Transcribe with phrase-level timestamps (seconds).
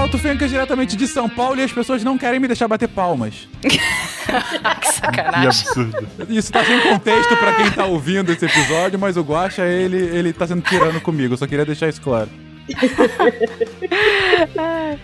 [0.00, 3.46] Malto Fencas diretamente de São Paulo e as pessoas não querem me deixar bater palmas.
[3.60, 5.42] que sacanagem.
[5.42, 6.08] Que absurdo.
[6.26, 10.32] Isso tá sem contexto pra quem tá ouvindo esse episódio, mas o Guaxa, ele, ele
[10.32, 11.34] tá sendo tirando comigo.
[11.34, 12.30] Eu só queria deixar isso claro.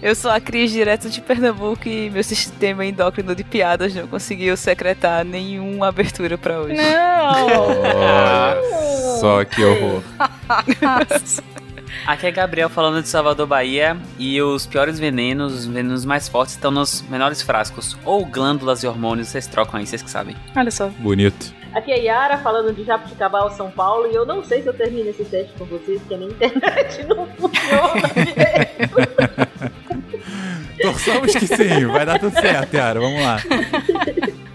[0.00, 4.56] Eu sou a Cris, direto de Pernambuco, e meu sistema endócrino de piadas não conseguiu
[4.56, 6.74] secretar nenhuma abertura para hoje.
[6.74, 7.82] Não!
[7.82, 8.56] Olha
[9.20, 10.02] só que horror.
[12.06, 16.54] Aqui é Gabriel falando de Salvador, Bahia, e os piores venenos, os venenos mais fortes,
[16.54, 17.96] estão nos menores frascos.
[18.04, 20.36] Ou glândulas e hormônios, vocês trocam aí, vocês que sabem.
[20.56, 20.88] Olha só.
[20.88, 21.58] Bonito.
[21.74, 25.10] Aqui é Yara falando de Jabuticabal, São Paulo, e eu não sei se eu termino
[25.10, 28.08] esse teste com vocês, porque a minha internet não funciona
[30.80, 33.38] Torçamos que sim, vai dar tudo certo, Yara, vamos lá.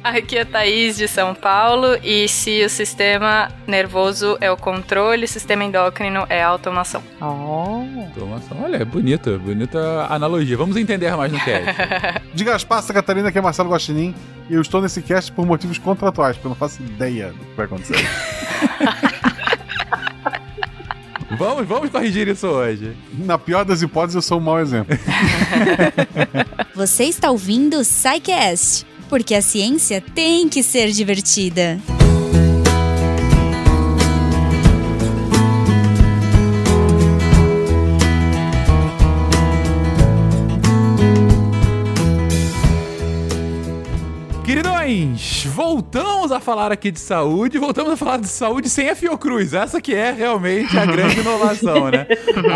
[0.04, 5.27] Aqui é Thaís de São Paulo e se o sistema nervoso é o controle, o
[5.27, 7.01] sistema endócrino é a automação.
[7.21, 8.01] Oh.
[8.01, 10.57] Automação, olha, é bonita, bonita analogia.
[10.57, 11.66] Vamos entender mais no cast.
[12.35, 14.13] Diga as passas, Catarina, que é Marcelo Guaxinim
[14.49, 17.55] e eu estou nesse cast por motivos contratuais, porque eu não faço ideia do que
[17.55, 17.96] vai acontecer.
[21.37, 22.95] Vamos, vamos corrigir isso hoje.
[23.13, 24.98] Na pior das hipóteses, eu sou um mau exemplo.
[26.76, 31.79] Você está ouvindo o Psycast porque a ciência tem que ser divertida.
[45.14, 49.54] Queridões, voltamos a falar aqui de saúde, voltamos a falar de saúde sem a Fiocruz.
[49.54, 52.08] Essa que é realmente a grande inovação, né?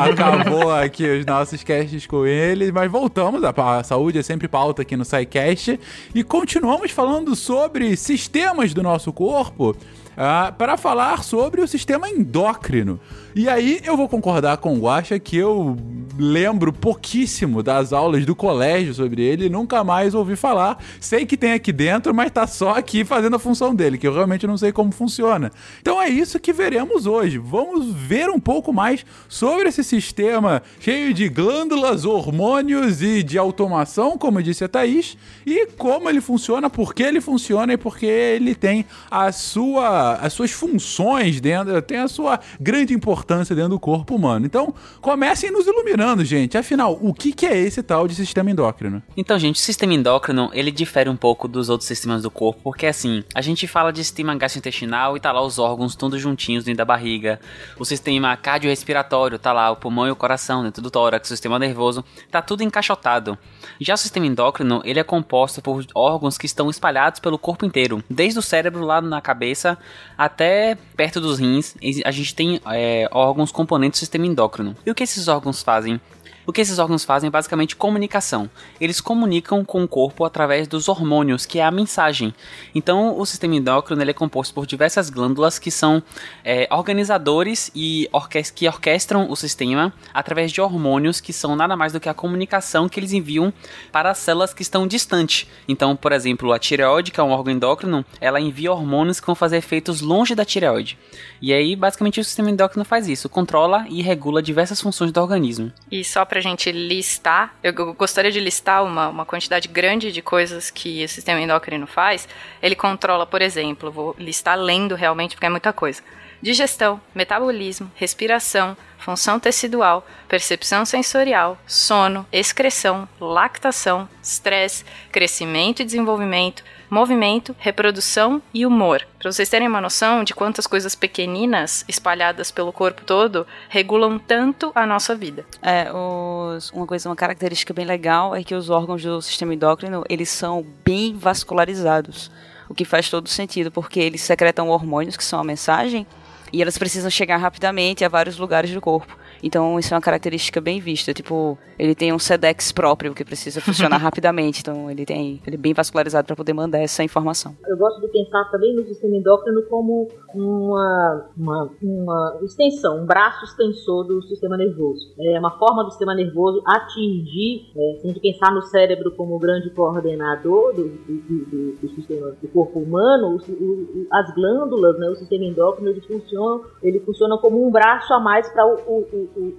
[0.09, 3.43] Acabou aqui os nossos casts com eles, mas voltamos.
[3.43, 5.79] A, a saúde é sempre pauta aqui no SciCast
[6.13, 9.71] e continuamos falando sobre sistemas do nosso corpo
[10.17, 12.99] uh, para falar sobre o sistema endócrino.
[13.37, 15.77] E aí eu vou concordar com o Guaxa que eu
[16.17, 20.83] lembro pouquíssimo das aulas do colégio sobre ele, nunca mais ouvi falar.
[20.99, 24.13] Sei que tem aqui dentro, mas tá só aqui fazendo a função dele, que eu
[24.15, 25.51] realmente não sei como funciona.
[25.79, 27.37] Então é isso que veremos hoje.
[27.37, 34.17] Vamos ver um pouco mais sobre esse sistema cheio de glândulas, hormônios e de automação,
[34.17, 38.07] como disse a Thaís, e como ele funciona, por que ele funciona e por que
[38.07, 43.71] ele tem a sua, as suas funções dentro, tem a sua grande importância importância dentro
[43.71, 44.45] do corpo humano.
[44.45, 46.57] Então, comecem nos iluminando, gente.
[46.57, 49.03] Afinal, o que, que é esse tal de sistema endócrino?
[49.17, 52.85] Então, gente, o sistema endócrino, ele difere um pouco dos outros sistemas do corpo, porque
[52.85, 56.77] assim, a gente fala de sistema gastrointestinal e tá lá os órgãos todos juntinhos dentro
[56.77, 57.39] da barriga.
[57.77, 61.59] O sistema cardiorrespiratório, tá lá o pulmão e o coração dentro do tórax, o sistema
[61.59, 63.37] nervoso, tá tudo encaixotado.
[63.81, 68.01] Já o sistema endócrino, ele é composto por órgãos que estão espalhados pelo corpo inteiro,
[68.09, 69.77] desde o cérebro lá na cabeça
[70.17, 71.75] até perto dos rins.
[72.05, 74.75] A gente tem é, órgãos componentes do sistema endócrino.
[74.85, 75.99] E o que esses órgãos fazem?
[76.47, 78.49] O que esses órgãos fazem é basicamente comunicação.
[78.79, 82.33] Eles comunicam com o corpo através dos hormônios, que é a mensagem.
[82.73, 86.01] Então, o sistema endócrino é composto por diversas glândulas que são
[86.45, 88.09] é, organizadores e
[88.55, 92.87] que orquestram o sistema através de hormônios que são nada mais do que a comunicação
[92.87, 93.51] que eles enviam
[93.91, 95.49] para as células que estão distantes.
[95.67, 99.35] Então, por exemplo, a tireoide, que é um órgão endócrino, ela envia hormônios que vão
[99.35, 100.97] fazer efeitos longe da tireoide.
[101.41, 105.73] E aí, basicamente, o sistema endócrino faz isso, controla e regula diversas funções do organismo.
[105.91, 110.69] E só pra gente listar, eu gostaria de listar uma, uma quantidade grande de coisas
[110.69, 112.29] que o sistema endócrino faz.
[112.61, 116.03] Ele controla, por exemplo, vou listar lendo realmente porque é muita coisa.
[116.39, 127.55] Digestão, metabolismo, respiração, função tecidual, percepção sensorial, sono, excreção, lactação, estresse, crescimento e desenvolvimento, movimento,
[127.59, 129.05] reprodução e humor.
[129.19, 134.71] Para vocês terem uma noção de quantas coisas pequeninas espalhadas pelo corpo todo regulam tanto
[134.73, 135.45] a nossa vida.
[135.61, 140.03] É, os, uma coisa, uma característica bem legal é que os órgãos do sistema endócrino,
[140.09, 142.31] eles são bem vascularizados.
[142.69, 146.05] O que faz todo sentido, porque eles secretam hormônios, que são a mensagem,
[146.51, 149.17] e elas precisam chegar rapidamente a vários lugares do corpo.
[149.41, 151.13] Então, isso é uma característica bem vista.
[151.13, 154.61] Tipo, ele tem um SEDEX próprio que precisa funcionar rapidamente.
[154.61, 157.55] Então, ele tem ele é bem vascularizado para poder mandar essa informação.
[157.67, 160.07] Eu gosto de pensar também no sistema endócrino como
[160.39, 165.13] uma, uma, uma extensão, um braço extensor do sistema nervoso.
[165.19, 169.37] É uma forma do sistema nervoso atingir, é, se a gente pensar no cérebro como
[169.39, 175.09] grande coordenador do, do, do, do sistema do corpo humano, o, o, as glândulas, né,
[175.09, 179.05] o sistema endócrino, ele funciona, ele funciona como um braço a mais para o,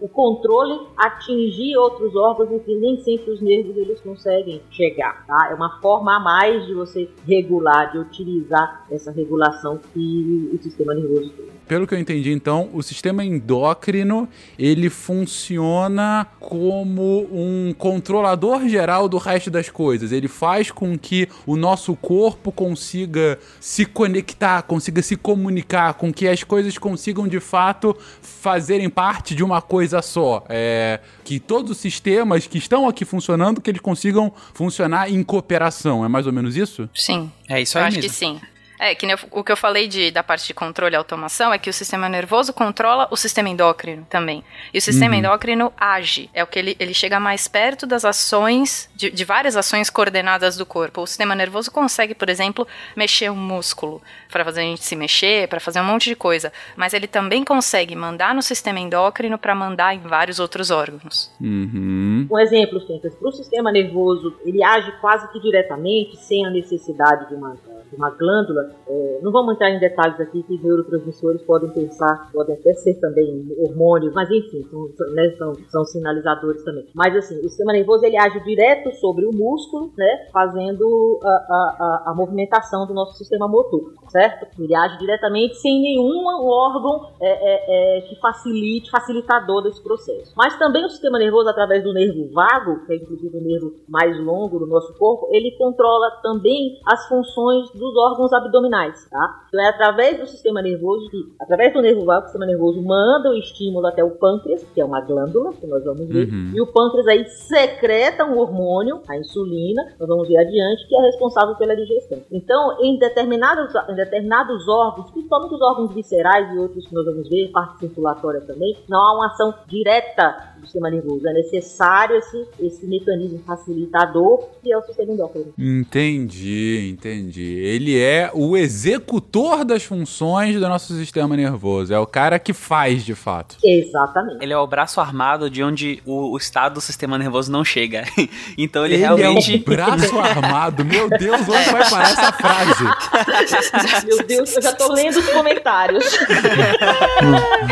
[0.01, 5.27] o controle atingir outros órgãos em que nem sempre os nervos eles conseguem chegar.
[5.27, 5.49] Tá?
[5.51, 10.95] É uma forma a mais de você regular, de utilizar essa regulação que o sistema
[10.95, 11.33] nervoso.
[11.67, 14.27] Pelo que eu entendi, então, o sistema endócrino
[14.59, 20.11] ele funciona como um controlador geral do resto das coisas.
[20.11, 26.27] Ele faz com que o nosso corpo consiga se conectar, consiga se comunicar, com que
[26.27, 30.45] as coisas consigam de fato fazerem parte de uma coisa só.
[30.49, 36.03] É, que todos os sistemas que estão aqui funcionando, que eles consigam funcionar em cooperação.
[36.03, 36.89] É mais ou menos isso?
[36.95, 37.31] Sim.
[37.47, 38.11] É isso Eu aí acho mesmo.
[38.11, 38.41] que sim.
[38.79, 41.59] É, que eu- o que eu falei de, da parte de controle e automação é
[41.59, 44.45] que o sistema nervoso controla o sistema endócrino também.
[44.73, 46.31] E o sistema endócrino age.
[46.33, 50.57] É o que ele, ele chega mais perto das ações, de, de várias ações coordenadas
[50.57, 51.03] do corpo.
[51.03, 52.67] O sistema nervoso consegue, por exemplo,
[52.97, 56.53] mexer um músculo para fazer a gente se mexer, para fazer um monte de coisa.
[56.77, 61.31] Mas ele também consegue mandar no sistema endócrino para mandar em vários outros órgãos.
[61.41, 62.27] Uhum.
[62.31, 67.29] Um exemplo, Fencas, para o sistema nervoso, ele age quase que diretamente, sem a necessidade
[67.29, 67.57] de uma,
[67.91, 68.71] de uma glândula.
[68.87, 73.47] É, não vamos entrar em detalhes aqui, que neurotransmissores podem pensar, podem até ser também
[73.59, 76.87] hormônios, mas enfim, são, né, são, são sinalizadores também.
[76.95, 81.77] Mas assim, o sistema nervoso ele age direto sobre o músculo, né, fazendo a, a,
[82.07, 84.47] a, a movimentação do nosso sistema motor, certo?
[84.59, 90.33] Ele age diretamente sem nenhum órgão é, é, é, que facilite, facilitador desse processo.
[90.37, 94.19] Mas também o sistema nervoso, através do nervo vago, que é inclusive o nervo mais
[94.19, 99.43] longo do nosso corpo, ele controla também as funções dos órgãos abdominais, tá?
[99.49, 103.31] Então é através do sistema nervoso que, através do nervo vago, o sistema nervoso manda
[103.31, 106.53] o estímulo até o pâncreas, que é uma glândula, que nós vamos ver, Uhum.
[106.55, 111.01] e o pâncreas aí secreta um hormônio, a insulina, nós vamos ver adiante, que é
[111.03, 112.19] responsável pela digestão.
[112.31, 117.29] Então, em determinados, em determinados órgãos, principalmente os órgãos viscerais e outros que nós vamos
[117.29, 121.27] ver, parte circulatória também, não há uma ação direta do sistema nervoso.
[121.29, 125.53] É necessário esse, esse mecanismo facilitador que é o sistema endócrino.
[125.57, 127.43] Entendi, entendi.
[127.43, 131.93] Ele é o executor das funções do nosso sistema nervoso.
[131.93, 133.57] É o cara que faz, de fato.
[133.65, 134.43] Exatamente.
[134.43, 138.05] Ele é o braço armado de onde o, o estado do sistema nervoso não chega.
[138.59, 139.55] então ele, Ele realmente.
[139.55, 140.85] é o braço armado.
[140.85, 142.85] Meu Deus, onde vai parar essa frase?
[144.07, 146.05] Meu Deus, eu já tô lendo os comentários.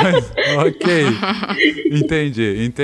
[0.02, 0.32] Mas,
[0.66, 1.06] ok.
[1.90, 2.75] Entendi, entendi.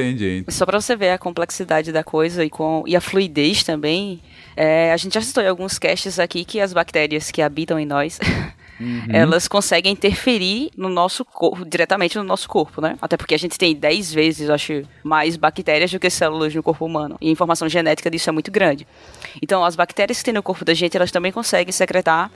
[0.49, 4.21] Só pra você ver a complexidade da coisa e, com, e a fluidez também,
[4.57, 7.87] é, a gente já citou em alguns casts aqui que as bactérias que habitam em
[7.87, 8.19] nós,
[9.13, 12.97] elas conseguem interferir no nosso corpo, diretamente no nosso corpo, né?
[13.01, 16.63] Até porque a gente tem 10 vezes, eu acho, mais bactérias do que células no
[16.63, 17.17] corpo humano.
[17.21, 18.87] E a informação genética disso é muito grande.
[19.41, 22.31] Então, as bactérias que tem no corpo da gente, elas também conseguem secretar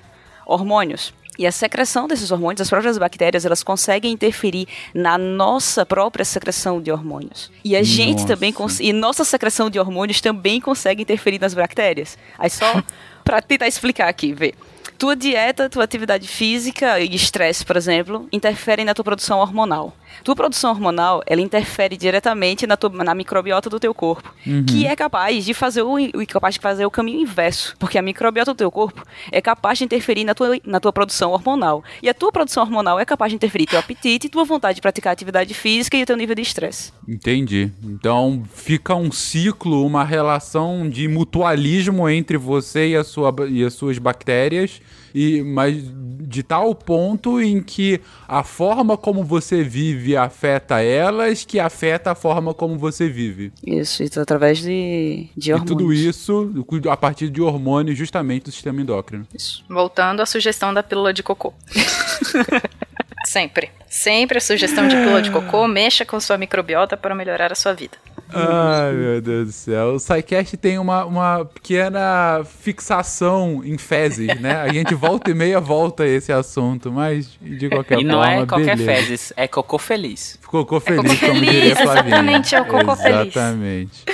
[0.46, 1.12] hormônios.
[1.38, 6.80] E a secreção desses hormônios, as próprias bactérias, elas conseguem interferir na nossa própria secreção
[6.80, 7.50] de hormônios.
[7.64, 8.26] E a gente Nossa.
[8.28, 12.16] também cons- e nossa secreção de hormônios também consegue interferir nas bactérias.
[12.38, 12.82] Aí só
[13.24, 14.54] para tentar explicar aqui, vê.
[14.98, 19.94] Tua dieta, tua atividade física e estresse, por exemplo, interferem na tua produção hormonal.
[20.22, 24.32] Tua produção hormonal, ela interfere diretamente na, tua, na microbiota do teu corpo,
[24.66, 25.96] que é capaz de fazer o,
[26.28, 29.84] capaz de fazer o caminho inverso, porque a microbiota do teu corpo é capaz de
[29.84, 31.82] interferir na tua, na tua produção hormonal.
[32.02, 35.12] E a tua produção hormonal é capaz de interferir teu apetite, tua vontade de praticar
[35.12, 36.92] atividade física e o teu nível de estresse.
[37.08, 37.70] Entendi.
[37.82, 43.74] Então fica um ciclo, uma relação de mutualismo entre você e, a sua, e as
[43.74, 44.80] suas bactérias,
[45.16, 45.82] e mas
[46.28, 52.14] de tal ponto em que a forma como você vive afeta elas, que afeta a
[52.14, 53.52] forma como você vive.
[53.64, 55.78] Isso, isso através de, de E hormônios.
[55.78, 56.52] tudo isso
[56.90, 59.26] a partir de hormônios justamente do sistema endócrino.
[59.32, 59.64] Isso.
[59.68, 61.54] Voltando à sugestão da pílula de cocô.
[63.26, 63.70] Sempre.
[63.88, 67.72] Sempre a sugestão de pílula de cocô, mexa com sua microbiota para melhorar a sua
[67.72, 67.96] vida.
[68.32, 69.94] Ai, meu Deus do céu.
[69.94, 74.56] O SciCast tem uma, uma pequena fixação em fezes, né?
[74.60, 78.42] A gente volta e meia volta a esse assunto, mas de qualquer E não forma,
[78.42, 79.06] é qualquer beleza.
[79.06, 80.38] fezes, é cocô feliz.
[80.46, 82.06] Cocô feliz, cocô como feliz, diria Flavinha.
[82.06, 83.36] exatamente, é o cocô feliz.
[83.36, 84.04] Exatamente.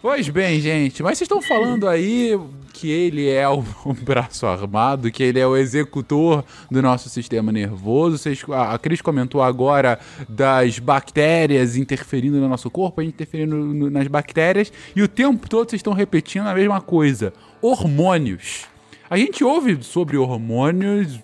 [0.00, 2.38] pois bem, gente, mas vocês estão falando aí
[2.72, 3.62] que ele é o,
[4.02, 8.18] braço armado, que ele é o executor do nosso sistema nervoso.
[8.18, 9.98] Vocês, a, Cris comentou agora
[10.28, 15.48] das bactérias interferindo no nosso corpo, a gente interferindo no- nas bactérias, e o tempo
[15.48, 17.32] todo vocês estão repetindo a mesma coisa.
[17.60, 18.66] Hormônios.
[19.08, 21.20] A gente ouve sobre hormônios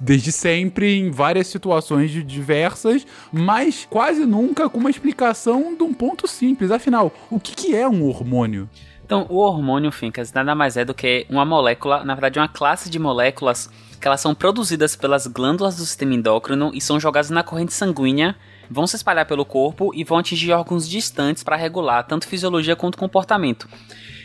[0.00, 6.26] desde sempre em várias situações diversas, mas quase nunca com uma explicação de um ponto
[6.26, 6.70] simples.
[6.70, 8.68] Afinal, o que, que é um hormônio?
[9.10, 12.88] Então, o hormônio, Fincas, nada mais é do que uma molécula, na verdade, uma classe
[12.88, 13.68] de moléculas
[14.00, 18.36] que elas são produzidas pelas glândulas do sistema endócrino e são jogadas na corrente sanguínea
[18.70, 22.96] vão se espalhar pelo corpo e vão atingir órgãos distantes para regular tanto fisiologia quanto
[22.96, 23.68] comportamento.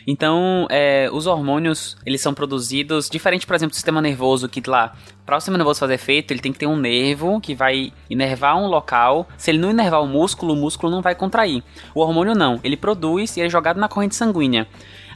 [0.07, 4.93] Então, é, os hormônios, eles são produzidos, diferente, por exemplo, do sistema nervoso, que lá,
[5.25, 8.55] para o sistema nervoso fazer efeito, ele tem que ter um nervo que vai inervar
[8.57, 9.27] um local.
[9.38, 11.63] Se ele não inervar o músculo, o músculo não vai contrair.
[11.95, 14.67] O hormônio não, ele produz e é jogado na corrente sanguínea.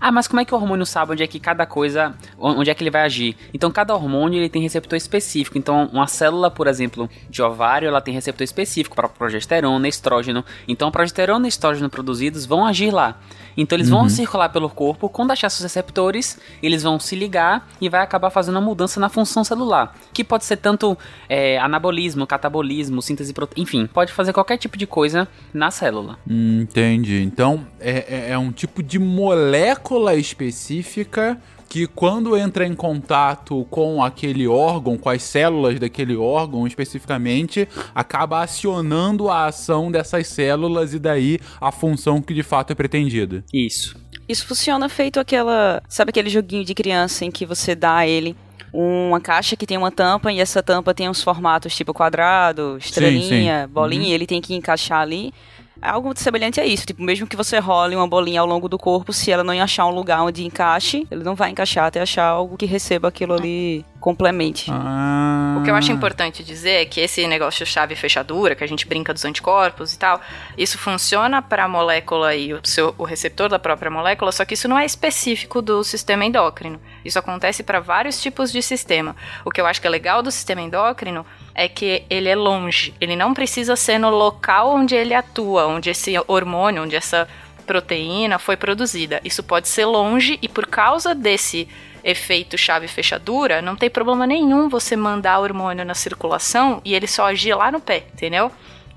[0.01, 2.73] Ah, mas como é que o hormônio sabe onde é que cada coisa, onde é
[2.73, 3.35] que ele vai agir?
[3.53, 5.57] Então, cada hormônio ele tem receptor específico.
[5.57, 10.45] Então, uma célula, por exemplo, de ovário, ela tem receptor específico para progesterona, estrógeno.
[10.67, 13.19] Então, progesterona e estrógeno produzidos vão agir lá.
[13.61, 14.09] Então, eles vão Uhum.
[14.09, 15.09] circular pelo corpo.
[15.09, 19.09] Quando achar seus receptores, eles vão se ligar e vai acabar fazendo uma mudança na
[19.09, 19.95] função celular.
[20.13, 20.97] Que pode ser tanto
[21.27, 26.17] é, anabolismo, catabolismo, síntese proteína, enfim, pode fazer qualquer tipo de coisa na célula.
[26.29, 27.21] Entendi.
[27.21, 31.37] Então, é, é- é um tipo de molécula específica
[31.69, 38.41] que quando entra em contato com aquele órgão, com as células daquele órgão especificamente, acaba
[38.41, 43.43] acionando a ação dessas células e daí a função que de fato é pretendida.
[43.53, 43.95] Isso.
[44.27, 45.81] Isso funciona feito aquela.
[45.87, 48.35] Sabe aquele joguinho de criança em que você dá a ele
[48.71, 53.65] uma caixa que tem uma tampa e essa tampa tem uns formatos tipo quadrado, estrelinha,
[53.65, 53.73] sim.
[53.73, 54.09] bolinha, Uhum.
[54.09, 55.33] e ele tem que encaixar ali.
[55.81, 58.77] É Algo semelhante a isso, tipo, mesmo que você role uma bolinha ao longo do
[58.77, 62.25] corpo, se ela não achar um lugar onde encaixe, ele não vai encaixar até achar
[62.25, 64.69] algo que receba aquilo ali complemente.
[64.71, 65.57] Ah.
[65.59, 68.67] O que eu acho importante dizer é que esse negócio de chave fechadura, que a
[68.67, 70.21] gente brinca dos anticorpos e tal,
[70.57, 74.53] isso funciona para a molécula e o, seu, o receptor da própria molécula, só que
[74.53, 76.79] isso não é específico do sistema endócrino.
[77.03, 79.15] Isso acontece para vários tipos de sistema.
[79.43, 81.25] O que eu acho que é legal do sistema endócrino
[81.59, 82.93] é que ele é longe.
[83.01, 87.27] Ele não precisa ser no local onde ele atua, onde esse hormônio, onde essa
[87.67, 89.19] proteína foi produzida.
[89.25, 91.67] Isso pode ser longe e por causa desse
[92.01, 97.25] efeito chave fechadura, não tem problema nenhum você mandar hormônio na circulação e ele só
[97.25, 98.49] agir lá no pé, entendeu?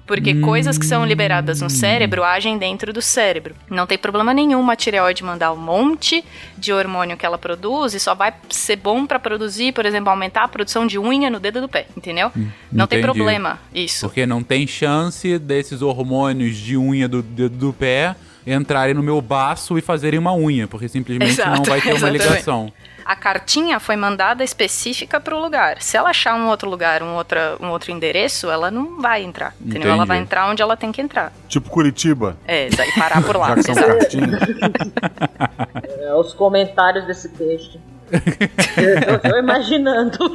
[0.06, 3.54] Porque coisas que são liberadas no cérebro agem dentro do cérebro.
[3.70, 6.24] Não tem problema nenhum uma tireoide mandar um monte
[6.58, 10.44] de hormônio que ela produz e só vai ser bom pra produzir, por exemplo, aumentar
[10.44, 12.30] a produção de unha no dedo do pé, entendeu?
[12.70, 13.02] não tem entendi.
[13.02, 14.06] problema isso.
[14.06, 18.16] Porque não tem chance desses hormônios de unha do dedo do pé
[18.46, 21.96] entrarem no meu baço e fazerem uma unha, porque simplesmente não Exato, vai ter uma
[21.96, 22.22] exatamente.
[22.22, 22.72] ligação.
[23.04, 25.80] A cartinha foi mandada específica para o lugar.
[25.80, 29.54] Se ela achar um outro lugar, um, outra, um outro endereço, ela não vai entrar.
[29.60, 29.80] Entendeu?
[29.80, 29.88] Entendi.
[29.88, 31.32] Ela vai entrar onde ela tem que entrar.
[31.48, 32.36] Tipo Curitiba.
[32.46, 33.54] É, e parar por lá.
[33.62, 34.40] Já cartinhas.
[36.00, 37.80] É, os comentários desse texto.
[38.12, 40.18] eu tô imaginando.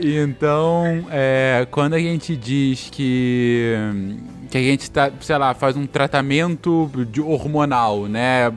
[0.00, 3.74] Então, é, quando a gente diz que,
[4.50, 8.52] que a gente tá, sei lá, faz um tratamento de hormonal, né?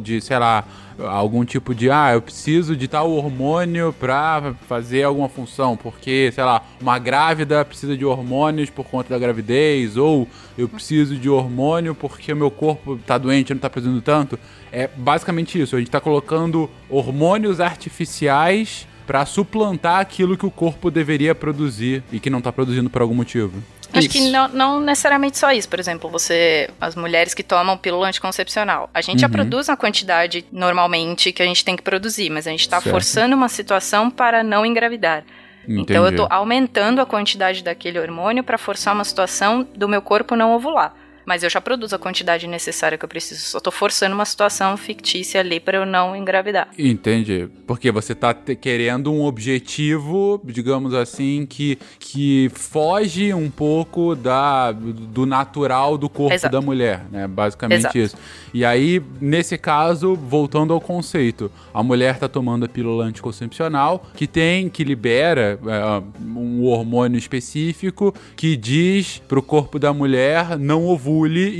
[0.00, 0.64] De, sei lá,
[0.98, 6.44] algum tipo de, ah, eu preciso de tal hormônio pra fazer alguma função, porque, sei
[6.44, 10.26] lá, uma grávida precisa de hormônios por conta da gravidez, ou
[10.56, 14.38] eu preciso de hormônio porque o meu corpo tá doente, não tá produzindo tanto.
[14.72, 20.90] É basicamente isso, a gente tá colocando hormônios artificiais pra suplantar aquilo que o corpo
[20.90, 23.62] deveria produzir e que não tá produzindo por algum motivo.
[23.98, 25.68] Acho que não, não necessariamente só isso.
[25.68, 26.68] Por exemplo, você.
[26.80, 28.88] As mulheres que tomam pílula anticoncepcional.
[28.94, 29.32] A gente já Uhum.
[29.32, 33.34] produz a quantidade normalmente que a gente tem que produzir, mas a gente está forçando
[33.34, 35.24] uma situação para não engravidar.
[35.68, 36.16] Então eu Entendi.
[36.22, 40.94] tô aumentando a quantidade daquele hormônio para forçar uma situação do meu corpo não ovular.
[41.26, 43.40] Mas eu já produzo a quantidade necessária que eu preciso.
[43.40, 46.68] Só tô forçando uma situação fictícia ali para eu não engravidar.
[46.78, 47.48] Entendi.
[47.66, 55.26] Porque você tá querendo um objetivo, digamos assim, que, que foge um pouco da, do
[55.26, 56.52] natural do corpo Exato.
[56.52, 57.26] da mulher, né?
[57.26, 57.98] Basicamente Exato.
[57.98, 58.16] isso.
[58.54, 64.26] E aí, nesse caso, voltando ao conceito, a mulher tá tomando a pílula anticoncepcional que
[64.26, 70.84] tem, que libera é, um hormônio específico que diz pro corpo da mulher não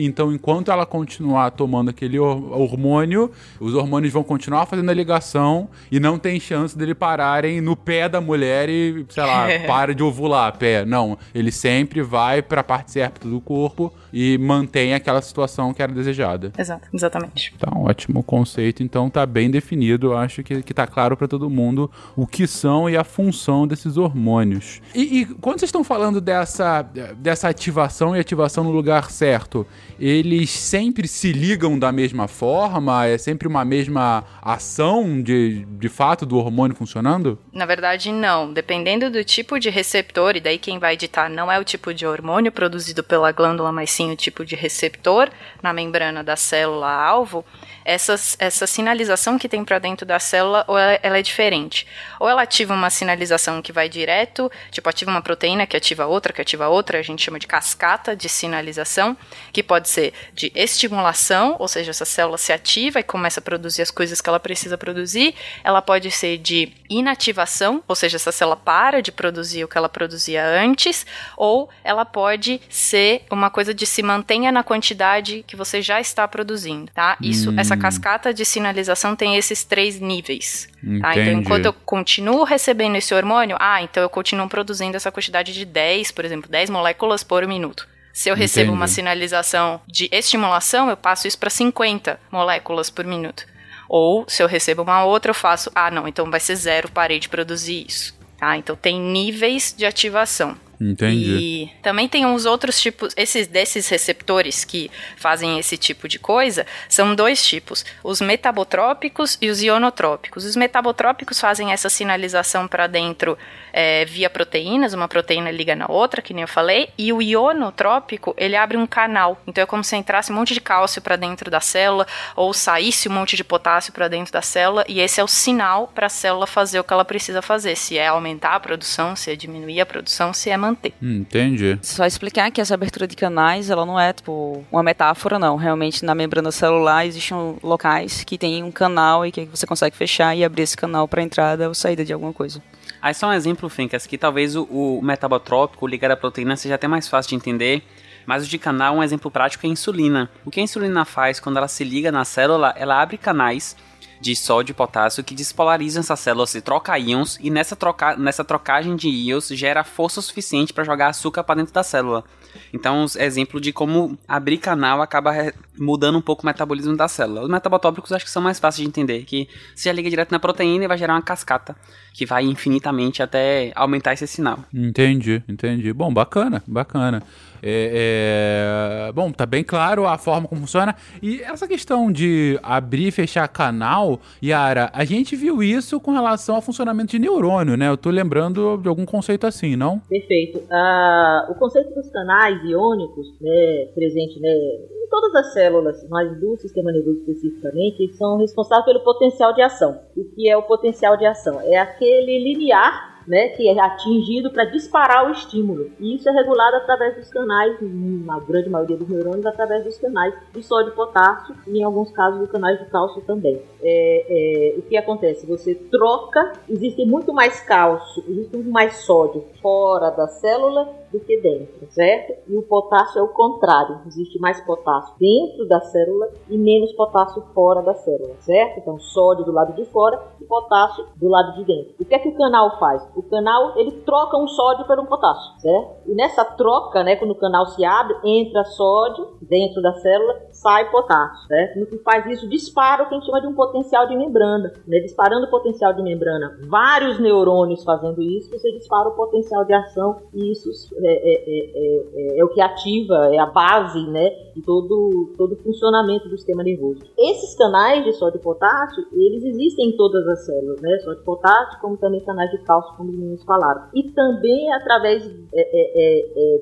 [0.05, 5.69] então enquanto ela continuar tomando aquele hor- hormônio, os hormônios vão continuar fazendo a ligação
[5.91, 10.03] e não tem chance dele pararem no pé da mulher e, sei lá, para de
[10.03, 10.85] ovular pé.
[10.85, 15.93] Não, ele sempre vai pra parte certa do corpo e mantém aquela situação que era
[15.93, 16.53] desejada.
[16.59, 17.55] Exato, exatamente.
[17.59, 20.09] Tá um ótimo conceito, então tá bem definido.
[20.09, 23.67] Eu acho que, que tá claro pra todo mundo o que são e a função
[23.67, 24.81] desses hormônios.
[24.95, 26.83] E, e quando vocês estão falando dessa,
[27.17, 29.67] dessa ativação e ativação no lugar certo, certo,
[29.99, 33.07] eles sempre se ligam da mesma forma?
[33.07, 37.39] É sempre uma mesma ação de, de fato do hormônio funcionando?
[37.53, 38.53] Na verdade, não.
[38.53, 42.07] Dependendo do tipo de receptor, e daí quem vai editar não é o tipo de
[42.07, 45.31] hormônio produzido pela glândula, mas sim o tipo de receptor
[45.63, 47.45] na membrana da célula-alvo,
[47.87, 51.87] essa, essa sinalização que tem para dentro da célula, ou ela, ela, é diferente.
[52.19, 56.33] Ou ela ativa uma sinalização que vai direto, tipo, ativa uma proteína que ativa outra,
[56.33, 59.17] que ativa outra, a gente chama de cascata de sinalização,
[59.53, 63.83] que pode ser de estimulação, ou seja, essa célula se ativa e começa a produzir
[63.83, 65.35] as coisas que ela precisa produzir.
[65.63, 69.89] Ela pode ser de inativação, ou seja, essa célula para de produzir o que ela
[69.89, 75.81] produzia antes, ou ela pode ser uma coisa de se mantenha na quantidade que você
[75.81, 77.17] já está produzindo, tá?
[77.21, 77.55] Isso, hum.
[77.57, 80.69] essa cascata de sinalização tem esses três níveis.
[81.01, 81.13] Tá?
[81.13, 85.65] Então, enquanto eu continuo recebendo esse hormônio, ah, então eu continuo produzindo essa quantidade de
[85.65, 87.87] 10, por exemplo, 10 moléculas por minuto.
[88.13, 88.79] Se eu recebo Entendi.
[88.79, 93.45] uma sinalização de estimulação, eu passo isso para 50 moléculas por minuto.
[93.89, 97.19] Ou se eu recebo uma outra, eu faço, ah, não, então vai ser zero, parei
[97.19, 98.17] de produzir isso.
[98.39, 98.57] Tá?
[98.57, 100.57] Então tem níveis de ativação.
[100.81, 101.31] Entendi.
[101.31, 106.67] E também tem uns outros tipos, esses desses receptores que fazem esse tipo de coisa,
[106.89, 110.45] são dois tipos, os metabotrópicos e os ionotrópicos.
[110.45, 113.39] Os metabotrópicos fazem essa sinalização para dentro
[113.73, 118.35] é, via proteínas, uma proteína liga na outra, que nem eu falei, e o ionotrópico,
[118.37, 119.41] ele abre um canal.
[119.47, 123.09] Então é como se entrasse um monte de cálcio para dentro da célula ou saísse
[123.09, 126.11] um monte de potássio para dentro da célula, e esse é o sinal para a
[126.11, 129.81] célula fazer o que ela precisa fazer, se é aumentar a produção, se é diminuir
[129.81, 130.93] a produção, se é manter.
[131.01, 131.79] Entendi.
[131.83, 135.57] Só explicar que essa abertura de canais, ela não é tipo uma metáfora, não.
[135.57, 140.37] Realmente na membrana celular existem locais que tem um canal e que você consegue fechar
[140.37, 142.63] e abrir esse canal para entrada ou saída de alguma coisa.
[143.01, 146.89] Aí só um exemplo, Fencas, que talvez o, o metabotrópico ligado à proteína seja até
[146.89, 147.83] mais fácil de entender,
[148.27, 150.29] mas o de canal, um exemplo prático é a insulina.
[150.45, 153.77] O que a insulina faz quando ela se liga na célula, ela abre canais
[154.21, 158.45] de sódio e potássio que despolarizam essa célula, se troca íons e nessa, troca, nessa
[158.45, 162.25] trocagem de íons gera força suficiente para jogar açúcar para dentro da célula.
[162.73, 165.33] Então, exemplo de como abrir canal acaba
[165.79, 167.43] mudando um pouco o metabolismo da célula.
[167.43, 170.85] Os metabotópicos acho que são mais fáceis de entender, que se liga direto na proteína
[170.85, 171.77] e vai gerar uma cascata
[172.13, 174.61] que vai infinitamente até aumentar esse sinal.
[174.73, 175.93] Entendi, entendi.
[175.93, 177.23] Bom, bacana, bacana.
[177.63, 179.13] É, é...
[179.13, 180.95] Bom, tá bem claro a forma como funciona.
[181.23, 186.57] E essa questão de abrir e fechar canal, Yara, a gente viu isso com relação
[186.57, 187.89] ao funcionamento de neurônio, né?
[187.89, 189.99] Eu tô lembrando de algum conceito assim, não?
[190.01, 190.59] Perfeito.
[190.59, 195.66] Uh, o conceito dos canais iônicos, né, presente né, em todas as células,
[196.09, 200.01] mas do sistema nervoso especificamente, são responsáveis pelo potencial de ação.
[200.17, 201.61] O que é o potencial de ação?
[201.61, 205.91] É aquele linear né, que é atingido para disparar o estímulo.
[205.99, 210.35] E isso é regulado através dos canais, na grande maioria dos neurônios, através dos canais
[210.53, 213.61] de sódio e potássio, e em alguns casos dos canais de cálcio também.
[213.83, 215.47] É, é, o que acontece?
[215.47, 221.41] Você troca, existe muito mais cálcio, existe muito mais sódio fora da célula do que
[221.41, 222.35] dentro, certo?
[222.47, 227.43] E o potássio é o contrário, existe mais potássio dentro da célula e menos potássio
[227.55, 228.81] fora da célula, certo?
[228.81, 231.95] Então, sódio do lado de fora e potássio do lado de dentro.
[231.99, 233.07] O que é que o canal faz?
[233.17, 235.97] O canal, ele troca um sódio por um potássio, certo?
[236.07, 240.91] E nessa troca, né, quando o canal se abre, entra sódio dentro da célula, sai
[240.91, 241.81] potássio, certo?
[241.81, 244.73] No que faz isso, dispara o que a gente chama de um potencial de membrana,
[244.87, 244.99] né?
[245.01, 250.23] Disparando o potencial de membrana, vários neurônios fazendo isso, você dispara o potencial de ação
[250.35, 255.35] e isso é, é, é, é, o que ativa, é a base né, de todo,
[255.37, 257.01] todo o funcionamento do sistema nervoso.
[257.19, 260.99] Esses canais de sódio e potássio, eles existem em todas as células, né?
[261.01, 263.89] Sódio e potássio, como também canais de cálcio, como os meninos falaram.
[263.95, 265.27] E também através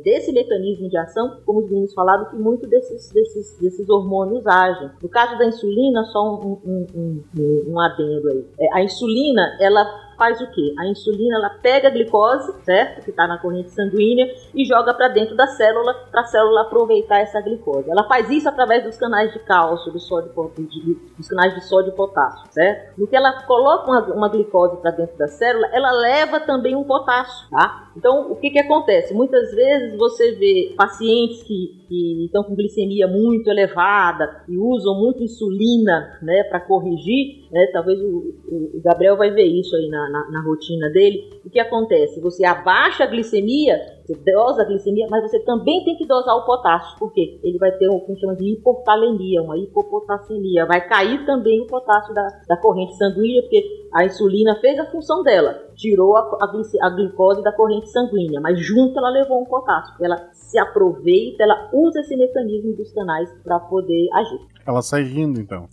[0.03, 4.91] desse mecanismo de ação, como os meninos falaram, que muito desses, desses, desses hormônios agem.
[5.03, 8.45] No caso da insulina, só um, um, um, um adendo aí.
[8.73, 10.75] a insulina, ela faz o quê?
[10.79, 13.05] A insulina ela pega a glicose, certo?
[13.05, 17.21] Que está na corrente sanguínea e joga para dentro da célula para a célula aproveitar
[17.21, 17.91] essa glicose.
[17.91, 21.93] Ela faz isso através dos canais de cálcio, do sódio, de, dos canais de sódio
[21.93, 22.99] e potássio, certo?
[22.99, 26.85] No que ela coloca uma, uma glicose para dentro da célula, ela leva também um
[26.85, 27.93] potássio, tá?
[27.97, 29.15] Então, o que que acontece?
[29.15, 35.23] Muitas vezes você vê pacientes que, que estão com glicemia muito elevada e usam muito
[35.23, 37.69] insulina, né, para corrigir, né?
[37.73, 41.59] Talvez o, o Gabriel vai ver isso aí na na, na, rotina dele, o que
[41.59, 42.21] acontece?
[42.21, 46.45] Você abaixa a glicemia, você dosa a glicemia, mas você também tem que dosar o
[46.45, 50.67] potássio, porque ele vai ter o que chama de hipotalemia, uma hipopotassemia.
[50.67, 55.23] Vai cair também o potássio da, da corrente sanguínea, porque a insulina fez a função
[55.23, 59.95] dela, tirou a, a, a glicose da corrente sanguínea, mas junto ela levou um potássio.
[60.05, 64.41] Ela se aproveita, ela usa esse mecanismo dos canais para poder agir.
[64.67, 65.69] Ela sai rindo, então.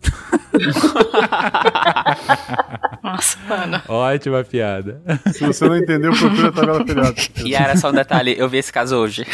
[3.02, 3.82] Nossa, mano.
[3.88, 5.02] Ótima piada.
[5.34, 7.42] Se você não entendeu, procura a tabela periódica.
[7.44, 9.26] E era só um detalhe, eu vi esse caso hoje.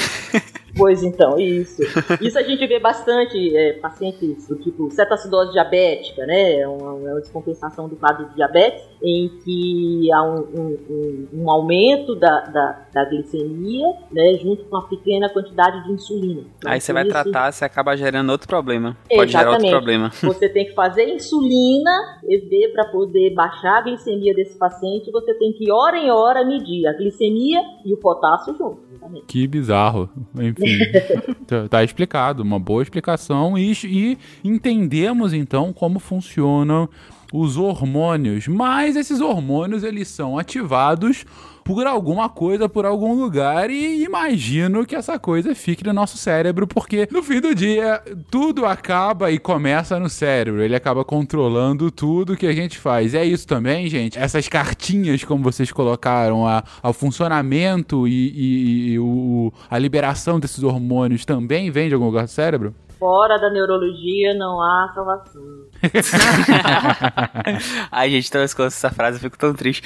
[0.77, 1.81] Pois então, isso.
[2.21, 6.59] Isso a gente vê bastante é, pacientes do tipo cetacidose diabética, né?
[6.59, 11.27] É uma, é uma descompensação do quadro de diabetes, em que há um, um- um-
[11.43, 14.33] um aumento da, da, da glicemia, né?
[14.41, 16.41] Junto com uma pequena quantidade de insulina.
[16.57, 18.97] Então, Aí você vai isso- tratar, você acaba gerando outro problema.
[19.13, 19.71] Pode gerar outro Exatamente.
[19.71, 20.11] problema.
[20.33, 21.91] Você tem que fazer insulina
[22.27, 25.11] e ver para poder baixar a glicemia desse paciente.
[25.11, 28.79] Você tem que, hora em hora, medir a glicemia e o potássio junto.
[28.91, 29.25] exatamente.
[29.27, 30.09] Que bizarro.
[30.35, 30.79] Enfim,
[31.47, 36.89] tá- tá explicado, uma boa explicação e, e entendemos então como funcionam
[37.33, 38.47] os hormônios.
[38.47, 41.25] Mas esses hormônios eles são ativados
[41.63, 46.65] por alguma coisa, por algum lugar e imagino que essa coisa fique no nosso cérebro
[46.65, 50.61] porque no fim do dia tudo acaba e começa no cérebro.
[50.63, 53.13] Ele acaba controlando tudo que a gente faz.
[53.13, 54.17] É isso também, gente.
[54.17, 60.63] Essas cartinhas, como vocês colocaram, a, ao funcionamento e, e- e o, a liberação desses
[60.63, 62.73] hormônios também vem de algum lugar do cérebro?
[62.99, 65.41] Fora da neurologia não há salvação.
[67.91, 69.83] Ai, gente, toda vez que eu ouço essa frase eu fico tão triste.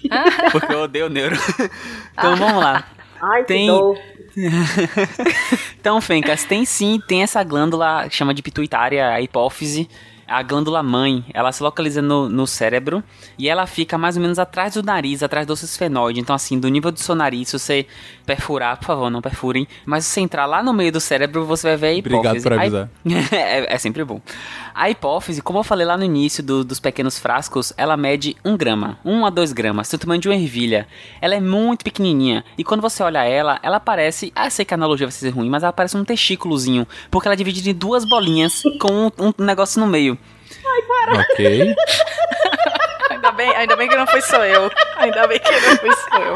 [0.52, 1.36] Porque eu odeio neuro.
[2.12, 2.84] Então vamos lá.
[3.20, 3.68] Ai, Tem-.
[5.80, 9.88] Então, Fencas, tem sim, tem essa glândula que chama de pituitária, a hipófise.
[10.28, 13.02] A glândula mãe, ela se localiza no, no cérebro
[13.38, 16.18] e ela fica mais ou menos atrás do nariz, atrás do esfenoide.
[16.18, 17.86] Então, assim, do nível do seu nariz, se você
[18.24, 21.68] perfurar, por favor, não perfurem, mas se você entrar lá no meio do cérebro, você
[21.68, 22.16] vai ver a hipófise.
[22.18, 22.88] Obrigado por A avisar.
[23.32, 24.20] é, é sempre bom.
[24.74, 28.56] A hipófise, como eu falei lá no início do- dos pequenos frascos, ela mede 1
[28.56, 30.86] grama, 1 a 2 gramas, do tamanho de uma ervilha.
[31.20, 34.32] Ela é muito pequenininha e quando você olha ela, ela parece.
[34.34, 37.34] Ah, sei que a analogia vai ser ruim, mas ela parece um testículozinho, porque ela
[37.34, 40.15] é dividida em duas bolinhas com um, um negócio no meio.
[41.20, 41.76] Ok.
[43.10, 44.70] Ainda bem, ainda bem que não foi só eu.
[44.96, 46.34] Ainda bem que não foi só eu.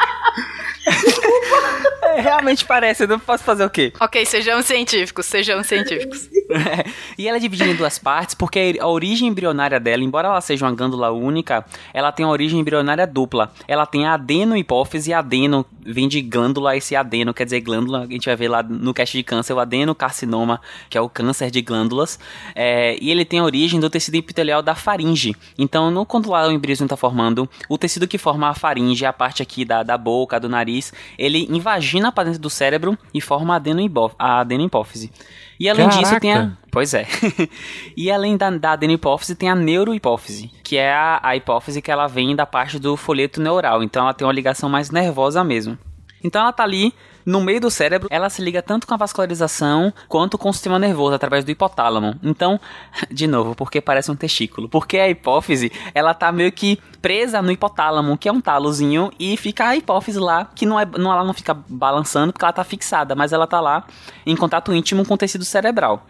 [2.16, 3.92] É, realmente parece, eu não posso fazer o quê?
[4.00, 6.28] Ok, sejamos científicos, sejamos científicos.
[7.16, 10.64] e ela é dividida em duas partes porque a origem embrionária dela, embora ela seja
[10.64, 13.52] uma glândula única, ela tem uma origem embrionária dupla.
[13.66, 18.06] Ela tem a adeno-hipófise e adeno vem de glândula, esse adeno quer dizer glândula, a
[18.06, 21.60] gente vai ver lá no cast de câncer, o adenocarcinoma, que é o câncer de
[21.62, 22.18] glândulas,
[22.54, 25.34] é, e ele tem a origem do tecido epitelial da faringe.
[25.58, 29.12] Então, no, quando lá o embrião está formando, o tecido que forma a faringe, a
[29.12, 33.54] parte aqui da, da boca, do nariz, ele invagina para dentro do cérebro e forma
[33.54, 35.10] a adenohipó- a adenohipófise.
[35.58, 36.36] E além disso tem a...
[36.36, 36.58] Caraca.
[36.70, 37.06] Pois é.
[37.96, 42.06] e além da, da adenohipófise, tem a neurohipófise, que é a, a hipófise que ela
[42.06, 43.82] vem da parte do folheto neural.
[43.82, 45.76] Então ela tem uma ligação mais nervosa mesmo.
[46.22, 49.92] Então ela tá ali no meio do cérebro, ela se liga tanto com a vascularização
[50.09, 52.18] quanto com o sistema nervoso através do hipotálamo.
[52.22, 52.59] Então,
[53.11, 57.50] de novo, porque parece um testículo, porque a hipófise, ela tá meio que presa no
[57.50, 61.24] hipotálamo, que é um talozinho, e fica a hipófise lá, que não é, não, ela
[61.24, 63.85] não fica balançando porque ela tá fixada, mas ela tá lá
[64.26, 66.06] em contato íntimo com o tecido cerebral.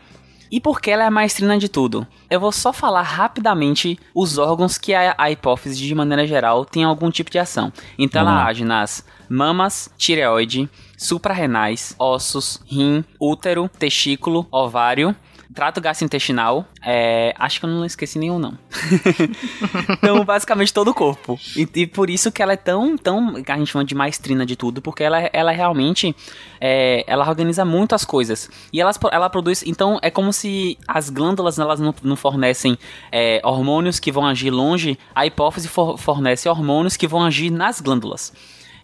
[0.51, 2.05] E por que ela é a maestrina de tudo?
[2.29, 6.83] Eu vou só falar rapidamente os órgãos que a, a hipófise, de maneira geral, tem
[6.83, 7.73] algum tipo de ação.
[7.97, 15.15] Então Vamos ela age nas mamas, tireoide, suprarrenais, ossos, rim, útero, testículo, ovário,
[15.55, 16.67] trato gastrointestinal.
[16.85, 18.59] É, acho que eu não esqueci nenhum, não.
[19.91, 21.39] então, basicamente todo o corpo.
[21.57, 23.43] E, e por isso que ela é tão, tão.
[23.43, 26.15] que a gente chama de maestrina de tudo, porque ela, ela realmente.
[26.61, 28.51] é, ela organiza muito as coisas.
[28.73, 29.63] E elas, ela produz.
[29.67, 32.79] Então, é como se as glândulas elas não, não fornecem
[33.13, 37.81] é, hormônios que vão agir longe, a hipófise for- fornece hormônios que vão agir nas
[37.81, 38.33] glândulas.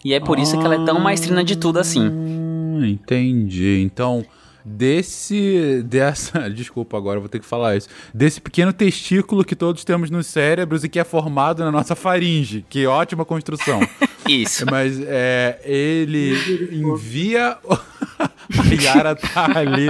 [0.06, 2.08] E é por isso que ela é tão maestrina de tudo assim.
[2.08, 3.82] Hum, entendi.
[3.84, 4.24] Então,
[4.64, 5.82] desse.
[5.82, 6.46] dessa.
[6.48, 7.88] Desculpa, agora vou ter que falar isso.
[8.14, 12.64] Desse pequeno testículo que todos temos nos cérebros e que é formado na nossa faringe.
[12.70, 13.80] Que ótima construção.
[14.28, 14.64] Isso.
[14.70, 17.56] Mas é, ele envia.
[18.48, 19.88] A Yara tá ali.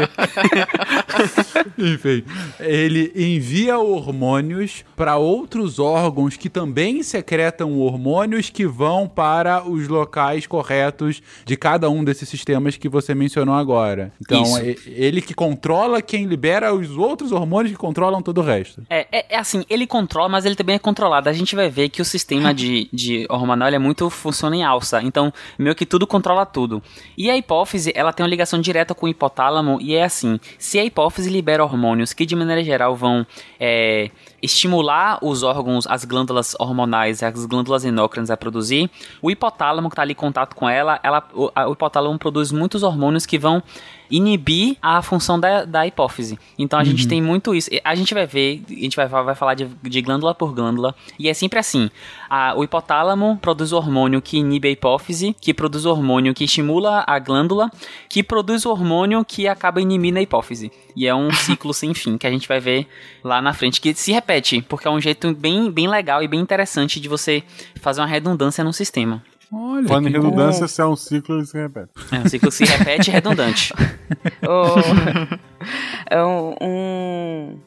[1.79, 2.25] Enfim,
[2.59, 10.47] ele envia hormônios para outros órgãos que também secretam hormônios que vão para os locais
[10.47, 14.11] corretos de cada um desses sistemas que você mencionou agora.
[14.21, 18.83] Então, e- ele que controla quem libera os outros hormônios que controlam todo o resto.
[18.89, 21.29] É, é, é assim, ele controla, mas ele também é controlado.
[21.29, 25.01] A gente vai ver que o sistema de, de hormonal é muito funciona em alça.
[25.03, 26.83] Então, meio que tudo controla tudo.
[27.17, 29.79] E a hipófise, ela tem uma ligação direta com o hipotálamo.
[29.81, 33.25] E é assim: se a hipófise libera hormônios que, de maneira geral, vão
[33.61, 34.11] é,
[34.47, 40.03] estimular os órgãos, as glândulas hormonais, as glândulas endócrinas a produzir, o hipotálamo que está
[40.03, 43.63] ali em contato com ela, ela o, a, o hipotálamo produz muitos hormônios que vão
[44.11, 46.39] inibir a função da, da hipófise.
[46.59, 46.89] Então a uhum.
[46.89, 47.69] gente tem muito isso.
[47.85, 51.29] A gente vai ver, a gente vai, vai falar de, de glândula por glândula, e
[51.29, 51.91] é sempre assim.
[52.31, 57.19] A, o hipotálamo produz hormônio que inibe a hipófise, que produz hormônio que estimula a
[57.19, 57.71] glândula,
[58.09, 60.71] que produz hormônio que acaba inibindo a hipófise.
[60.97, 62.89] E é um ciclo sem fim que a gente vai ver
[63.23, 66.41] lá na frente, que se repete, porque é um jeito bem, bem legal e bem
[66.41, 67.43] interessante de você
[67.83, 69.23] fazer uma redundância no sistema.
[69.53, 70.69] Olha, Falando em redundância, bom.
[70.69, 71.91] se é um ciclo, ele se repete.
[72.11, 73.73] É um ciclo que se repete redundante.
[74.43, 74.75] oh,
[76.11, 76.55] é um,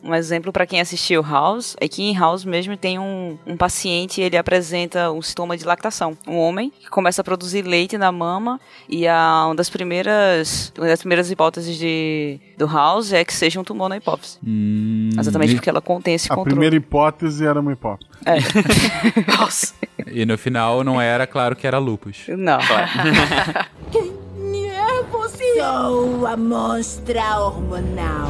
[0.04, 4.22] um, exemplo para quem assistiu House é que em House mesmo tem um, um paciente
[4.22, 6.18] ele apresenta um sintoma de lactação.
[6.28, 10.88] Um homem que começa a produzir leite na mama e a, uma das primeiras uma
[10.88, 14.38] das primeiras hipóteses de, do House é que seja um tumor na hipófise.
[14.46, 16.50] Hum, Exatamente porque ela contém esse a controle.
[16.50, 18.10] A primeira hipótese era uma hipótese.
[18.26, 18.38] É.
[19.38, 19.74] Nossa.
[20.08, 22.26] E no final não era claro que era lupus.
[22.28, 22.60] Não.
[23.92, 25.56] Quem é você?
[25.56, 28.30] Sou a monstra hormonal.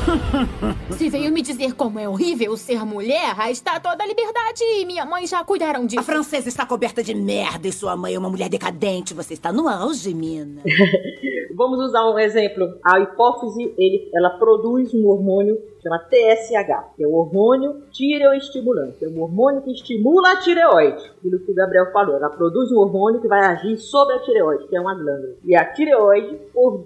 [0.96, 5.04] Se veio me dizer como é horrível ser mulher, está toda a liberdade e minha
[5.04, 6.00] mãe já cuidaram disso.
[6.00, 9.14] A francesa está coberta de merda e sua mãe é uma mulher decadente.
[9.14, 10.62] Você está no auge, mina.
[11.54, 12.78] Vamos usar um exemplo.
[12.84, 19.04] A hipófise, ele, ela produz um hormônio chama TSH, que é o hormônio tireoestimulante.
[19.04, 21.10] É um hormônio que estimula a tireoide.
[21.18, 22.16] Aquilo que o Gabriel falou.
[22.16, 25.34] Ela produz um hormônio que vai agir sobre a tireoide, que é uma glândula.
[25.44, 26.38] E a tireoide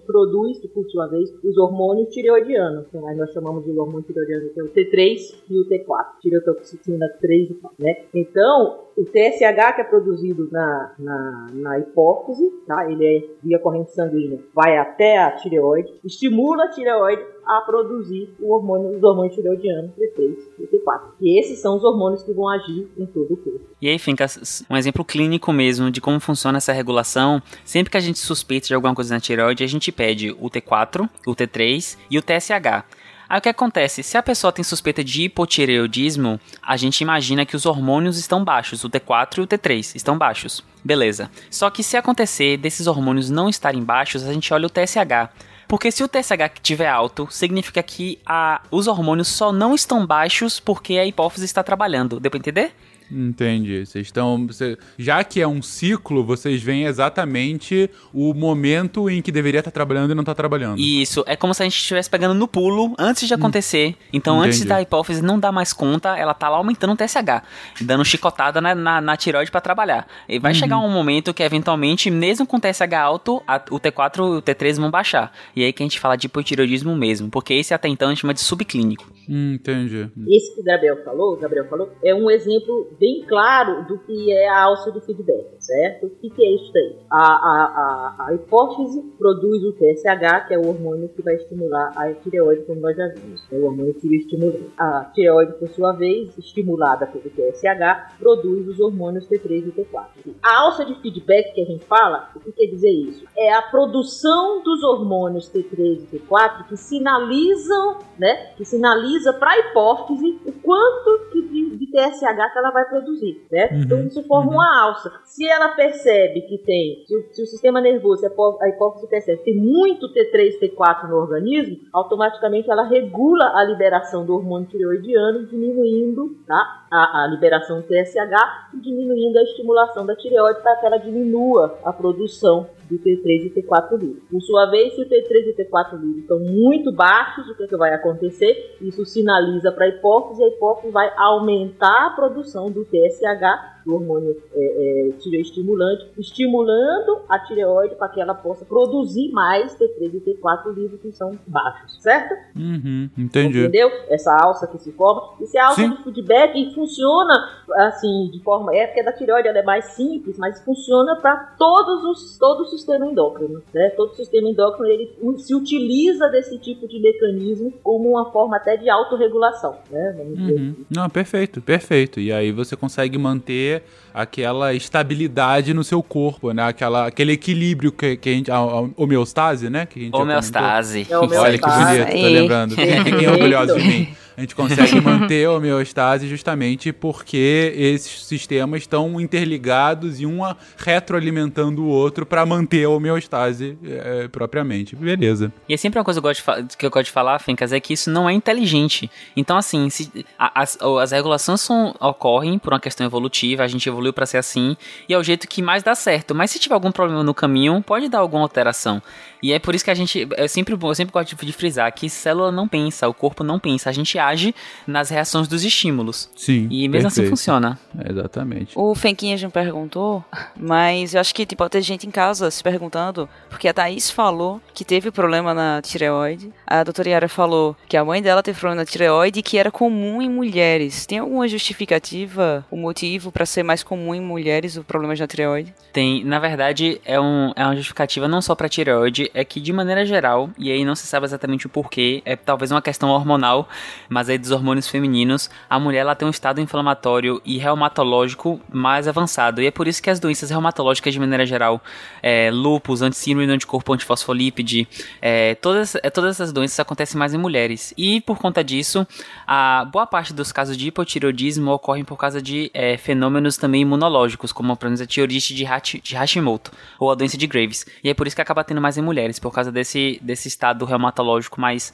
[0.07, 2.87] produz, por sua vez, os hormônios tireoidianos.
[2.89, 6.07] Que nós chamamos de hormônio tireoidiano, que é o T3 e o T4.
[6.21, 8.05] Tireotoxicina 3 e 4, né?
[8.15, 12.91] Então, o TSH que é produzido na, na, na hipófise, tá?
[12.91, 18.55] ele é via corrente sanguínea, vai até a tireoide, estimula a tireoide a produzir o
[18.55, 21.01] hormônio, os hormônios tireoidianos T3 e T4.
[21.21, 23.61] E esses são os hormônios que vão agir em todo o corpo.
[23.81, 24.27] E aí fica
[24.71, 27.43] um exemplo clínico mesmo de como funciona essa regulação.
[27.65, 31.09] Sempre que a gente suspeita de alguma coisa na tireoide, a gente pede o T4,
[31.27, 32.85] o T3 e o TSH.
[33.35, 34.05] Aí o que acontece?
[34.05, 38.85] Se a pessoa tem suspeita de hipotireoidismo, a gente imagina que os hormônios estão baixos,
[38.85, 40.63] o T4 e o T3 estão baixos.
[40.85, 41.29] Beleza.
[41.51, 45.31] Só que se acontecer desses hormônios não estarem baixos, a gente olha o TSH.
[45.67, 50.61] Porque se o TSH estiver alto, significa que a, os hormônios só não estão baixos
[50.61, 52.21] porque a hipófise está trabalhando.
[52.21, 52.73] Deu pra entender?
[53.11, 53.85] Entendi.
[53.85, 54.47] Vocês estão.
[54.47, 59.71] Você, já que é um ciclo, vocês veem exatamente o momento em que deveria estar
[59.71, 60.79] trabalhando e não está trabalhando.
[60.81, 61.25] Isso.
[61.27, 63.37] É como se a gente estivesse pegando no pulo antes de hum.
[63.37, 63.97] acontecer.
[64.13, 64.49] Então, Entendi.
[64.49, 67.43] antes da hipófise não dar mais conta, ela tá lá aumentando o TSH,
[67.81, 70.07] dando chicotada na, na, na tireoide para trabalhar.
[70.29, 70.59] E vai uhum.
[70.59, 74.81] chegar um momento que, eventualmente, mesmo com TSH alto, a, o T4 e o T3
[74.81, 75.33] vão baixar.
[75.55, 77.31] E aí que a gente fala de hipotireoidismo mesmo.
[77.31, 79.13] Porque esse até então a gente chama de subclínico.
[79.29, 80.11] Hum, entendi.
[80.29, 84.33] Esse que o Gabriel falou, o Gabriel falou, é um exemplo bem claro do que
[84.33, 86.07] é a alça de feedback, certo?
[86.07, 86.97] O que, que é isso aí?
[87.11, 91.93] A, a, a, a hipófise produz o TSH, que é o hormônio que vai estimular
[91.97, 93.43] a tireoide, como nós já vimos.
[93.51, 94.71] É o hormônio estimulante.
[94.79, 100.35] A tireoide, por sua vez, estimulada pelo TSH, produz os hormônios T3 e T4.
[100.43, 103.25] A alça de feedback que a gente fala, o que quer dizer isso?
[103.37, 108.53] É a produção dos hormônios T3 e T4 que sinalizam, né?
[108.57, 113.45] Que sinaliza para a hipófise o quanto que de, de TSH que ela vai produzir
[113.49, 113.75] certo?
[113.75, 114.55] Uhum, então isso forma uhum.
[114.55, 115.13] uma alça.
[115.25, 118.27] Se ela percebe que tem, se o, se o sistema nervoso,
[118.61, 124.25] a hipófise percebe que tem muito T3, T4 no organismo, automaticamente ela regula a liberação
[124.25, 126.87] do hormônio tireoidiano, diminuindo tá?
[126.91, 131.79] a, a liberação do TSH e diminuindo a estimulação da tireoide para que ela diminua
[131.85, 134.23] a produção do T3 e T4 livre.
[134.31, 137.67] Por sua vez, se o T3 e T4 livre estão muito baixos, o que, é
[137.67, 138.77] que vai acontecer?
[138.81, 144.37] Isso sinaliza para a hipófise e a hipófise vai aumentar a produção do TSH hormônio
[144.53, 150.75] é, é, tireoestimulante, estimulando a tireoide para que ela possa produzir mais T3 e T4
[150.75, 152.35] livres que são baixos, certo?
[152.57, 153.61] Uhum, entendi.
[153.61, 153.91] Entendeu?
[154.09, 155.35] Essa alça que se forma.
[155.41, 155.91] Isso é alça Sim.
[155.91, 157.35] de feedback e funciona
[157.77, 158.75] assim, de forma.
[158.75, 162.63] É porque a da tireoide ela é mais simples, mas funciona para todos os, todo
[162.63, 163.63] o sistema endócrino.
[163.73, 163.91] Né?
[163.91, 168.77] Todo o sistema endócrino ele se utiliza desse tipo de mecanismo como uma forma até
[168.77, 169.77] de autorregulação.
[169.91, 170.17] Né?
[170.19, 170.75] Uhum.
[170.91, 172.21] Não, perfeito, perfeito.
[172.21, 173.74] E aí você consegue manter
[174.13, 176.63] aquela estabilidade no seu corpo, né?
[176.65, 178.51] Aquela, aquele equilíbrio que, que a gente.
[178.51, 179.87] A, a homeostase, né?
[179.87, 181.07] Que a gente homeostase.
[181.09, 181.47] É homeostase.
[181.47, 182.75] Olha que bonito, tô lembrando.
[182.77, 184.15] Fiquem orgulhosos de mim.
[184.37, 190.41] a gente consegue manter a homeostase justamente porque esses sistemas estão interligados e um
[190.77, 194.95] retroalimentando o outro para manter a homeostase é, propriamente.
[194.97, 195.53] Beleza.
[195.69, 197.73] E é sempre uma coisa que eu, gosto de que eu gosto de falar, Fencas,
[197.73, 199.11] é que isso não é inteligente.
[199.37, 203.89] Então, assim, se, a- as, as regulações são- ocorrem por uma questão evolutiva, a gente
[203.89, 204.77] evoluiu pra ser assim,
[205.09, 206.35] e é o jeito que mais dá certo.
[206.35, 209.03] Mas se tiver algum problema no caminho, pode dar alguma alteração.
[209.43, 210.27] E é por isso que a gente.
[210.37, 213.59] É sempre, eu sempre gosto de, de frisar que célula não pensa, o corpo não
[213.59, 213.91] pensa.
[213.91, 214.55] A gente age
[214.87, 216.31] nas reações dos estímulos.
[216.37, 216.69] Sim.
[216.71, 217.31] E mesmo assim perfeito.
[217.31, 217.79] funciona.
[218.09, 218.73] Exatamente.
[218.75, 220.25] O Fenquinhas me perguntou,
[220.57, 224.11] mas eu acho que tipo, pode ter gente em casa se perguntando, porque a Thaís
[224.11, 228.59] falou que teve problema na tireoide, a doutora Yara falou que a mãe dela teve
[228.59, 231.07] problema na tireoide e que era comum em mulheres.
[231.07, 235.75] Tem alguma justificativa, o motivo para ser mais comum em mulheres o problema na tireoide?
[235.93, 239.73] Tem, na verdade, é, um, é uma justificativa não só para tireoide, é que de
[239.73, 243.69] maneira geral, e aí não se sabe exatamente o porquê, é talvez uma questão hormonal,
[244.15, 249.09] mas aí dos hormônios femininos, a mulher ela tem um estado inflamatório e reumatológico mais
[249.09, 251.83] avançado, e é por isso que as doenças reumatológicas de maneira geral,
[252.23, 254.87] é, lúpus, antissíndrome anticorpo antifosfolípide,
[255.21, 259.07] é, todas, é, todas essas doenças acontecem mais em mulheres, e por conta disso,
[259.47, 264.53] a boa parte dos casos de hipotireoidismo ocorrem por causa de é, fenômenos também imunológicos,
[264.53, 267.85] como a tireoidite de, Hachi- de Hashimoto, ou a doença de Graves.
[268.05, 270.85] E é por isso que acaba tendo mais em mulheres, por causa desse, desse estado
[270.85, 271.93] reumatológico mais,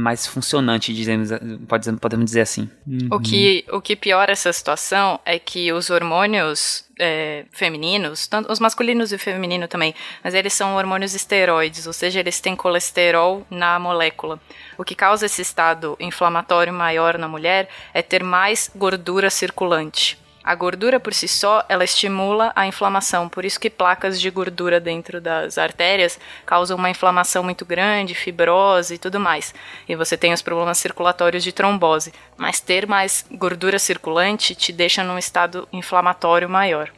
[0.00, 1.30] mais funcionante, dizemos,
[1.68, 2.68] pode podemos dizer assim.
[3.10, 8.60] O que, o que piora essa situação é que os hormônios é, femininos, tanto os
[8.60, 13.46] masculinos e o feminino também, mas eles são hormônios esteroides, ou seja, eles têm colesterol
[13.50, 14.38] na molécula.
[14.76, 20.19] O que causa esse estado inflamatório maior na mulher é ter mais gordura circulante.
[20.42, 24.80] A gordura por si só, ela estimula a inflamação, por isso que placas de gordura
[24.80, 29.54] dentro das artérias causam uma inflamação muito grande, fibrose e tudo mais.
[29.86, 32.12] E você tem os problemas circulatórios de trombose.
[32.38, 36.88] Mas ter mais gordura circulante te deixa num estado inflamatório maior.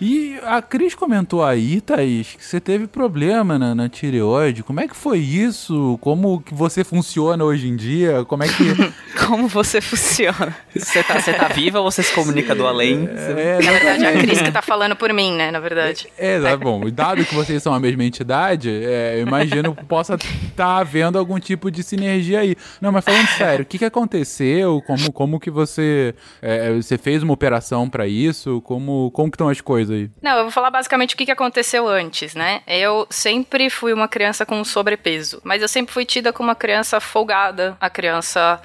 [0.00, 4.62] E a Cris comentou aí, Thaís, que você teve problema na, na tireoide.
[4.62, 5.98] Como é que foi isso?
[6.00, 8.24] Como que você funciona hoje em dia?
[8.24, 8.64] Como é que.
[9.26, 10.56] Como você funciona?
[10.74, 12.77] Você tá, você tá viva ou você se comunica do além?
[12.84, 15.50] É, Na verdade, é a Cris que tá falando por mim, né?
[15.50, 16.08] Na verdade.
[16.16, 16.88] É, tá bom.
[16.90, 21.38] Dado que vocês são a mesma entidade, é, eu imagino que possa estar havendo algum
[21.38, 22.56] tipo de sinergia aí.
[22.80, 24.82] Não, mas falando sério, o que, que aconteceu?
[24.86, 28.60] Como, como que você, é, você fez uma operação pra isso?
[28.62, 30.10] Como, como que estão as coisas aí?
[30.22, 32.60] Não, eu vou falar basicamente o que que aconteceu antes, né?
[32.66, 37.00] Eu sempre fui uma criança com sobrepeso, mas eu sempre fui tida como uma criança
[37.00, 38.60] folgada, a criança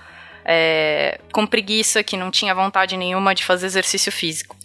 [0.45, 4.55] é, com preguiça, que não tinha vontade nenhuma de fazer exercício físico.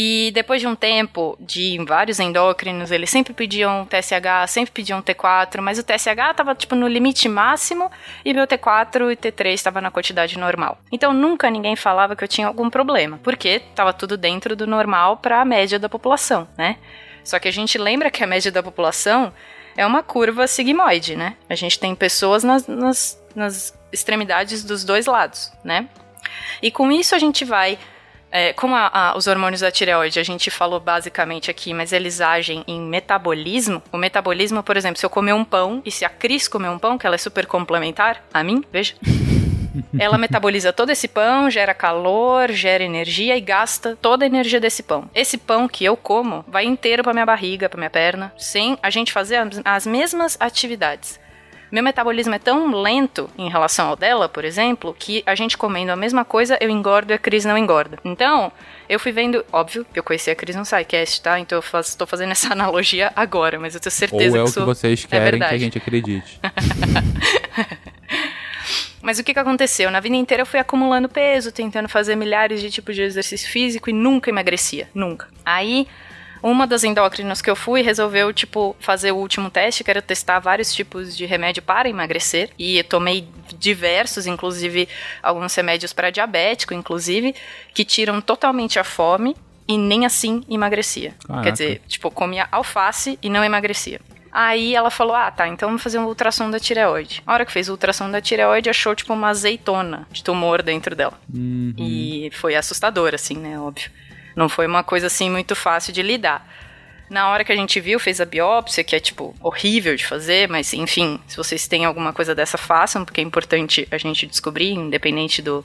[0.00, 5.60] E depois de um tempo de vários endócrinos, eles sempre pediam TSH, sempre pediam T4,
[5.60, 7.90] mas o TSH estava tipo no limite máximo
[8.24, 10.78] e meu T4 e T3 estava na quantidade normal.
[10.92, 15.16] Então nunca ninguém falava que eu tinha algum problema, porque estava tudo dentro do normal
[15.16, 16.76] para a média da população, né?
[17.24, 19.32] Só que a gente lembra que a média da população
[19.76, 21.36] é uma curva sigmoide, né?
[21.48, 25.88] A gente tem pessoas nas, nas, nas extremidades dos dois lados, né?
[26.62, 27.78] E com isso a gente vai.
[28.30, 32.20] é, como a- a- os hormônios da tireoide a gente falou basicamente aqui, mas eles
[32.20, 33.82] agem em metabolismo.
[33.90, 36.78] O metabolismo, por exemplo, se eu comer um pão e se a Cris comer um
[36.78, 38.92] pão, que ela é super complementar a mim, veja.
[39.98, 44.82] Ela metaboliza todo esse pão, gera calor, gera energia e gasta toda a energia desse
[44.82, 45.08] pão.
[45.14, 48.90] Esse pão que eu como vai inteiro pra minha barriga, pra minha perna, sem a
[48.90, 51.18] gente fazer as mesmas atividades.
[51.70, 55.92] Meu metabolismo é tão lento em relação ao dela, por exemplo, que a gente comendo
[55.92, 57.98] a mesma coisa, eu engordo e a Cris não engorda.
[58.04, 58.50] Então,
[58.88, 61.38] eu fui vendo, óbvio, que eu conheci a Cris no SciCast, tá?
[61.38, 64.46] Então eu faço, tô fazendo essa analogia agora, mas eu tenho Ou certeza é o
[64.46, 65.54] que que vocês é querem que verdade.
[65.54, 66.40] a gente acredite?
[69.00, 69.90] Mas o que, que aconteceu?
[69.90, 73.88] Na vida inteira eu fui acumulando peso, tentando fazer milhares de tipos de exercício físico
[73.88, 74.88] e nunca emagrecia.
[74.92, 75.28] Nunca.
[75.46, 75.86] Aí,
[76.42, 80.38] uma das endócrinas que eu fui resolveu, tipo, fazer o último teste, que era testar
[80.38, 82.50] vários tipos de remédio para emagrecer.
[82.58, 84.88] E eu tomei diversos, inclusive
[85.22, 87.34] alguns remédios para diabético, inclusive,
[87.74, 91.14] que tiram totalmente a fome e nem assim emagrecia.
[91.26, 91.44] Caraca.
[91.44, 94.00] Quer dizer, tipo, comia alface e não emagrecia.
[94.30, 97.22] Aí ela falou: Ah, tá, então vamos fazer um ultrassom da tireoide.
[97.26, 100.94] A hora que fez o ultrassom da tireoide, achou tipo uma azeitona de tumor dentro
[100.94, 101.18] dela.
[101.32, 101.74] Uhum.
[101.76, 103.58] E foi assustador, assim, né?
[103.58, 103.90] Óbvio.
[104.38, 106.48] Não foi uma coisa assim muito fácil de lidar.
[107.10, 110.48] Na hora que a gente viu, fez a biópsia, que é tipo horrível de fazer,
[110.48, 114.74] mas enfim, se vocês têm alguma coisa dessa, façam, porque é importante a gente descobrir,
[114.74, 115.64] independente do,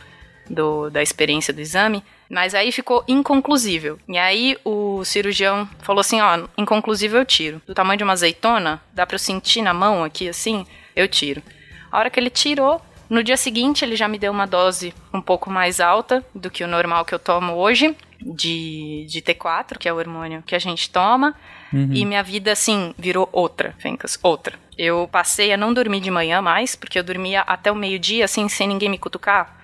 [0.50, 2.04] do, da experiência do exame.
[2.28, 4.00] Mas aí ficou inconclusível.
[4.10, 7.62] E aí o cirurgião falou assim: ó, inconclusível eu tiro.
[7.68, 11.44] Do tamanho de uma azeitona, dá pra eu sentir na mão aqui assim, eu tiro.
[11.92, 15.22] A hora que ele tirou, No dia seguinte, ele já me deu uma dose um
[15.22, 19.88] pouco mais alta do que o normal que eu tomo hoje, de, de T4, que
[19.88, 21.36] é o hormônio que a gente toma.
[21.72, 21.90] Uhum.
[21.92, 24.56] E minha vida, assim, virou outra, Fencas, outra.
[24.78, 28.48] Eu passei a não dormir de manhã mais, porque eu dormia até o meio-dia, assim,
[28.50, 29.62] sem ninguém me cutucar.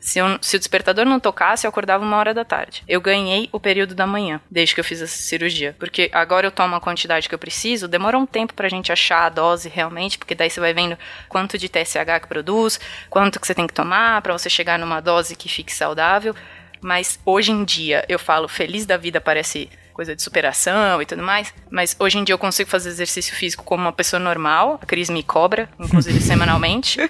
[0.00, 2.84] Se, eu- se o despertador não tocasse, eu acordava uma hora da tarde.
[2.86, 5.74] Eu ganhei o período da manhã, desde que eu fiz essa cirurgia.
[5.76, 9.26] Porque agora eu tomo a quantidade que eu preciso, demora um tempo pra gente achar
[9.26, 10.96] a dose realmente, porque daí você vai vendo
[11.28, 12.78] quanto de TSH que produz,
[13.10, 16.32] quanto que você tem que tomar pra você chegar numa dose que fique saudável.
[16.80, 21.22] Mas hoje em dia, eu falo feliz da vida, parece coisa de superação e tudo
[21.22, 21.52] mais.
[21.70, 24.78] Mas hoje em dia eu consigo fazer exercício físico como uma pessoa normal.
[24.80, 27.00] A Cris me cobra, inclusive semanalmente.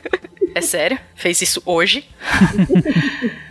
[0.54, 2.08] É sério, fez isso hoje.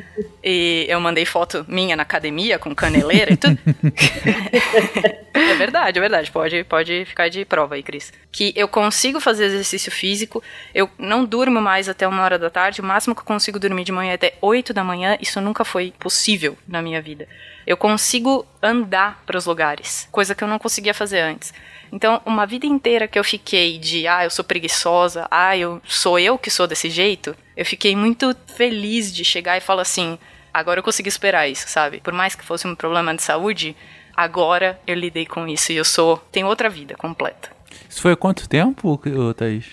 [0.49, 3.59] E eu mandei foto minha na academia com caneleira e tudo.
[5.35, 6.31] é verdade, é verdade.
[6.31, 8.13] Pode, pode ficar de prova aí, Cris.
[8.31, 10.41] Que eu consigo fazer exercício físico,
[10.73, 13.83] eu não durmo mais até uma hora da tarde, o máximo que eu consigo dormir
[13.83, 17.27] de manhã é até 8 da manhã, isso nunca foi possível na minha vida.
[17.65, 21.53] Eu consigo andar para os lugares, coisa que eu não conseguia fazer antes.
[21.91, 26.17] Então, uma vida inteira que eu fiquei de, ah, eu sou preguiçosa, ah, eu sou
[26.17, 30.17] eu que sou desse jeito, eu fiquei muito feliz de chegar e falar assim,
[30.59, 31.99] agora eu consegui superar isso, sabe?
[32.01, 33.75] Por mais que fosse um problema de saúde,
[34.15, 37.49] agora eu lidei com isso e eu sou, tenho outra vida completa.
[37.89, 38.99] Isso foi há quanto tempo,
[39.35, 39.65] Thaís?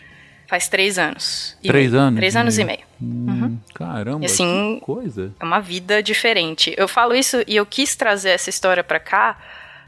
[0.47, 1.57] Faz três anos.
[1.62, 2.03] Três meio.
[2.03, 2.80] anos Três anos e meio.
[3.01, 3.49] meio.
[3.51, 5.32] Hum, Caramba, E assim, que coisa.
[5.41, 6.74] É uma vida diferente.
[6.76, 9.39] Eu falo isso e eu quis trazer essa história pra cá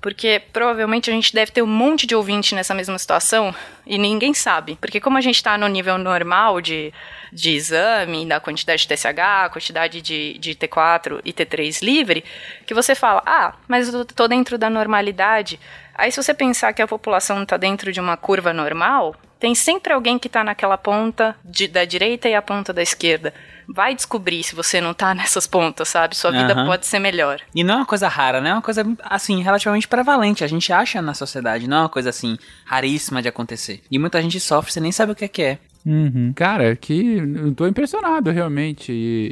[0.01, 3.55] porque provavelmente a gente deve ter um monte de ouvinte nessa mesma situação
[3.87, 4.77] e ninguém sabe.
[4.81, 6.93] Porque como a gente tá no nível normal de,
[7.33, 12.25] de exame, da quantidade de TSH, quantidade de, de T4 e T3 livre,
[12.67, 15.59] que você fala, ah, mas eu tô dentro da normalidade.
[15.95, 19.93] Aí se você pensar que a população tá dentro de uma curva normal, tem sempre
[19.93, 23.35] alguém que tá naquela ponta de- da direita e a ponta da esquerda.
[23.69, 26.17] Vai descobrir se você não tá nessas pontas, sabe?
[26.17, 26.67] Sua vida Aham.
[26.67, 27.41] pode ser melhor.
[27.55, 28.51] E não é uma coisa rara, né?
[28.51, 30.45] É uma coisa, assim, relativamente prevalente.
[30.45, 33.83] A gente acha na sociedade, não é uma coisa, assim, raríssima de acontecer.
[33.91, 35.59] E muita gente sofre, você nem sabe o que é que é.
[35.87, 36.33] Uhum.
[36.35, 38.91] Cara, que eu tô impressionado realmente.
[38.91, 39.31] E,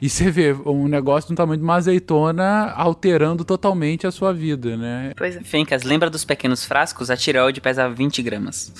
[0.00, 4.32] e, e você vê um negócio do tamanho de uma azeitona alterando totalmente a sua
[4.32, 5.12] vida, né?
[5.16, 5.40] Pois é.
[5.40, 7.10] Fencas, lembra dos pequenos frascos?
[7.10, 8.72] A tireoide pesa 20 gramas.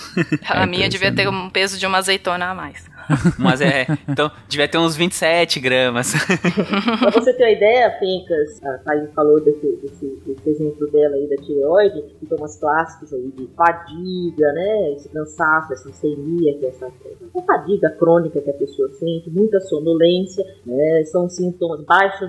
[0.48, 2.88] A minha devia ter um peso de uma azeitona a mais.
[3.38, 6.12] Mas é, então devia ter uns 27 gramas.
[7.00, 11.28] Pra você ter uma ideia, Fencas, a Thaís falou desse, desse, desse exemplo dela aí
[11.28, 14.92] da tireoide, sintomas clássicos aí de fadiga, né?
[14.94, 19.60] Esse cansaço, essa seria, que é essa, essa fadiga crônica que a pessoa sente, muita
[19.60, 21.04] sonolência, né?
[21.04, 21.80] São sintomas,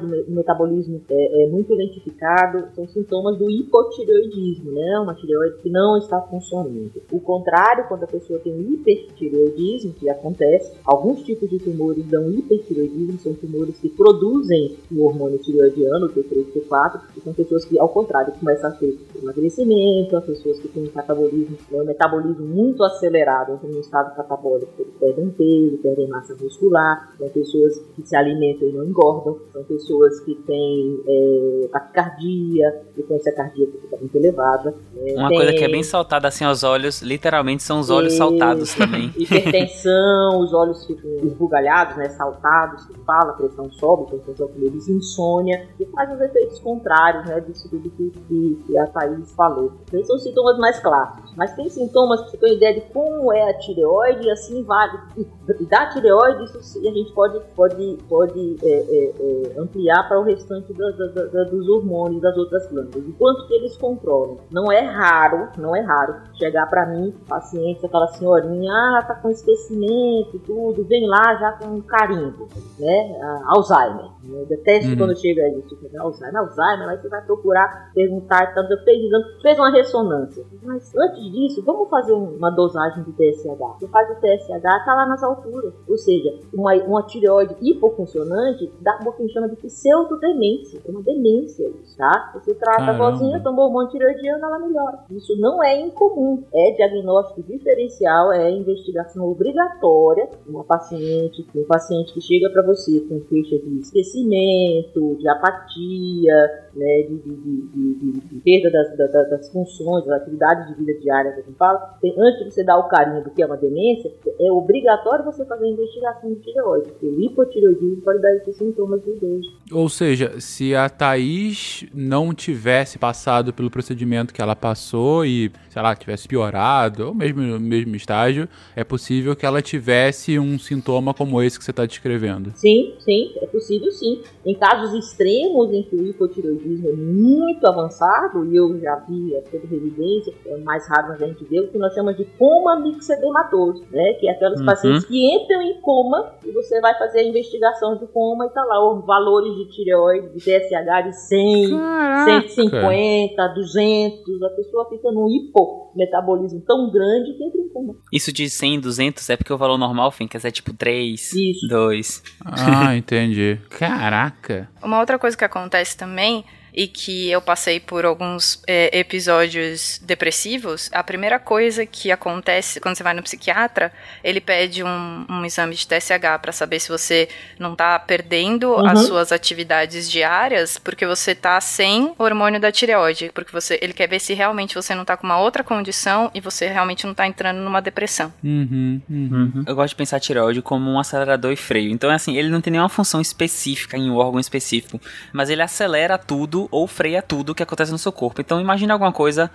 [0.03, 4.99] me- do metabolismo é, é muito identificado, são sintomas do hipotireoidismo, né?
[4.99, 6.91] Uma tireoide que não está funcionando.
[7.11, 12.30] O contrário, quando a pessoa tem um hipertireoidismo, que acontece, alguns tipos de tumores dão
[12.32, 17.65] hipertireoidismo, são tumores que produzem o hormônio tireoidiano, o T3 e T4, e são pessoas
[17.65, 21.86] que, ao contrário, começam a ter emagrecimento, as pessoas que têm um metabolismo, né, um
[21.86, 27.78] metabolismo muito acelerado, entram no estado catabólico, eles perdem peso, perdem massa muscular, são pessoas
[27.95, 33.97] que se alimentam e não engordam, são pessoas que têm é, taquicardia, frequência cardíaca fica
[33.97, 34.74] muito elevada.
[34.95, 38.13] né, Uma tem- coisa que é bem saltada assim aos olhos, literalmente são os olhos
[38.13, 38.17] Isso.
[38.17, 39.11] saltados também.
[39.17, 44.59] Hipertensão, os olhos ficam esbugalhados, né, saltados, que fala, a pressão sobe, a pressão com
[44.59, 49.32] eles, insônia, e faz os efeitos contrários, né, disso tudo que, que, que a Thaís
[49.34, 49.72] falou.
[49.91, 53.34] Esses são sintomas mais clássicos, mas tem sintomas, pra você ter uma ideia de como
[53.34, 55.26] é a tireoide, e assim vale, e,
[55.66, 59.14] da tireoide, isso a gente pode, pode, pode é, é,
[59.55, 63.47] é, ampliar para o restante da- da- da- dos hormônios das outras glândulas, o quanto
[63.47, 64.38] que eles controlam.
[64.51, 69.30] Não é raro, não é raro, chegar para mim, paciente, aquela senhorinha, ah, tá com
[69.30, 72.47] esquecimento tudo, vem lá já com um carimbo,
[72.79, 73.19] né?
[73.21, 74.11] Ah, Alzheimer.
[74.29, 74.97] Eu detesto Uhum.
[74.97, 75.99] quando chega isso, né?
[75.99, 80.43] Alzheimer, Alzheimer, aí você vai procurar perguntar, tanto fez exame, fez uma ressonância.
[80.63, 83.79] Mas antes disso, vamos fazer um- uma dosagem de TSH.
[83.79, 85.73] Você faz o TSH, tá lá nas alturas.
[85.87, 90.81] Ou seja, uma, uma tireoide hipofuncionante dá o que a gente chama de pseudodemência.
[90.87, 92.31] É uma demência isso, tá?
[92.35, 93.11] Você trata a Caramba.
[93.11, 94.99] vozinha, toma hormônio tireoidiano, ela melhora.
[95.09, 96.43] Isso não é incomum.
[96.53, 100.29] É diagnóstico diferencial, é investigação obrigatória.
[100.47, 107.01] Uma paciente, um paciente que chega para você com queixa de esquecimento, de apatia, né,
[107.03, 111.32] de, de, de, de, de perda das, das, das, funções, das atividades de vida diária
[111.34, 113.57] que a gente fala, tem, antes de você dar o carinho do que é uma
[113.57, 118.55] demência, é obrigatório você fazer a investigação de tireoide, porque o hipotireoidismo pode dar esses
[118.55, 119.49] sintomas do idoso.
[119.72, 125.82] Ou seja, se a Thaís não tivesse passado pelo procedimento que ela passou e, sei
[125.82, 131.13] lá, tivesse piorado, ou mesmo no mesmo estágio, é possível que ela tivesse um sintoma
[131.13, 132.51] como esse que você está descrevendo.
[132.55, 134.22] Sim, sim, é possível sim.
[134.45, 139.41] Em casos extremos em que o hipotireoidismo é muito avançado, e eu já vi, é
[139.41, 142.80] toda evidência, é mais raro mas a gente vê, o que nós chamamos de coma
[142.80, 144.14] mixedematoso, né?
[144.14, 144.66] Que é aquelas uhum.
[144.66, 148.64] pacientes que entram em coma e você vai fazer a investigação do coma e tá
[148.64, 152.47] lá os valores de tireoide, de TSH de 100, Caraca.
[152.47, 157.95] 150, 200, a pessoa fica num hipometabolismo tão grande que entra em coma.
[158.12, 161.68] Isso de 100, 200 é porque o valor normal, Fincas, é tipo 3, Isso.
[161.68, 162.24] 2.
[162.45, 163.59] Ah, entendi.
[163.70, 164.70] Caraca.
[164.84, 166.43] Uma outra coisa que acontece também
[166.74, 172.95] e que eu passei por alguns é, episódios depressivos, a primeira coisa que acontece quando
[172.95, 173.91] você vai no psiquiatra,
[174.24, 177.28] ele pede um, um exame de TSH para saber se você
[177.59, 178.86] não está perdendo uhum.
[178.86, 184.07] as suas atividades diárias porque você está sem hormônio da tireoide, porque você, ele quer
[184.07, 187.28] ver se realmente você não está com uma outra condição e você realmente não está
[187.28, 188.34] entrando numa depressão.
[188.43, 189.51] Uhum, uhum.
[189.55, 189.63] uhum.
[189.67, 191.91] Eu gosto de pensar a tireoide como um acelerador e freio.
[191.91, 194.99] Então, assim, ele não tem nenhuma função específica em um órgão específico,
[195.34, 198.41] mas ele acelera tudo ou freia tudo que acontece no seu corpo.
[198.41, 199.49] Então imagine alguma coisa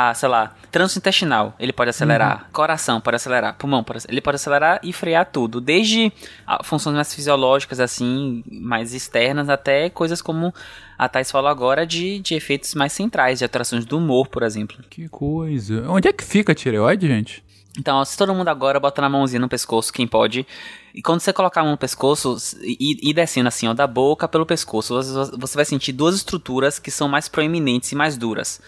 [0.00, 2.52] ah, sei lá, trânsito intestinal, ele pode acelerar, uhum.
[2.52, 6.12] coração pode acelerar, pulmão pode, ele pode acelerar e frear tudo, desde
[6.46, 10.54] ah, funções mais fisiológicas assim, mais externas, até coisas como
[10.96, 14.78] a Thais falou agora de, de efeitos mais centrais, de alterações do humor, por exemplo.
[14.88, 15.84] Que coisa.
[15.88, 17.44] Onde é que fica a tireoide, gente?
[17.78, 20.44] Então, se todo mundo agora bota na mãozinha no pescoço, quem pode.
[20.92, 24.26] E quando você colocar a mão no pescoço e, e descendo assim, ó, da boca
[24.26, 25.00] pelo pescoço,
[25.38, 28.60] você vai sentir duas estruturas que são mais proeminentes e mais duras.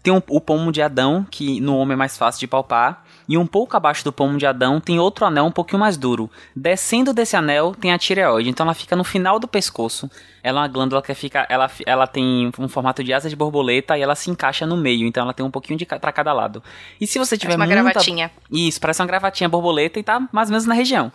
[0.00, 3.38] Tem um, o pomo de Adão, que no homem é mais fácil de palpar, e
[3.38, 6.30] um pouco abaixo do pomo de Adão tem outro anel um pouquinho mais duro.
[6.54, 10.10] Descendo desse anel tem a tireoide, então ela fica no final do pescoço.
[10.42, 13.96] Ela é uma glândula que fica, ela, ela tem um formato de asa de borboleta
[13.96, 16.62] e ela se encaixa no meio, então ela tem um pouquinho de para cada lado.
[17.00, 17.92] E se você tiver parece uma muita...
[17.92, 18.30] gravatinha.
[18.50, 21.12] Isso, parece uma gravatinha borboleta e tá mais ou menos na região.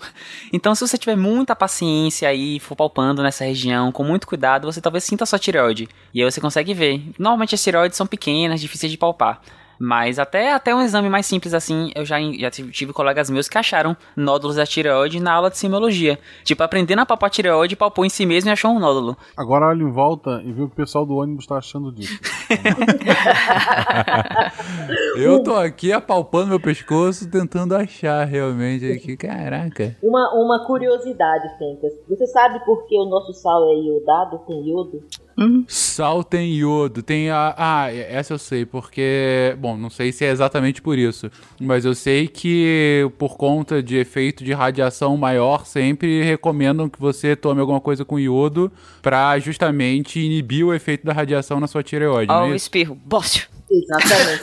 [0.53, 4.79] Então, se você tiver muita paciência e for palpando nessa região com muito cuidado, você
[4.79, 5.89] talvez sinta a sua tireoide.
[6.13, 7.03] E aí você consegue ver.
[7.19, 9.41] Normalmente as tireoides são pequenas, difíceis de palpar.
[9.79, 13.57] Mas até, até um exame mais simples assim, eu já, já tive colegas meus que
[13.57, 16.19] acharam nódulos da tireoide na aula de semiologia.
[16.43, 19.17] Tipo, aprendendo a palpar a tireoide, palpou em si mesmo e achou um nódulo.
[19.35, 22.19] Agora olha em volta e vê o que o pessoal do ônibus tá achando disso.
[25.17, 29.17] eu tô aqui apalpando meu pescoço, tentando achar realmente aqui.
[29.17, 29.95] Caraca.
[30.01, 31.93] Uma, uma curiosidade, Fencas.
[32.07, 35.03] Você sabe por que o nosso sal é iodado, tem iodo?
[35.37, 35.63] Uhum.
[35.67, 37.03] Sal tem iodo.
[37.03, 37.53] Tem a.
[37.55, 39.55] Ah, essa eu sei, porque.
[39.59, 41.29] Bom, não sei se é exatamente por isso.
[41.61, 47.35] Mas eu sei que por conta de efeito de radiação maior, sempre recomendam que você
[47.35, 48.71] tome alguma coisa com iodo
[49.01, 52.31] pra justamente inibir o efeito da radiação na sua tireoide.
[52.31, 52.99] Ó, oh, o espirro.
[53.05, 53.47] Bócio.
[53.69, 54.41] Exatamente.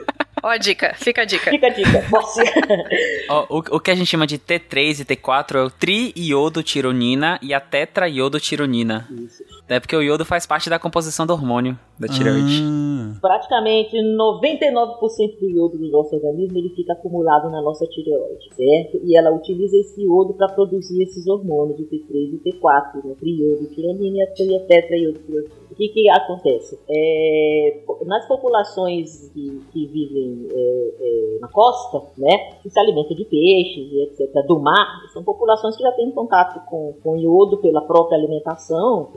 [0.46, 1.50] Ó a dica, fica a dica.
[1.50, 2.04] Fica a dica.
[3.28, 7.52] Ó, o, o que a gente chama de T3 e T4 é o triiodotironina e
[7.52, 9.08] a tetraiodotironina.
[9.10, 9.42] Isso.
[9.68, 12.62] É porque o iodo faz parte da composição do hormônio da tireoide.
[12.62, 13.18] Ah.
[13.20, 19.00] Praticamente 99% do iodo do nosso organismo ele fica acumulado na nossa tireoide, certo?
[19.02, 23.14] E ela utiliza esse iodo para produzir esses hormônios, o T3 e o T4, né?
[23.18, 25.66] Triiodotironina e a tetraiodotironina.
[25.70, 26.78] O que, que acontece?
[26.88, 33.24] É, nas populações que, que vivem é, é, na costa, né, que se alimentam de
[33.24, 37.82] peixes e etc., do mar, são populações que já têm contato com, com iodo pela
[37.82, 39.12] própria alimentação,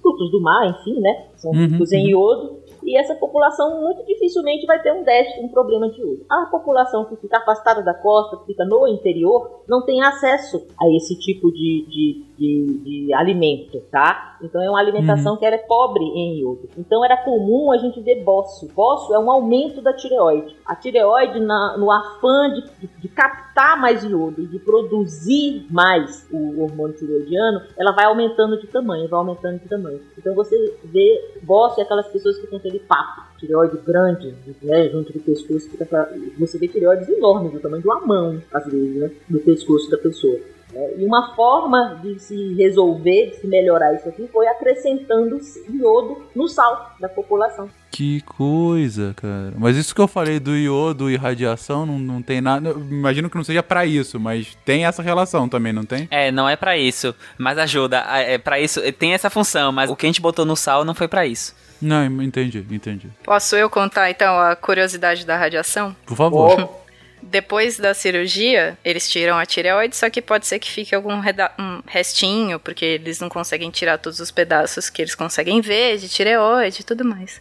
[0.00, 4.64] frutos do mar, enfim, né, são ricos uhum, em iodo, e essa população muito dificilmente
[4.64, 6.24] vai ter um déficit, um problema de uso.
[6.30, 10.88] A população que fica afastada da costa, que fica no interior, não tem acesso a
[10.94, 14.38] esse tipo de, de, de, de alimento, tá?
[14.40, 15.38] Então é uma alimentação uhum.
[15.38, 16.68] que era pobre em iodo.
[16.78, 18.68] Então era comum a gente ver bócio.
[18.72, 20.54] Bócio é um aumento da tireoide.
[20.64, 23.45] A tireoide, na, no afã de, de, de captar
[23.76, 29.58] mais iodo, de produzir mais o hormônio tireoidiano, ela vai aumentando de tamanho, vai aumentando
[29.58, 30.00] de tamanho.
[30.18, 31.36] Então você vê
[31.78, 35.86] é aquelas pessoas que têm aquele papo, tireoide grande, né, junto do pescoço, fica,
[36.38, 39.98] você vê tireoides enormes, do tamanho de uma mão, às vezes, né, no pescoço da
[39.98, 40.38] pessoa.
[40.76, 40.90] Né?
[40.98, 45.38] E uma forma de se resolver, de se melhorar isso aqui, foi acrescentando
[45.70, 47.68] iodo no sal da população.
[47.90, 49.54] Que coisa, cara.
[49.56, 52.68] Mas isso que eu falei do iodo e radiação não, não tem nada.
[52.68, 56.06] eu Imagino que não seja pra isso, mas tem essa relação também, não tem?
[56.10, 58.04] É, não é pra isso, mas ajuda.
[58.10, 60.94] É para isso, tem essa função, mas o que a gente botou no sal não
[60.94, 61.54] foi pra isso.
[61.80, 63.08] Não, entendi, entendi.
[63.22, 65.94] Posso eu contar então a curiosidade da radiação?
[66.06, 66.85] Por favor.
[67.22, 71.82] Depois da cirurgia, eles tiram a tireoide, só que pode ser que fique algum um
[71.86, 76.80] restinho, porque eles não conseguem tirar todos os pedaços que eles conseguem ver de tireoide
[76.80, 77.40] e tudo mais.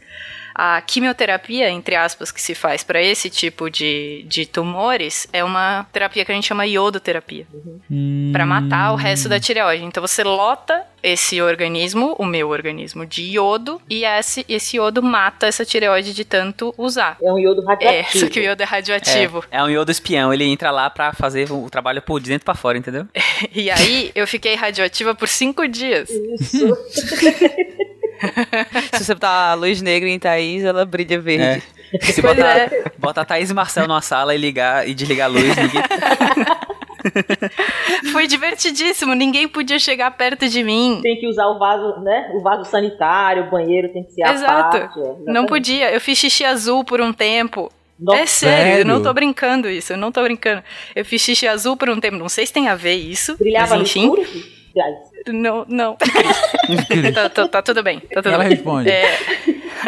[0.57, 5.85] A quimioterapia, entre aspas, que se faz para esse tipo de, de tumores é uma
[5.91, 7.45] terapia que a gente chama iodoterapia.
[8.31, 9.83] Pra matar o resto da tireoide.
[9.83, 15.45] Então você lota esse organismo, o meu organismo, de iodo, e esse, esse iodo mata
[15.47, 17.17] essa tireoide de tanto usar.
[17.21, 17.65] É um iodo É,
[18.01, 18.25] radioativo.
[18.25, 19.43] só que o iodo é radioativo.
[19.51, 22.45] É, é um iodo espião, ele entra lá pra fazer o trabalho por de dentro
[22.45, 23.05] pra fora, entendeu?
[23.53, 26.09] E aí eu fiquei radioativa por cinco dias.
[26.09, 26.75] Isso.
[28.93, 31.61] Se você botar a luz negra em Thaís, ela brilha verde.
[32.01, 32.83] Se Pois botar, é.
[32.97, 35.81] botar a Thaís e Marcel numa sala e ligar e desligar a luz, ninguém...
[38.11, 40.99] Foi divertidíssimo, ninguém podia chegar perto de mim.
[41.01, 42.31] Tem que usar o vaso, né?
[42.33, 44.77] O vaso sanitário, o banheiro tem que ser Exato.
[44.77, 44.99] a parte.
[44.99, 45.91] é, Não podia.
[45.91, 47.71] Eu fiz xixi azul por um tempo.
[47.99, 48.19] Nossa.
[48.21, 49.03] É sério, eu não Sério?
[49.07, 50.61] tô brincando isso, eu não tô brincando.
[50.93, 53.77] Eu fiz xixi azul por um tempo, não sei se tem a ver isso, Brilhava
[53.77, 54.43] mas no enfim.
[55.27, 55.95] Não, não.
[57.15, 58.49] tá, tá- tá tudo bem, tá tudo Ela bem.
[58.53, 58.89] responde.
[58.89, 59.17] É,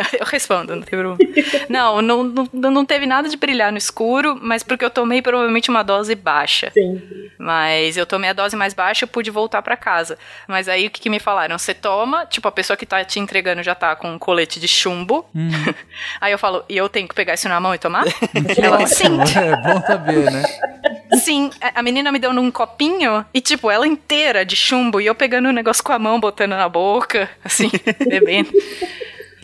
[0.19, 1.17] eu respondo, não tem problema.
[1.69, 5.69] Não, não, não, não teve nada de brilhar no escuro, mas porque eu tomei provavelmente
[5.69, 6.71] uma dose baixa.
[6.73, 7.01] Sim.
[7.39, 10.17] Mas eu tomei a dose mais baixa, eu pude voltar pra casa.
[10.47, 11.57] Mas aí o que, que me falaram?
[11.57, 14.67] Você toma, tipo, a pessoa que tá te entregando já tá com um colete de
[14.67, 15.25] chumbo.
[16.19, 18.05] aí eu falo, e eu tenho que pegar isso na mão e tomar?
[18.61, 20.43] Ela, sim, É bom saber, né?
[21.23, 21.49] sim.
[21.61, 25.13] A- A menina me deu num copinho e, tipo, ela inteira de chumbo e eu
[25.15, 27.69] pegando o negócio com a mão, botando na boca, assim,
[28.07, 28.49] bebendo.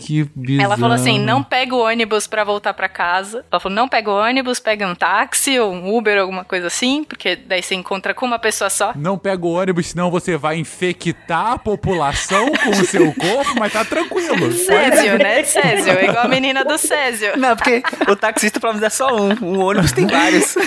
[0.06, 0.66] Que bizarro.
[0.66, 3.46] Ela falou assim: não pega o ônibus pra voltar pra casa.
[3.52, 7.04] Ela falou: não pega o ônibus, pega um táxi ou um Uber, alguma coisa assim,
[7.04, 8.92] porque daí você encontra com uma pessoa só.
[8.96, 13.72] Não pega o ônibus, senão você vai infectar a população com o seu corpo, mas
[13.72, 14.52] tá tranquilo.
[14.54, 15.44] Césio, né?
[15.44, 17.38] Césio, igual a menina do Césio.
[17.38, 20.56] Não, porque o taxista pelo menos é só um, o ônibus tem vários.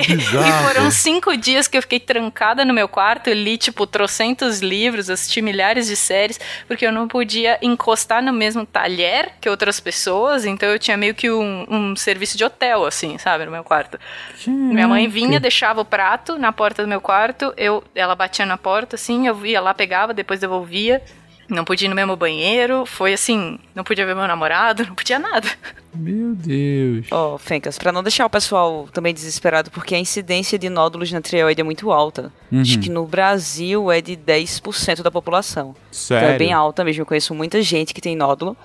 [0.00, 0.68] Que E bizarro.
[0.68, 5.42] foram cinco dias que eu fiquei trancada no meu quarto, li, tipo, trocentos livros, assisti
[5.42, 6.38] milhares de séries,
[6.68, 7.29] porque eu não podia
[7.62, 12.36] encostar no mesmo talher que outras pessoas, então eu tinha meio que um, um serviço
[12.36, 13.98] de hotel, assim, sabe, no meu quarto.
[14.46, 18.56] Minha mãe vinha, deixava o prato na porta do meu quarto, eu, ela batia na
[18.56, 21.02] porta, assim, eu ia lá, pegava, depois devolvia.
[21.50, 25.18] Não podia ir no mesmo banheiro, foi assim, não podia ver meu namorado, não podia
[25.18, 25.48] nada.
[25.92, 27.06] Meu Deus.
[27.10, 31.20] Ó, Fencas, pra não deixar o pessoal também desesperado, porque a incidência de nódulos na
[31.20, 32.32] tireoide é muito alta.
[32.52, 35.74] Acho que no Brasil é de 10% da população.
[35.90, 36.38] Então é Sério?
[36.38, 37.02] bem alta mesmo.
[37.02, 38.56] Eu conheço muita gente que tem nódulo.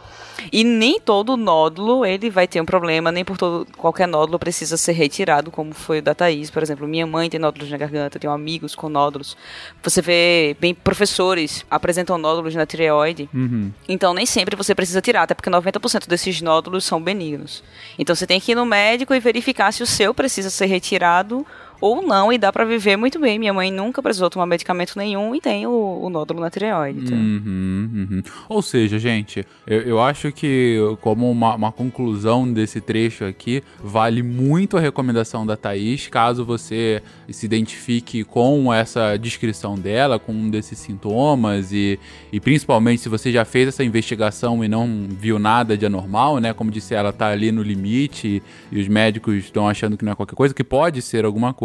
[0.51, 4.77] E nem todo nódulo ele vai ter um problema, nem por todo qualquer nódulo precisa
[4.77, 6.87] ser retirado, como foi o da Thaís, por exemplo.
[6.87, 9.37] Minha mãe tem nódulos na garganta, tenho amigos com nódulos.
[9.83, 13.29] Você vê bem professores apresentam nódulos na tireoide.
[13.33, 13.71] Uhum.
[13.87, 17.63] Então nem sempre você precisa tirar, até porque 90% desses nódulos são benignos.
[17.97, 21.45] Então você tem que ir no médico e verificar se o seu precisa ser retirado
[21.79, 23.39] ou não, e dá pra viver muito bem.
[23.39, 26.99] Minha mãe nunca precisou tomar medicamento nenhum e tem o, o nódulo na tireoide.
[26.99, 27.17] então.
[27.17, 28.23] Uhum, uhum.
[28.49, 34.23] Ou seja, gente, eu, eu acho que, como uma, uma conclusão desse trecho aqui, vale
[34.23, 40.49] muito a recomendação da Thaís, caso você se identifique com essa descrição dela, com um
[40.49, 41.99] desses sintomas, e,
[42.31, 46.53] e principalmente se você já fez essa investigação e não viu nada de anormal, né?
[46.53, 50.15] Como disse ela, tá ali no limite e os médicos estão achando que não é
[50.15, 51.64] qualquer coisa, que pode ser alguma coisa,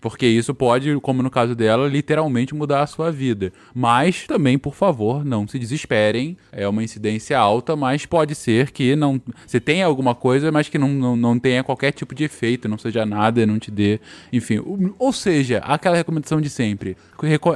[0.00, 3.52] porque isso pode, como no caso dela, literalmente mudar a sua vida.
[3.74, 6.36] Mas também, por favor, não se desesperem.
[6.52, 10.78] É uma incidência alta, mas pode ser que não você tenha alguma coisa, mas que
[10.78, 14.00] não, não, não tenha qualquer tipo de efeito, não seja nada, não te dê.
[14.32, 14.60] Enfim,
[14.98, 16.96] ou seja, aquela recomendação de sempre: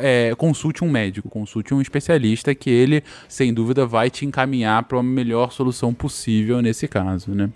[0.00, 4.96] é, consulte um médico, consulte um especialista que ele, sem dúvida, vai te encaminhar para
[4.96, 7.50] uma melhor solução possível nesse caso, né?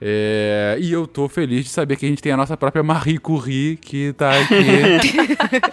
[0.00, 3.18] É, e eu tô feliz de saber que a gente tem a nossa própria Marie
[3.18, 4.58] Curie que tá aqui.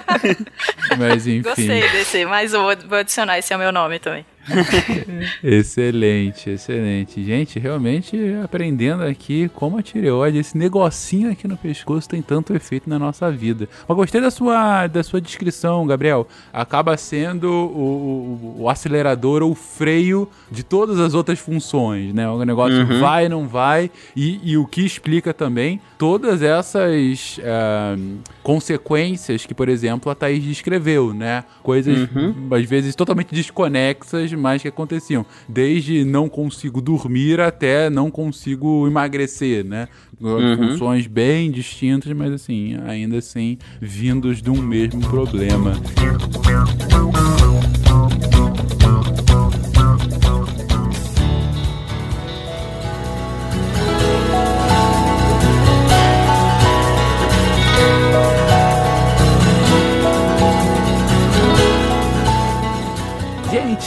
[0.97, 1.41] Mas enfim.
[1.41, 4.26] Gostei desse, mas eu vou, vou adicionar esse ao meu nome também.
[5.44, 7.24] excelente, excelente.
[7.24, 12.89] Gente, realmente aprendendo aqui como a tireoide, esse negocinho aqui no pescoço tem tanto efeito
[12.89, 13.68] na nossa vida.
[13.88, 16.28] Mas gostei da sua, da sua descrição, Gabriel.
[16.52, 22.28] Acaba sendo o, o, o acelerador ou o freio de todas as outras funções, né?
[22.30, 23.00] O negócio Uhum.
[23.00, 27.96] vai, não vai, e, e o que explica também todas essas ah,
[28.41, 31.44] consequências que, por exemplo, a Thaís descreveu, né?
[31.62, 32.48] Coisas, Uhum.
[32.52, 35.25] às vezes, totalmente desconexas, mas que aconteciam.
[35.47, 39.88] Desde não consigo dormir até não consigo emagrecer, né?
[40.19, 40.57] Uhum.
[40.57, 45.73] Funções bem distintas, mas assim, ainda assim, vindos de um mesmo problema.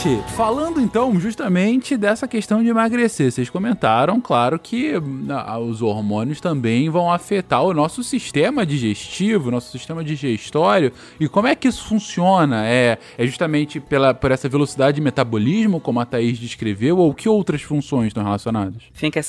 [0.07, 4.93] Gente, falando então justamente dessa questão de emagrecer, vocês comentaram, claro, que
[5.29, 10.93] ah, os hormônios também vão afetar o nosso sistema digestivo, nosso sistema digestório.
[11.19, 12.65] E como é que isso funciona?
[12.65, 17.27] É, é justamente pela, por essa velocidade de metabolismo, como a Thaís descreveu, ou que
[17.27, 18.81] outras funções estão relacionadas?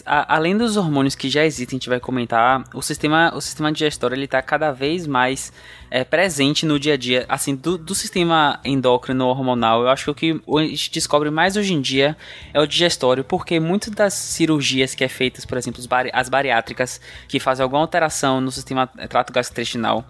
[0.06, 4.14] Além dos hormônios que já existem, a gente vai comentar, o sistema, o sistema digestório
[4.14, 5.52] ele tá cada vez mais
[5.90, 9.82] é, presente no dia a dia, assim, do, do sistema endócrino hormonal.
[9.82, 12.16] Eu acho que o gente descobre mais hoje em dia
[12.52, 17.40] é o digestório, porque muitas das cirurgias que é feitas, por exemplo, as bariátricas, que
[17.40, 20.04] fazem alguma alteração no sistema eh, trato gastrointestinal,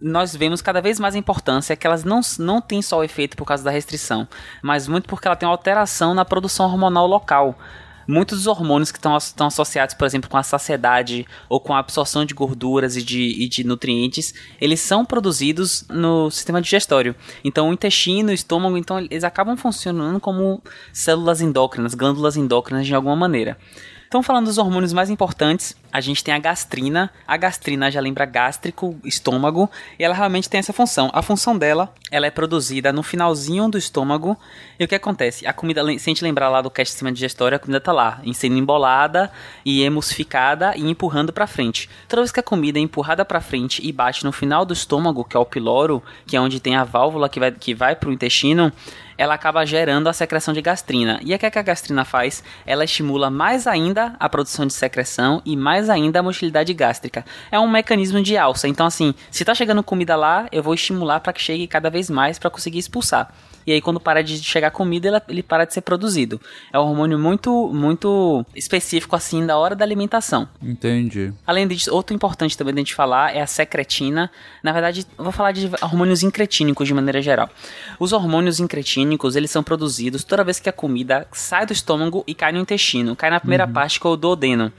[0.00, 3.36] nós vemos cada vez mais a importância que elas não, não têm só o efeito
[3.36, 4.28] por causa da restrição,
[4.60, 7.58] mas muito porque ela tem uma alteração na produção hormonal local.
[8.06, 12.24] Muitos dos hormônios que estão, associados, por exemplo, com a saciedade ou com a absorção
[12.24, 17.14] de gorduras e de, e de nutrientes, eles são produzidos no sistema digestório.
[17.44, 22.94] Então, o intestino, o estômago, então eles acabam funcionando como células endócrinas, glândulas endócrinas de
[22.94, 23.56] alguma maneira.
[24.12, 27.10] Então, falando dos hormônios mais importantes, a gente tem a gastrina.
[27.26, 31.10] A gastrina já lembra gástrico, estômago, e ela realmente tem essa função.
[31.14, 34.36] A função dela, ela é produzida no finalzinho do estômago.
[34.78, 35.46] E o que acontece?
[35.46, 37.90] A comida, se a gente lembrar lá do cast de cima digestório, a comida tá
[37.90, 39.32] lá, sendo embolada
[39.64, 41.88] e emulsificada e empurrando para frente.
[42.06, 45.24] Toda vez que a comida é empurrada para frente e bate no final do estômago,
[45.24, 48.12] que é o piloro, que é onde tem a válvula que vai, que vai pro
[48.12, 48.70] intestino,
[49.16, 51.20] ela acaba gerando a secreção de gastrina.
[51.22, 52.42] E o que, é que a gastrina faz?
[52.66, 57.24] Ela estimula mais ainda a produção de secreção e mais ainda a motilidade gástrica.
[57.50, 58.68] É um mecanismo de alça.
[58.68, 62.08] Então, assim, se tá chegando comida lá, eu vou estimular para que chegue cada vez
[62.10, 63.32] mais para conseguir expulsar.
[63.66, 66.40] E aí, quando para de chegar comida, ele para de ser produzido.
[66.72, 70.48] É um hormônio muito, muito específico, assim, da hora da alimentação.
[70.60, 71.32] Entendi.
[71.46, 74.30] Além disso, outro importante também da gente falar é a secretina.
[74.62, 77.48] Na verdade, vou falar de hormônios incretínicos de maneira geral.
[77.98, 82.34] Os hormônios incretínicos, eles são produzidos toda vez que a comida sai do estômago e
[82.34, 83.14] cai no intestino.
[83.16, 84.72] Cai na primeira parte, que é o duodeno.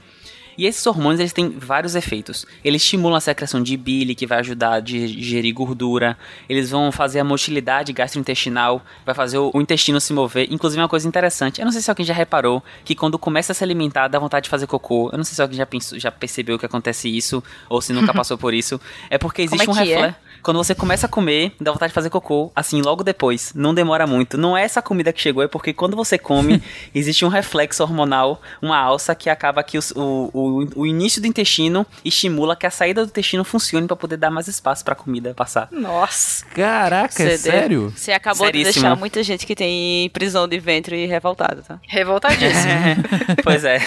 [0.56, 2.46] E esses hormônios eles têm vários efeitos.
[2.64, 6.16] Eles estimulam a secreção de bile, que vai ajudar a digerir gordura.
[6.48, 10.46] Eles vão fazer a motilidade gastrointestinal, vai fazer o, intestino se mover.
[10.50, 13.54] Inclusive, uma coisa interessante, eu não sei se alguém já reparou que quando começa a
[13.54, 15.10] se alimentar dá vontade de fazer cocô.
[15.12, 18.12] Eu não sei se alguém já, pensou, já percebeu que acontece isso, ou se nunca
[18.14, 18.80] passou por isso.
[19.10, 20.14] É porque existe Como um é que é?
[20.44, 23.52] Quando você começa a comer, dá vontade de fazer cocô, assim, logo depois.
[23.54, 24.36] Não demora muito.
[24.36, 26.62] Não é essa comida que chegou, é porque quando você come,
[26.94, 31.86] existe um reflexo hormonal, uma alça que acaba que o, o, o início do intestino
[32.04, 35.32] estimula que a saída do intestino funcione para poder dar mais espaço para a comida
[35.32, 35.68] passar.
[35.72, 36.44] Nossa.
[36.54, 37.90] Caraca, é sério?
[37.96, 41.80] Você acabou de deixar muita gente que tem prisão de ventre revoltada, tá?
[41.88, 42.72] Revoltadíssimo.
[43.42, 43.78] pois é.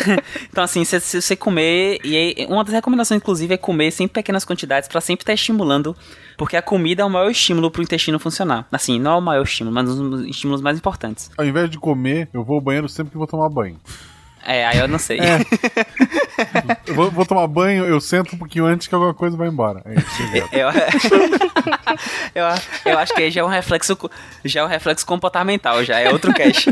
[0.49, 1.99] Então, assim, se, você comer.
[2.03, 5.34] E aí, uma das recomendações, inclusive, é comer sempre em pequenas quantidades para sempre estar
[5.34, 5.95] estimulando.
[6.38, 8.68] Porque a comida é o maior estímulo para o intestino funcionar.
[8.72, 11.32] Assim, não é o maior estímulo, mas um dos estímulos mais importantes.
[11.36, 13.78] Ao invés de comer, eu vou ao banheiro sempre que vou tomar banho.
[14.48, 15.20] É, aí eu não sei.
[16.86, 19.82] Eu vou, vou tomar banho, eu sento um pouquinho antes que alguma coisa vai embora.
[19.84, 20.54] É isso, obrigado.
[20.54, 20.70] Eu,
[22.34, 22.45] eu,
[22.86, 23.98] eu acho que aí já é um reflexo
[24.45, 26.72] já é um reflexo comportamental, já é outro cast.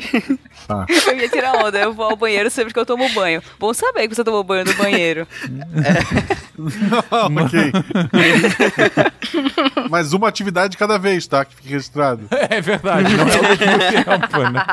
[0.66, 0.86] Tá.
[1.06, 3.42] Eu ia tirar onda, eu vou ao banheiro sempre que eu tomo banho.
[3.60, 5.28] Bom saber que você tomou banho no banheiro.
[7.12, 7.72] ok.
[9.90, 11.46] Mas uma atividade de cada vez, tá?
[11.46, 12.28] Que fique registrado.
[12.32, 14.66] É verdade, não é mesmo tempo, né?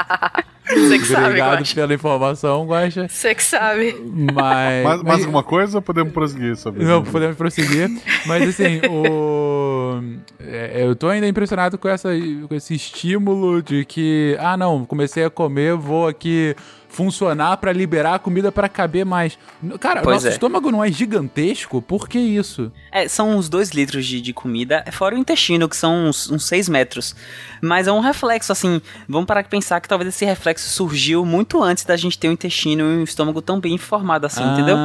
[0.75, 1.75] Você que sabe, Obrigado Guaxa.
[1.75, 3.07] pela informação, Guaxa.
[3.09, 3.97] Você que sabe.
[4.35, 4.85] Mas.
[4.85, 7.11] Mais, mais alguma coisa ou podemos prosseguir sobre Não, isso?
[7.11, 7.91] podemos prosseguir.
[8.27, 10.01] Mas assim, o.
[10.41, 12.11] é, eu tô ainda impressionado com, essa,
[12.49, 16.55] com esse estímulo de que, ah, não, comecei a comer, vou aqui
[16.93, 19.39] funcionar pra liberar a comida pra caber mais.
[19.81, 20.31] Cara, Pois nosso é.
[20.31, 21.81] estômago não é gigantesco?
[21.81, 22.71] Por que isso?
[22.93, 26.47] É, são uns 2 litros de, de comida, fora o intestino, que são uns, uns
[26.47, 27.17] 6 metros.
[27.63, 31.63] Mas é um reflexo, assim, vamos parar de pensar que talvez esse reflexo surgiu muito
[31.63, 34.77] antes da gente ter um intestino e um estômago tão bem formado assim, entendeu?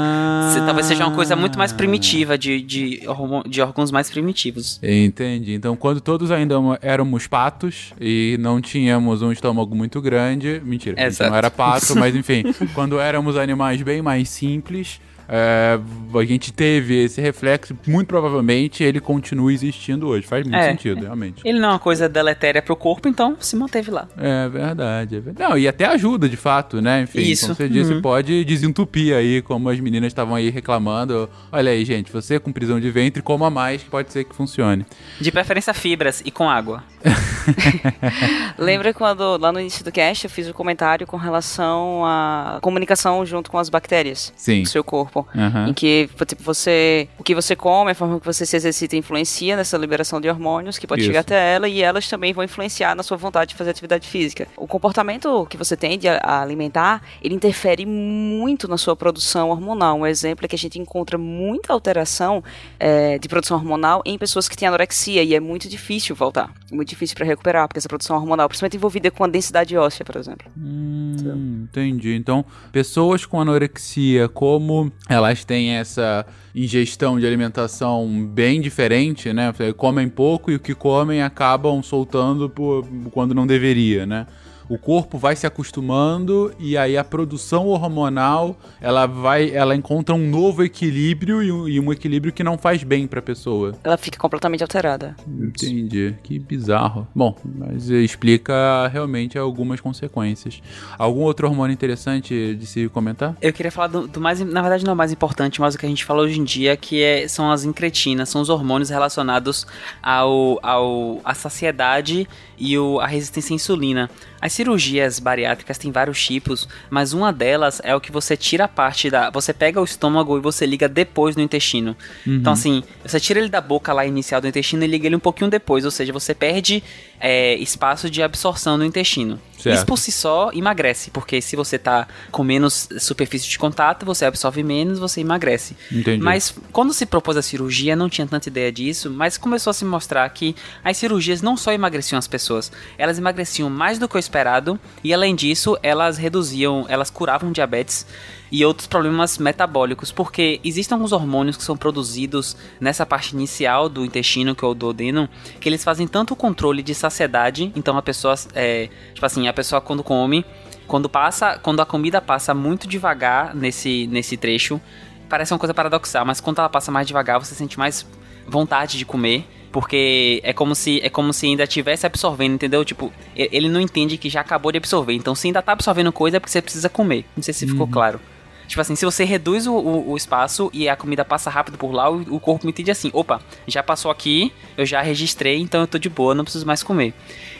[0.53, 3.01] Se- talvez seja uma coisa muito mais primitiva, de, de,
[3.49, 4.79] de órgãos mais primitivos.
[4.81, 5.53] Entendi.
[5.53, 10.61] Então, quando todos ainda éramos patos e não tínhamos um estômago muito grande.
[10.63, 11.29] Mentira, Exato.
[11.31, 12.43] não era pato, mas enfim,
[12.73, 14.99] quando éramos animais bem mais simples.
[15.29, 15.79] É,
[16.13, 20.25] a gente teve esse reflexo, muito provavelmente ele continua existindo hoje.
[20.25, 20.69] Faz muito É.
[20.69, 21.41] sentido, realmente.
[21.45, 24.07] Ele não é uma coisa deletéria pro corpo, então se manteve lá.
[24.17, 25.49] É verdade, é verdade.
[25.49, 27.01] Não, e até ajuda, de fato, né?
[27.01, 28.01] Enfim, Isso, como você disse, uhum.
[28.01, 31.29] pode desentupir aí, como as meninas estavam aí reclamando.
[31.51, 34.85] Olha aí, gente, você com prisão de ventre, coma mais, que pode ser que funcione.
[35.19, 36.83] De preferência fibras e com água.
[38.57, 43.25] Lembra quando, lá no início do cast, eu fiz um comentário com relação à comunicação
[43.25, 44.63] junto com as bactérias Sim.
[44.63, 45.16] do seu corpo?
[45.35, 45.69] Aham.
[45.69, 49.55] Em que tipo, você, o que você come, a forma que você se exercita influencia
[49.55, 51.07] nessa liberação de hormônios que pode Isso.
[51.07, 54.47] chegar até ela e elas também vão influenciar na sua vontade de fazer atividade física.
[54.55, 59.99] O comportamento que você tem de alimentar, ele interfere muito na sua produção hormonal.
[59.99, 62.43] Um exemplo é que a gente encontra muita alteração
[62.79, 66.89] eh, de produção hormonal em pessoas que têm anorexia e é muito difícil voltar, muito
[66.89, 70.49] difícil para recuperar, porque essa produção hormonal, principalmente envolvida com a densidade óssea, por exemplo.
[70.57, 72.15] Hum, entendi.
[72.15, 79.53] Então, pessoas com anorexia, como elas têm essa ingestão de alimentação bem diferente, né?
[79.75, 84.27] Comem pouco e o que comem acabam soltando por- quando não deveria, né?
[84.69, 90.29] O corpo vai se acostumando e aí a produção hormonal ela vai, ela encontra um
[90.29, 93.73] novo equilíbrio e um, e um equilíbrio que não faz bem para a pessoa.
[93.83, 95.15] Ela fica completamente alterada.
[95.27, 96.15] Entendi.
[96.23, 97.07] Que bizarro.
[97.15, 100.61] Bom, mas explica realmente algumas consequências.
[100.97, 103.35] Algum outro hormônio interessante de se comentar?
[103.41, 105.77] Eu queria falar do, do mais, na verdade não é o mais importante, mas o
[105.77, 108.89] que a gente fala hoje em dia, que é, são as incretinas, são os hormônios
[108.89, 109.65] relacionados
[110.01, 114.09] ao, ao, à saciedade e o, a resistência à insulina.
[114.41, 118.67] As cirurgias bariátricas têm vários tipos, mas uma delas é o que você tira a
[118.67, 119.29] parte da.
[119.29, 121.95] Você pega o estômago e você liga depois no intestino.
[122.25, 125.19] Então, assim, você tira ele da boca lá inicial do intestino e liga ele um
[125.19, 126.83] pouquinho depois, ou seja, você perde
[127.19, 129.39] é, espaço de absorção no intestino.
[129.57, 129.75] Certo.
[129.75, 134.23] Isso por si só emagrece, porque se você tá com menos superfície de contato, você
[134.25, 135.75] absorve menos, você emagrece.
[135.91, 136.23] Entendi.
[136.23, 139.83] Mas quando se propôs a cirurgia, não tinha tanta ideia disso, mas começou a se
[139.83, 144.19] mostrar que as cirurgias não só emagreciam as pessoas, elas emagreciam mais do que o
[144.19, 148.05] esperado e além disso, elas reduziam, elas curavam diabetes
[148.51, 154.05] e outros problemas metabólicos, porque existem alguns hormônios que são produzidos nessa parte inicial do
[154.05, 155.29] intestino, que é o duodeno,
[155.59, 159.53] que eles fazem tanto o controle de saciedade, então a pessoa, é, tipo assim, a
[159.53, 160.45] pessoa quando come,
[160.87, 164.79] quando passa, quando a comida passa muito devagar nesse, nesse trecho,
[165.27, 168.05] parece uma coisa paradoxal, mas quando ela passa mais devagar, você sente mais
[168.47, 172.85] vontade de comer, porque é como se é como se ainda estivesse absorvendo, entendeu?
[172.85, 175.13] Tipo, ele não entende que já acabou de absorver.
[175.13, 177.25] Então, se ainda tá absorvendo coisa é porque você precisa comer.
[177.35, 178.19] Não sei se ficou claro.
[178.67, 181.91] Tipo assim, se você reduz o, o- o espaço e a comida passa rápido por
[181.91, 185.87] lá, o, o corpo entende assim: opa, já passou aqui, eu já registrei, então eu
[185.87, 187.13] tô de boa, não preciso mais comer.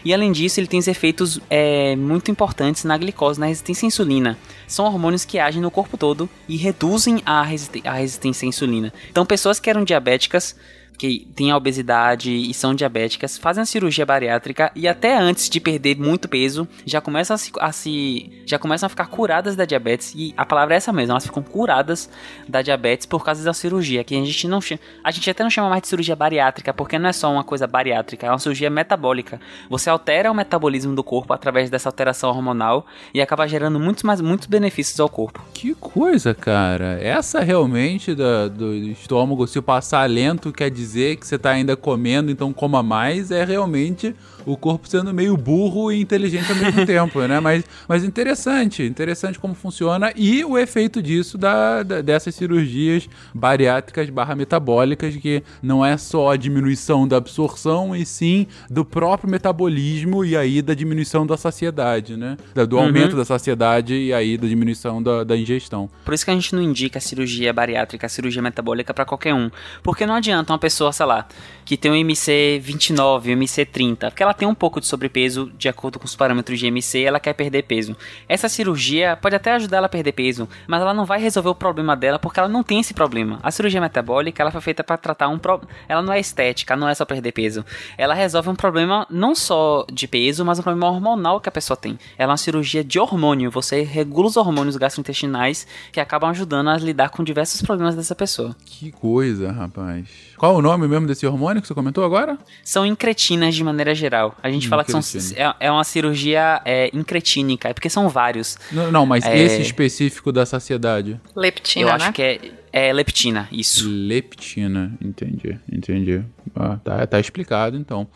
[0.03, 3.87] E além disso, ele tem os efeitos é, muito importantes na glicose, na resistência à
[3.87, 4.37] insulina.
[4.67, 8.93] São hormônios que agem no corpo todo e reduzem a resistência à insulina.
[9.09, 10.55] Então, pessoas que eram diabéticas
[10.97, 15.97] que têm obesidade e são diabéticas, fazem a cirurgia bariátrica e até antes de perder
[15.99, 20.13] muito peso, já começam a se, a se- já começam a ficar curadas da diabetes
[20.15, 22.09] e a palavra é essa mesmo, elas ficam curadas
[22.47, 24.57] da diabetes por causa da cirurgia, que a gente não
[25.03, 27.67] a gente até não chama mais de cirurgia bariátrica, porque não é só uma coisa
[27.67, 29.39] bariátrica, é uma cirurgia metabólica.
[29.69, 34.19] Você altera o metabolismo do corpo através dessa alteração hormonal e acaba gerando muitos mais
[34.19, 35.45] muitos benefícios ao corpo.
[35.53, 36.97] Que coisa, cara.
[36.99, 42.31] Essa realmente da- do estômago, se passar lento, quer dizer que você tá ainda comendo,
[42.31, 44.15] então coma mais, é realmente
[44.47, 47.39] o corpo sendo meio burro e inteligente ao mesmo tempo, né?
[47.39, 54.09] Mas, mas interessante, interessante como funciona e o efeito disso da, da- dessas cirurgias bariátricas
[54.09, 60.23] barra metabólicas, que não é só a diminuição da absorção, e sim do próprio metabolismo
[60.25, 62.37] e aí da diminuição da saciedade, né?
[62.67, 65.89] Do aumento da saciedade e aí da diminuição da, da ingestão.
[66.05, 69.33] Por isso que a gente não indica a cirurgia bariátrica, a cirurgia metabólica pra qualquer
[69.33, 69.49] um.
[69.83, 71.27] Porque não adianta uma pessoa sei lá,
[71.65, 75.51] que tem um MC 29, um MC 30, porque ela tem um pouco de sobrepeso
[75.57, 77.95] de acordo com os parâmetros de MC, ela quer perder peso.
[78.29, 81.55] Essa cirurgia pode até ajudar ela a perder peso, mas ela não vai resolver o
[81.55, 83.39] problema dela porque ela não tem esse problema.
[83.43, 86.87] A cirurgia metabólica, ela foi feita para tratar um problema, ela não é estética, não
[86.87, 87.65] é só perder peso.
[87.97, 91.75] Ela resolve um problema não só de peso, mas um problema hormonal que a pessoa
[91.75, 91.97] tem.
[92.17, 96.77] Ela é uma cirurgia de hormônio, você regula os hormônios gastrointestinais que acabam ajudando a
[96.77, 98.55] lidar com diversos problemas dessa pessoa.
[98.65, 100.07] Que coisa, rapaz.
[100.37, 102.37] Qual o nome mesmo desse hormônio que você comentou agora?
[102.63, 104.35] São incretinas de maneira geral.
[104.41, 105.01] A gente fala que são,
[105.35, 108.57] é, é uma cirurgia é, incretínica, é porque são vários.
[108.71, 109.35] Não, não mas É.
[109.37, 111.19] esse específico da saciedade.
[111.35, 111.93] Leptina, Eu né?
[111.95, 112.39] acho que é,
[112.71, 113.89] é leptina, isso.
[113.89, 116.21] Leptina, entendi, entendi.
[116.55, 118.07] Ah, tá, tá explicado então.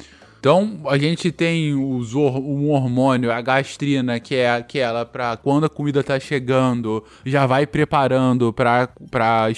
[0.41, 5.69] Então, a gente tem os um hormônio, a gastrina, que é aquela para quando a
[5.69, 9.49] comida tá chegando, já vai preparando para para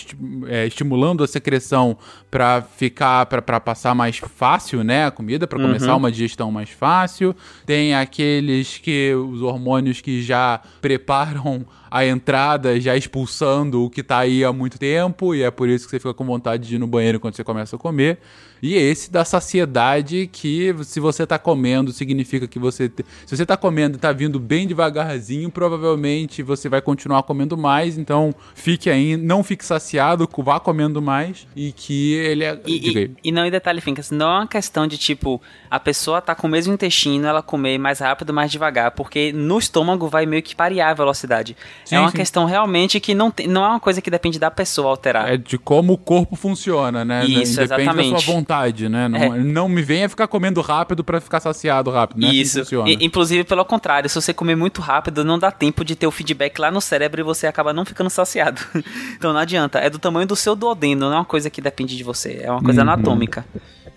[0.68, 1.98] estimulando a secreção
[2.30, 7.34] para ficar para passar mais fácil, né, a comida, para começar uma digestão mais fácil.
[7.66, 14.18] Tem aqueles que os hormônios que já preparam a entrada, já expulsando o que tá
[14.18, 16.80] aí há muito tempo, e é por isso que você fica com vontade de ir
[16.80, 18.20] no banheiro quando você começa a comer.
[18.64, 22.88] E esse da saciedade, que se você tá comendo, significa que você.
[22.88, 27.57] te- Se você tá comendo e tá vindo bem devagarzinho, provavelmente você vai continuar comendo
[27.57, 27.97] mais.
[27.97, 31.45] Então, fique aí, não fique saciado, vá comendo mais.
[31.55, 32.57] E que ele é.
[32.66, 36.22] E, e, e não, em detalhe, Fincas, não é uma questão de tipo, a pessoa
[36.22, 40.26] tá com o mesmo intestino, ela comer mais rápido, mais devagar, porque no estômago vai
[40.26, 41.57] meio que parear a velocidade.
[41.84, 42.18] Sim, é uma sim.
[42.18, 45.30] questão realmente que não, tem, não é uma coisa que depende da pessoa alterar.
[45.30, 47.26] É de como o corpo funciona, né?
[47.26, 48.09] Isso, Depende da exatamente.
[48.24, 48.53] sua vontade,
[48.89, 49.08] né?
[49.08, 49.30] Não, É.
[49.39, 52.34] não me venha ficar comendo rápido pra ficar saciado rápido, né?
[52.34, 52.60] Isso.
[52.60, 52.89] funciona.
[52.89, 56.12] E- inclusive, pelo contrário, se você comer muito rápido, não dá tempo de ter o
[56.12, 58.62] feedback lá no cérebro e você acaba não ficando saciado.
[59.18, 59.80] então não adianta.
[59.80, 62.41] É do tamanho do seu duodeno, não é uma coisa que depende de você.
[62.43, 62.89] É uma coisa Uhum.
[62.89, 63.45] anatômica.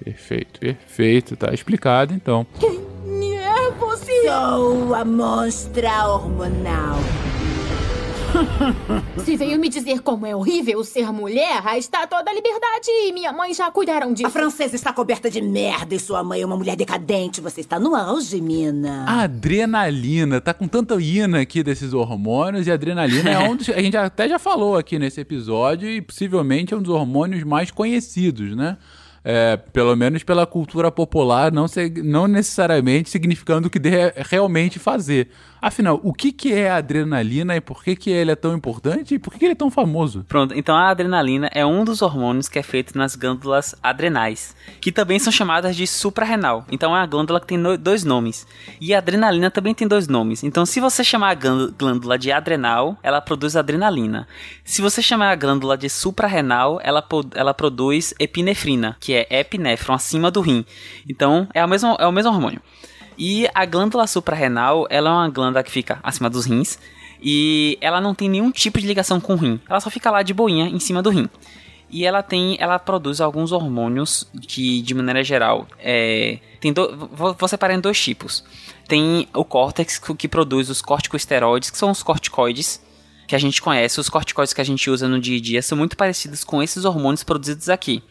[0.05, 1.37] Perfeito, perfeito.
[1.37, 2.47] Tá explicado, então.
[2.63, 4.23] É você!
[4.27, 6.97] Sou a monstra hormonal.
[9.25, 13.33] Se veio me dizer como é horrível ser mulher, a estátua da liberdade e minha
[13.33, 14.27] mãe já cuidaram disso.
[14.27, 17.41] A francesa está coberta de merda e sua mãe é uma mulher decadente.
[17.41, 19.05] Você está no auge, mina.
[19.09, 23.69] A adrenalina, tá com tanta ina aqui desses hormônios, e a adrenalina é um dos.
[23.71, 27.71] A gente até já falou aqui nesse episódio, e possivelmente é um dos hormônios mais
[27.71, 28.77] conhecidos, né?
[29.29, 35.31] É, pelo menos pela cultura popular, não, se- não necessariamente significando que dê realmente fazer.
[35.61, 39.15] Afinal, o que, que é a adrenalina e por que, que ele é tão importante
[39.15, 40.25] e por que, que ele é tão famoso?
[40.29, 44.93] Pronto, então a adrenalina é um dos hormônios que é feito nas glândulas adrenais, que
[44.93, 46.65] também são chamadas de suprarrenal.
[46.71, 48.47] Então é uma glândula que tem dois nomes.
[48.81, 50.43] E a adrenalina também tem dois nomes.
[50.45, 54.29] Então se você chamar a glân- glândula de adrenal, ela produz adrenalina.
[54.65, 57.05] Se você chamar a glândula de suprarrenal, ela,
[57.35, 60.65] ela produz epinefrina, que é epinefron, acima do rim.
[61.09, 62.61] Então é o mesmo, é o mesmo hormônio.
[63.19, 66.79] E a glândula suprarrenal, ela é uma glândula que fica acima dos rins
[67.23, 69.61] e ela não tem nenhum tipo de ligação com o rim.
[69.69, 71.29] Ela só fica lá de boinha em cima do rim.
[71.89, 77.33] E ela tem, ela produz alguns hormônios que, de maneira geral, é, tem do, vou,
[77.35, 78.45] vou separar em dois tipos.
[78.89, 82.85] Tem o córtex que, produz os corticosteroides, que são os corticoides
[83.27, 84.01] que a gente conhece.
[84.01, 86.85] Os corticoides que a gente usa no dia a dia são muito parecidos com esses
[86.85, 88.03] hormônios produzidos aqui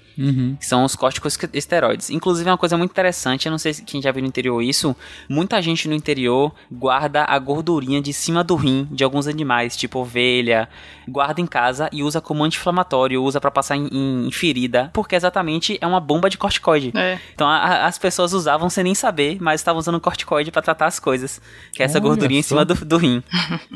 [0.59, 2.09] que são os corticosteroides.
[2.09, 4.61] Inclusive, é uma coisa muito interessante, eu não sei se quem já viu no interior
[4.61, 4.95] isso,
[5.29, 9.99] muita gente no interior guarda a gordurinha de cima do rim de alguns animais, tipo
[9.99, 10.67] ovelha,
[11.07, 13.87] guarda em casa e usa como anti-inflamatório, usa pra passar em,
[14.27, 16.91] em ferida, porque exatamente é uma bomba de corticoide.
[16.95, 17.19] É.
[17.33, 20.85] Então a- a- as pessoas usavam sem nem saber, mas estavam usando corticoide pra tratar
[20.87, 21.41] as coisas,
[21.71, 22.49] que é essa Olha gordurinha em só.
[22.49, 23.21] cima do, do rim.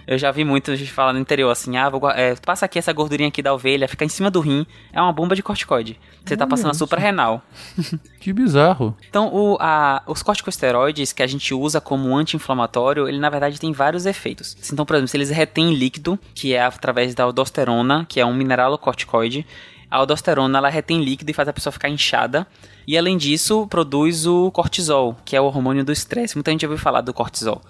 [0.07, 2.91] Eu já vi muito gente falar no interior assim, ah, vou, é, passa aqui essa
[2.93, 5.99] gordurinha aqui da ovelha, fica em cima do rim, é uma bomba de corticoide.
[6.29, 7.41] Você tá passando a suprarrenal.
[8.19, 8.95] Que bizarro.
[9.09, 13.71] Então, o, a- os corticosteroides que a gente usa como anti-inflamatório, ele na verdade tem
[13.71, 14.57] vários efeitos.
[14.71, 18.33] Então, por exemplo, se eles retêm líquido, que é através da aldosterona, que é um
[18.33, 19.45] mineralocorticoide,
[19.89, 22.45] a aldosterona ela retém líquido e faz a pessoa ficar inchada.
[22.85, 26.35] E além disso, produz o cortisol, que é o hormônio do estresse.
[26.35, 27.61] Muita gente já ouviu falar do cortisol.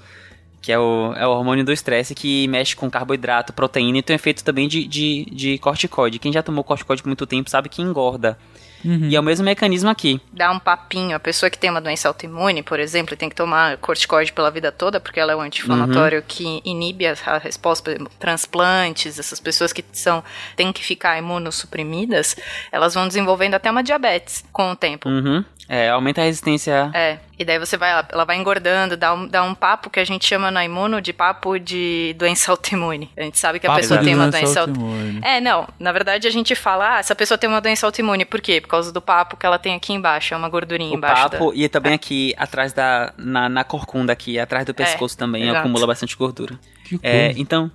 [0.61, 4.13] Que é o, é o hormônio do estresse que mexe com carboidrato, proteína e tem
[4.13, 6.19] um efeito também de, de, de corticoide.
[6.19, 8.37] Quem já tomou corticoide por muito tempo sabe que engorda.
[8.83, 10.21] E é o mesmo mecanismo aqui.
[10.31, 11.15] Dá um papinho.
[11.15, 14.71] A pessoa que tem uma doença autoimune, por exemplo, tem que tomar corticoide pela vida
[14.71, 19.39] toda, porque ela é um anti-inflamatório que inibe a, a resposta, por exemplo, transplantes, essas
[19.39, 20.23] pessoas que são
[20.55, 22.35] têm que ficar imunossuprimidas,
[22.71, 25.09] elas vão desenvolvendo até uma diabetes com o tempo.
[25.09, 25.43] Uhum.
[25.71, 26.89] É, aumenta a resistência.
[26.95, 30.03] É, e daí você vai, ela vai engordando, dá um, dá um papo que a
[30.03, 33.11] gente chama na imuno de papo de doença autoimune.
[33.15, 35.19] A gente sabe que a Papo pessoa tem uma doença autoimune.
[35.23, 38.41] É, não, na verdade a gente fala, ah, essa pessoa tem uma doença autoimune, por
[38.41, 38.59] quê?
[38.59, 41.29] Por causa do papo que ela tem aqui embaixo, é uma gordurinha O embaixo.
[41.29, 41.55] papo da...
[41.57, 43.13] e também aqui atrás da.
[43.15, 45.59] Na, na corcunda aqui, atrás do pescoço também, exato.
[45.59, 46.59] acumula bastante gordura.
[46.83, 47.39] Que É, coisa.
[47.39, 47.71] então,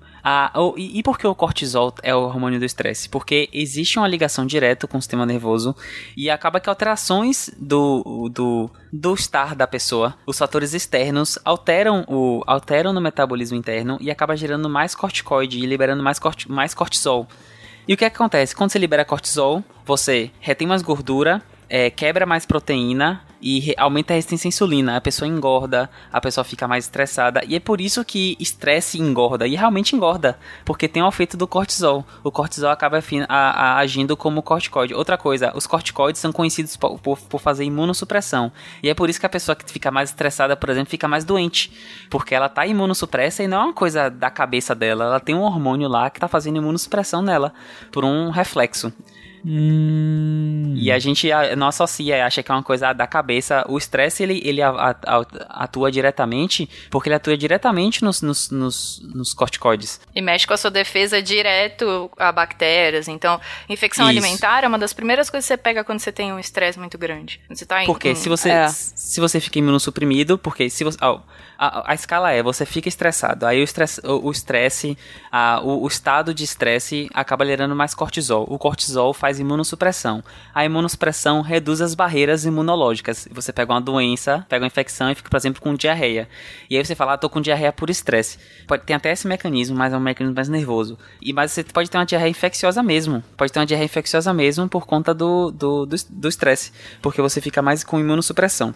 [0.77, 3.09] e, e por que o cortisol é o hormônio do estresse?
[3.09, 5.77] Porque existe uma ligação direta com o sistema nervoso
[6.16, 12.43] e acaba que alterações do, do, do estar da pessoa, os fatores externos, alteram, o,
[12.47, 17.29] alteram no metabolismo interno e acaba gerando mais corticoide e liberando mais, corti, mais cortisol.
[17.87, 18.57] E o que, é que acontece?
[18.57, 24.17] Quando você libera cortisol, você retém mais gordura, é, quebra mais proteína e aumenta a
[24.17, 24.97] resistência à insulina.
[24.97, 27.43] A pessoa engorda, a pessoa fica mais estressada.
[27.47, 29.47] E é por isso que estresse engorda.
[29.47, 32.07] E realmente engorda, porque tem o efeito do cortisol.
[32.23, 34.95] O cortisol acaba a- a- agindo como corticoide.
[34.95, 38.51] Outra coisa, os corticoides são conhecidos po- por, por fazer imunossupressão.
[38.83, 41.23] E é por isso que a pessoa que fica mais estressada, por exemplo, fica mais
[41.25, 41.71] doente.
[42.09, 45.05] Porque ela tá imunossupressa e não é uma coisa da cabeça dela.
[45.05, 47.53] Ela tem um hormônio lá que tá fazendo imunossupressão nela,
[47.93, 48.91] por um reflexo.
[49.45, 50.75] Hum.
[50.77, 53.65] E a gente não associa, acha que é uma coisa da cabeça.
[53.69, 60.01] O estresse, ele, ele atua diretamente, porque ele atua diretamente nos, nos, nos, nos corticoides.
[60.15, 63.09] E mexe com a sua defesa direto a bactérias.
[63.09, 64.19] Então, infecção Isso.
[64.19, 66.99] alimentar é uma das primeiras coisas que você pega quando você tem um estresse muito
[66.99, 67.41] grande.
[67.49, 68.69] Você tá em, Porque em- se você, É.
[68.69, 70.99] se você fica imunossuprimido, porque se você.
[71.01, 71.21] ó,
[71.57, 74.99] a, a escala é, você fica estressado, aí o estresse, o, o estresse,
[75.31, 78.45] a- o, o estado de estresse acaba gerando mais cortisol.
[78.49, 80.22] O cortisol faz imunossupressão.
[80.55, 83.28] A imunossupressão reduz as barreiras imunológicas.
[83.30, 86.28] Você pega uma doença, pega uma infecção e fica, por exemplo, com diarreia.
[86.68, 88.39] E aí você fala, ah, tô com diarreia por estresse.
[88.66, 90.99] Pode ter até esse mecanismo, mas é um mecanismo mais nervoso.
[91.20, 93.22] E, mas você pode ter uma diarreia infecciosa mesmo.
[93.37, 96.72] Pode ter uma diarreia infecciosa mesmo por conta do do do do estresse.
[97.03, 98.74] porque você fica mais com imunossupressão.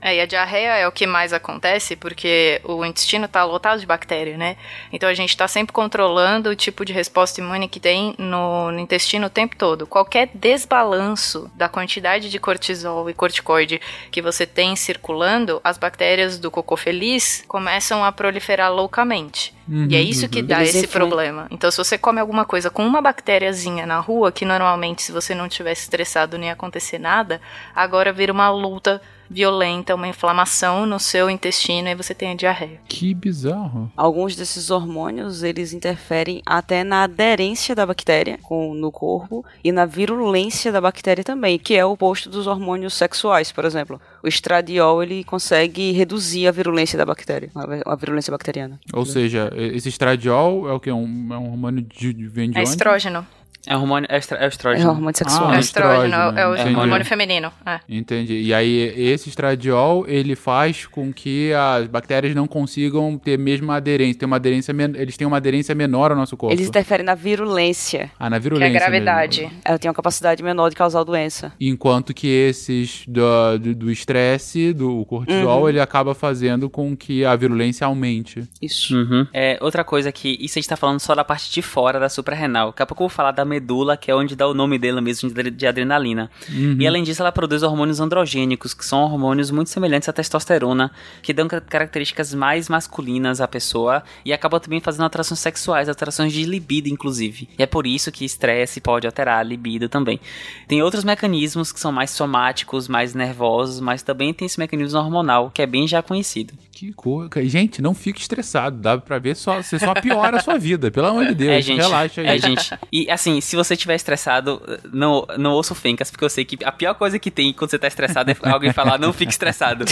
[0.00, 3.86] É, e a diarreia é o que mais acontece porque o intestino tá lotado de
[3.86, 4.56] bactéria, né?
[4.92, 8.78] Então a gente tá sempre controlando o tipo de resposta imune que tem no, no
[8.78, 9.86] intestino o tempo todo.
[9.88, 13.80] Qualquer desbalanço da quantidade de cortisol e corticoide
[14.10, 19.57] que você tem circulando, as bactérias do cocô feliz começam a proliferar loucamente.
[19.68, 21.08] E é isso que dá Eles esse influem.
[21.08, 21.46] problema.
[21.50, 25.34] Então, se você come alguma coisa com uma bactériazinha na rua, que normalmente, se você
[25.34, 27.40] não tivesse estressado, nem ia acontecer nada,
[27.74, 29.00] agora vira uma luta
[29.30, 32.80] violenta, uma inflamação no seu intestino e você tem a diarreia.
[32.88, 33.92] Que bizarro.
[33.96, 39.84] Alguns desses hormônios, eles interferem até na aderência da bactéria com, no corpo e na
[39.84, 44.00] virulência da bactéria também, que é o oposto dos hormônios sexuais, por exemplo.
[44.22, 47.50] O estradiol, ele consegue reduzir a virulência da bactéria,
[47.86, 48.78] a, virulência bacteriana.
[48.92, 50.90] Ou seja, esse estradiol é o que?
[50.90, 52.70] Um, é um hormônio de, de vem de É onde?
[52.70, 53.26] estrógeno.
[53.68, 54.90] É hormônio, é, estra- é o É estrógeno.
[54.90, 55.50] hormônio sexual.
[55.50, 56.76] Ah, é estrógeno, estrógeno, é o entendi.
[56.80, 57.52] hormônio feminino.
[57.66, 57.80] É.
[57.88, 58.34] Entendi.
[58.40, 64.20] E aí, esse estradiol, ele faz com que as bactérias não consigam ter mesma aderência.
[64.20, 66.54] Ter uma aderência eles têm uma aderência menor ao nosso corpo.
[66.54, 68.10] Eles interferem na virulência.
[68.18, 69.40] Ah, na Que é virulência a gravidade.
[69.42, 69.56] mesmo.
[69.64, 71.52] Ela tem uma capacidade menor de causar doença.
[71.60, 75.68] Enquanto que esses do do- do estresse, do cortisol, Uhum.
[75.68, 78.42] ele acaba fazendo com que a virulência aumente.
[78.62, 78.96] Isso.
[78.96, 79.26] Uhum.
[79.32, 80.36] É, outra coisa que.
[80.40, 82.68] Isso a gente tá falando só da parte de fora da suprarrenal.
[82.68, 85.00] Daqui a pouco eu vou falar da medula, que é onde dá o nome dela
[85.00, 86.30] mesmo, de, adrenalina.
[86.78, 90.90] E além disso, ela produz hormônios androgênicos, que são hormônios muito semelhantes à testosterona,
[91.22, 96.32] que dão ca- características mais masculinas à pessoa e acabam também fazendo alterações sexuais, alterações
[96.32, 97.48] de libido, inclusive.
[97.58, 100.20] E é por isso que estresse pode alterar a libido também.
[100.66, 105.50] Tem outros mecanismos que são mais somáticos, mais nervosos, mas também tem esse mecanismo hormonal,
[105.50, 106.54] que é bem já conhecido.
[106.78, 107.28] Que coisa.
[107.44, 108.76] Gente, não fique estressado.
[108.76, 109.60] Dá pra ver só.
[109.60, 110.92] Você só piora a sua vida.
[110.92, 111.50] Pelo amor de Deus.
[111.50, 111.80] É, gente.
[111.80, 112.26] Relaxa aí.
[112.28, 112.70] É, gente.
[112.92, 114.62] E assim, se você estiver estressado,
[114.92, 117.70] não, não ouça o Fencas, porque eu sei que a pior coisa que tem quando
[117.72, 119.84] você tá estressado é alguém falar, não fique estressado.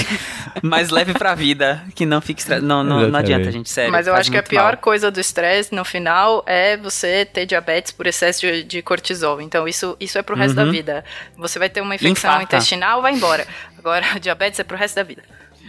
[0.63, 2.65] Mas leve pra vida que não fique estressado.
[2.65, 3.91] Não, não, não adianta, gente, sério.
[3.91, 4.77] Mas eu acho que a pior mal.
[4.77, 9.41] coisa do estresse no final é você ter diabetes por excesso de, de cortisol.
[9.41, 10.71] Então isso, isso é pro resto da Uhum.
[10.71, 11.05] vida.
[11.37, 12.57] Você vai ter uma infecção Infarta.
[12.57, 13.45] intestinal, vai embora.
[13.77, 15.23] Agora, diabetes é pro resto da vida.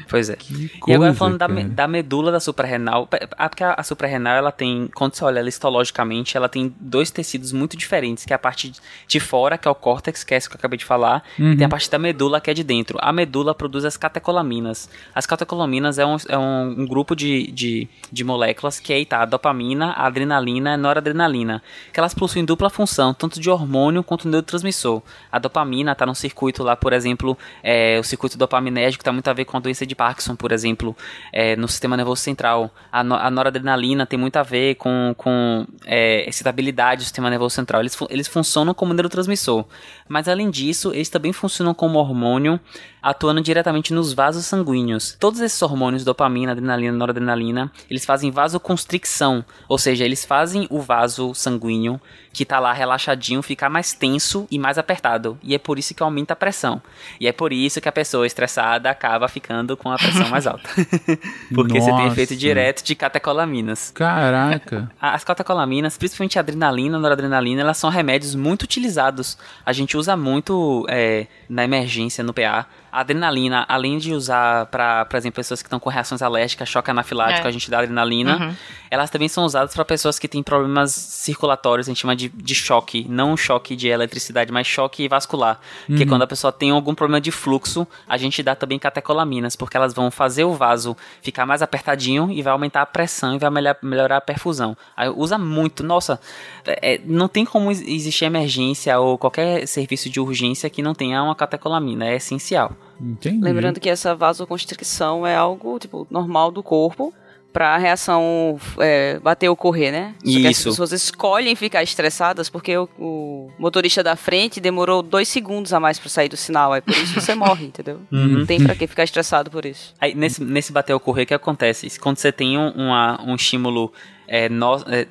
[0.09, 0.35] Pois é.
[0.35, 4.35] Que E agora coisa, falando da, da medula da suprarrenal, ah, porque a, a suprarrenal,
[4.35, 8.35] ela tem, quando você olha ela histologicamente, ela tem dois tecidos muito diferentes, que é
[8.35, 8.71] a parte
[9.07, 11.55] de fora, que é o córtex, que é esse que eu acabei de falar, e
[11.55, 12.97] tem a parte da medula, que é de dentro.
[13.01, 14.89] A medula produz as catecolaminas.
[15.13, 19.21] As catecolaminas é um, é um, um grupo de, de, de moléculas que é tá,
[19.21, 24.03] a dopamina, a adrenalina e a noradrenalina, que elas possuem dupla função, tanto de hormônio
[24.03, 25.01] quanto neurotransmissor.
[25.31, 29.33] A dopamina está no circuito lá, por exemplo, é, o circuito dopaminérgico está muito a
[29.33, 30.95] ver com a doença de Parkinson, por exemplo,
[31.31, 32.71] é, no sistema nervoso central.
[32.91, 37.55] A, no, a noradrenalina tem muito a ver com, com é, excitabilidade do sistema nervoso
[37.55, 37.81] central.
[37.81, 39.65] Eles, eles funcionam como neurotransmissor.
[40.07, 42.59] Mas além disso, eles também funcionam como hormônio
[43.07, 45.15] atuando diretamente nos vasos sanguíneos.
[45.17, 51.33] Todos esses hormônios, dopamina, adrenalina, noradrenalina, eles fazem vasoconstricção, ou seja, eles fazem o vaso
[51.33, 52.01] sanguíneo
[52.33, 55.39] que tá lá relaxadinho ficar mais tenso e mais apertado.
[55.41, 56.81] E é por isso que aumenta a pressão.
[57.19, 60.69] E é por isso que a pessoa estressada acaba ficando com a pressão mais alta.
[61.53, 62.39] Porque você tem efeito Nossa.
[62.39, 63.91] direto de catecolaminas.
[63.91, 64.91] Caraca.
[64.99, 69.37] As catecolaminas, principalmente a adrenalina, a noradrenalina, elas são remédios muito utilizados.
[69.65, 72.67] A gente usa muito é, na emergência, no PA.
[72.97, 76.89] A adrenalina, além de usar para, por exemplo, pessoas que estão com reações alérgicas, choque
[76.89, 77.49] anafilático, É.
[77.49, 78.37] a gente dá adrenalina.
[78.37, 78.55] Uhum.
[78.89, 82.55] Elas também são usadas para pessoas que têm problemas circulatórios, a gente chama de, de
[82.55, 83.05] choque.
[83.07, 85.59] Não choque de eletricidade, mas choque vascular.
[85.85, 86.07] Que é Uhum.
[86.07, 89.93] quando a pessoa tem algum problema de fluxo, a gente dá também catecolaminas, porque elas
[89.93, 93.77] vão fazer o vaso ficar mais apertadinho e vai aumentar a pressão e vai melhor-
[93.83, 94.75] melhorar a perfusão.
[94.95, 95.83] Aí usa muito.
[95.83, 96.19] Nossa,
[96.65, 101.21] é, não tem como ex- existir emergência ou qualquer serviço de urgência que não tenha
[101.21, 102.07] uma catecolamina.
[102.07, 102.71] É essencial.
[102.99, 103.43] Entendi.
[103.43, 107.13] Lembrando que essa vasoconstricção é algo, tipo, normal do corpo
[107.53, 110.13] pra reação é, bater ou correr, né?
[110.23, 110.69] Só que as Isso.
[110.69, 115.97] pessoas escolhem ficar estressadas porque o, o motorista da frente demorou dois segundos a mais
[115.97, 117.99] pra sair do sinal, aí por isso você morre, entendeu?
[118.11, 118.27] Uhum.
[118.39, 119.93] Não tem pra que ficar estressado por isso.
[119.99, 121.87] Aí, nesse, nesse bater ou correr, o que acontece?
[121.99, 123.91] Quando você tem um, uma- um estímulo
[124.27, 125.07] é, no, é,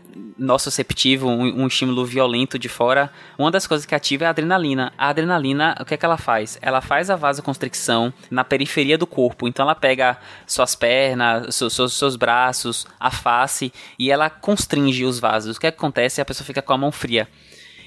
[1.24, 4.93] um, um estímulo violento de fora, uma das coisas que ativa é a adrenalina.
[4.98, 6.59] A adrenalina, o que é que ela faz?
[6.60, 9.48] Ela faz a vasoconstricção na periferia do corpo.
[9.48, 15.18] Então ela pega suas pernas, seus, seus, seus braços, a face, e ela constringe os
[15.18, 15.56] vasos.
[15.56, 16.20] O que acontece?
[16.20, 17.28] A pessoa fica com a mão fria.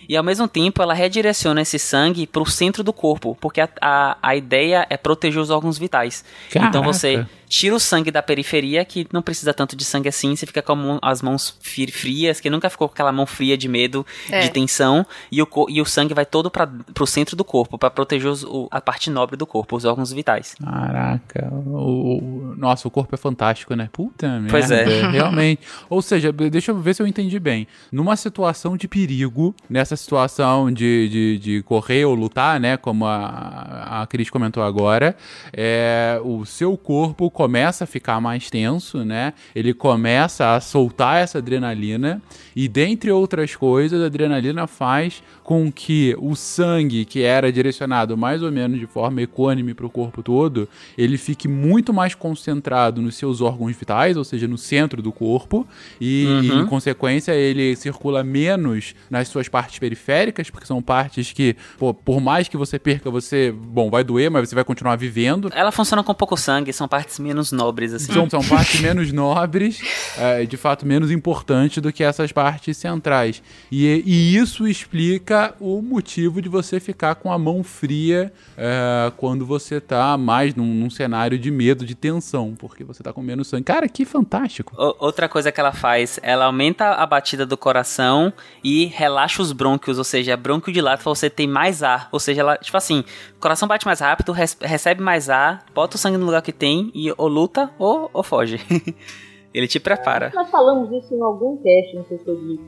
[0.07, 3.69] E ao mesmo tempo ela redireciona esse sangue para o centro do corpo, porque a,
[3.79, 6.25] a, a ideia é proteger os órgãos vitais.
[6.47, 6.81] Então Caraca.
[6.81, 10.61] você tira o sangue da periferia, que não precisa tanto de sangue assim, você fica
[10.61, 11.57] com as mãos
[11.91, 14.41] frias, que nunca ficou com aquela mão fria de medo, É.
[14.41, 16.69] de tensão, e o, e o sangue vai todo para
[16.99, 20.11] o centro do corpo, para proteger os- o- a parte nobre do corpo, os órgãos
[20.13, 20.55] vitais.
[20.63, 22.17] Caraca, o,
[22.51, 23.89] o- nossa, o corpo é fantástico, né?
[23.91, 24.49] Puta merda.
[24.51, 24.83] Pois é.
[25.09, 25.61] Realmente.
[25.89, 27.67] Ou seja, deixa eu ver se eu entendi bem.
[27.91, 32.77] Numa situação de perigo, nessa situação de, de, de correr ou lutar, né?
[32.77, 35.15] Como a, a Cris comentou agora,
[35.51, 39.33] é, o seu corpo começa a ficar mais tenso, né?
[39.55, 42.21] Ele começa a soltar essa adrenalina
[42.61, 48.43] e, dentre outras coisas, a adrenalina faz com que o sangue, que era direcionado mais
[48.43, 50.67] ou menos de forma equânime para o corpo todo,
[50.97, 55.65] ele fique muito mais concentrado nos seus órgãos vitais, ou seja, no centro do corpo,
[56.01, 56.43] e, Uhum.
[56.43, 61.93] e, em consequência ele circula menos nas suas partes periféricas, porque são partes que, pô,
[61.93, 65.49] por mais que você perca, você, bom, vai doer, mas você vai continuar vivendo.
[65.55, 68.11] Ela funciona com pouco sangue, são partes menos nobres, assim.
[68.11, 69.79] São, são partes menos nobres,
[70.19, 73.41] é, de fato menos importantes do que essas partes centrais.
[73.71, 79.45] E, e isso explica o motivo de você ficar com a mão fria é, quando
[79.45, 83.47] você tá mais num, num cenário de medo, de tensão, porque você tá com menos
[83.47, 83.63] sangue.
[83.63, 84.73] Cara, que fantástico.
[84.77, 88.31] O- Outra coisa que ela faz, ela aumenta a batida do coração
[88.63, 92.09] e relaxa os brônquios, ou seja, brônquio dilata pra você ter mais ar.
[92.11, 93.03] Ou seja, ela, tipo assim,
[93.35, 96.91] o coração bate mais rápido, recebe mais ar, bota o sangue no lugar que tem
[96.93, 98.59] e ou luta ou, ou foge.
[99.53, 100.31] Ele te prepara.
[100.33, 102.59] Nós falamos isso em algum teste, não sei se foi de,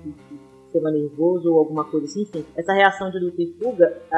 [0.71, 2.25] sistema nervoso ou alguma coisa assim.
[2.55, 4.17] Essa reação de luta e fuga, a,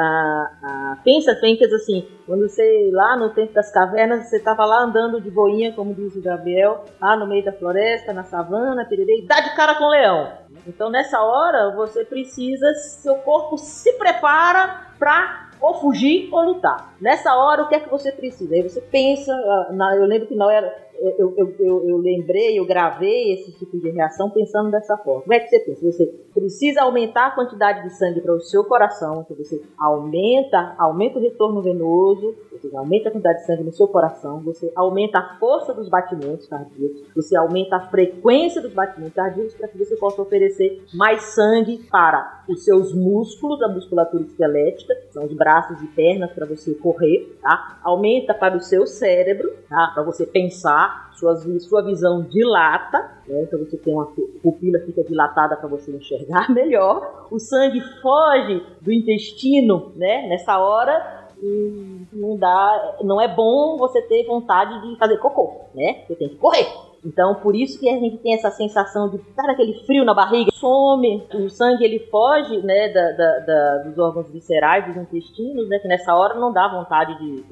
[0.64, 5.20] a, pensa, Fencas, assim, quando você, lá no tempo das cavernas, você tava lá andando
[5.20, 9.26] de boinha, como diz o Gabriel, lá no meio da floresta, na savana, pererê, e
[9.26, 10.32] dá de cara com o leão.
[10.68, 16.94] Então, nessa hora, você precisa, seu corpo se prepara pra ou fugir ou lutar.
[17.00, 18.54] Nessa hora, o que é que você precisa?
[18.54, 20.68] Aí você pensa, ah, eu lembro que não era,
[21.00, 25.22] eu, eu, eu, eu lembrei, eu gravei esse tipo de reação pensando dessa forma.
[25.22, 25.86] Como é que você pensa?
[25.86, 31.20] Você precisa aumentar a quantidade de sangue para o seu coração, então você aumenta, aumenta
[31.20, 35.38] o retorno venoso, você aumenta a quantidade de sangue no seu coração, você aumenta a
[35.40, 40.22] força dos batimentos cardíacos, você aumenta a frequência dos batimentos cardíacos para que você possa
[40.22, 46.32] oferecer mais sangue para os seus músculos, a musculatura esquelética, são os braços e pernas
[46.32, 47.80] para você correr, tá?
[47.84, 49.92] Aumenta para o seu cérebro, tá?
[49.94, 50.83] Para você pensar,
[51.14, 52.98] suas, sua visão dilata,
[53.28, 53.44] né?
[53.44, 54.08] Então você tem uma
[54.42, 57.28] pupila fica dilatada para você enxergar melhor.
[57.32, 60.28] O sangue foge do intestino, né?
[60.28, 66.04] Nessa hora e não dá, não é bom você ter vontade de fazer cocô, né?
[66.08, 66.68] Você tem que correr.
[67.06, 70.50] Então, por isso que a gente tem essa sensação de dar aquele frio na barriga,
[70.54, 75.80] some, o sangue ele foge, né, da, da- da- dos órgãos viscerais, dos intestinos, né,
[75.80, 77.44] que nessa hora não dá vontade de,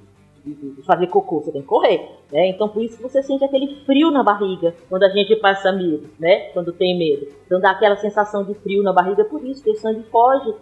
[0.46, 2.50] de, fazer cocô, você tem que correr, né?
[2.50, 6.50] Então por isso você sente aquele frio na barriga quando a gente passa medo, né?
[6.54, 7.28] Quando tem medo.
[7.46, 10.54] Então dá aquela sensação de frio na barriga, por isso que o sangue foge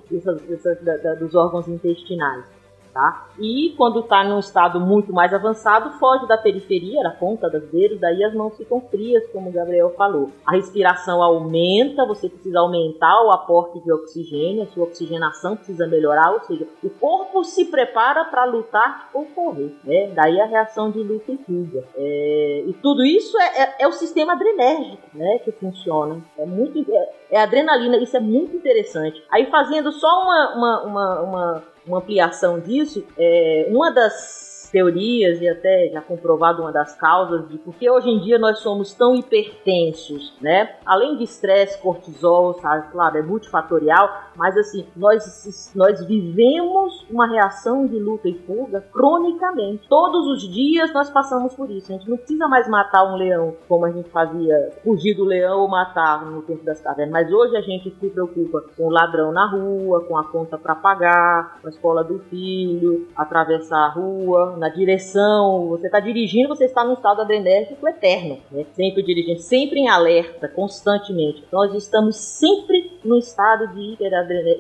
[1.19, 2.59] dos órgãos intestinais.
[2.99, 3.27] Tá?
[3.39, 7.97] E quando está num estado muito mais avançado, foge da periferia, da ponta das dedos,
[7.97, 10.31] daí as mãos ficam frias, como o Gabriel falou.
[10.45, 16.34] A respiração aumenta, você precisa aumentar o aporte de oxigênio, a sua oxigenação precisa melhorar,
[16.34, 19.73] ou seja, o corpo se prepara para lutar ou correr.
[19.85, 20.11] Né?
[20.13, 21.85] Daí a reação de luta e fuga.
[21.95, 22.63] É...
[22.67, 26.21] E tudo isso é, é, é, o sistema adrenérgico né, que funciona.
[26.38, 29.23] É muito é, é adrenalina, isso é muito interessante.
[29.31, 35.47] Aí fazendo só uma, uma, uma, uma uma ampliação disso, é, uma das teorias e
[35.47, 39.15] até já comprovado uma das causas de por que hoje em dia nós somos tão
[39.15, 40.75] hipertensos, né?
[40.85, 47.85] Além de estresse, cortisol, sabe, claro, é multifatorial, mas assim, nós, nós vivemos uma reação
[47.85, 49.87] de luta e fuga cronicamente.
[49.87, 51.91] Todos os dias nós passamos por isso.
[51.91, 55.61] A gente não precisa mais matar um leão como a gente fazia, fugir do leão
[55.61, 59.31] ou matar no tempo das cavernas, mas hoje a gente se preocupa com o ladrão
[59.31, 64.55] na rua, com a conta para pagar, com a escola do filho, atravessar a rua,
[64.60, 68.65] na direção, você está dirigindo, você está num estado adrenérgico eterno, né?
[68.73, 71.44] sempre dirigindo, sempre em alerta, constantemente.
[71.52, 73.98] Nós estamos sempre no estado de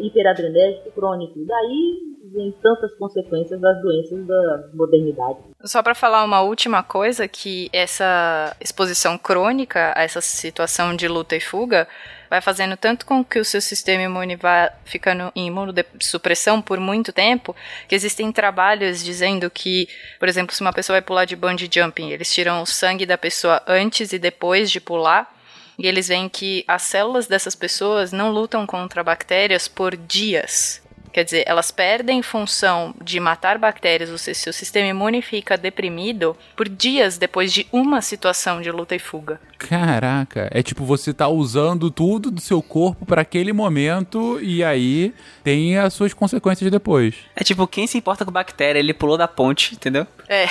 [0.01, 1.37] hiperadrenérgico crônico.
[1.39, 5.39] E daí vem tantas consequências das doenças da modernidade.
[5.63, 11.35] Só para falar uma última coisa, que essa exposição crônica a essa situação de luta
[11.35, 11.87] e fuga
[12.29, 17.11] vai fazendo tanto com que o seu sistema imune vá ficando em imunossupressão por muito
[17.11, 17.55] tempo,
[17.87, 19.89] que existem trabalhos dizendo que,
[20.19, 23.17] por exemplo, se uma pessoa vai pular de bungee jumping, eles tiram o sangue da
[23.17, 25.33] pessoa antes e depois de pular,
[25.77, 30.78] e eles veem que as células dessas pessoas não lutam contra bactérias por dias.
[31.11, 36.35] Quer dizer, elas perdem função de matar bactérias, ou seja, seu sistema imune fica deprimido
[36.55, 39.39] por dias depois de uma situação de luta e fuga.
[39.57, 45.13] Caraca, é tipo você tá usando tudo do seu corpo para aquele momento e aí
[45.43, 47.15] tem as suas consequências depois.
[47.35, 48.79] É tipo, quem se importa com bactéria?
[48.79, 50.07] Ele pulou da ponte, entendeu?
[50.27, 50.47] É.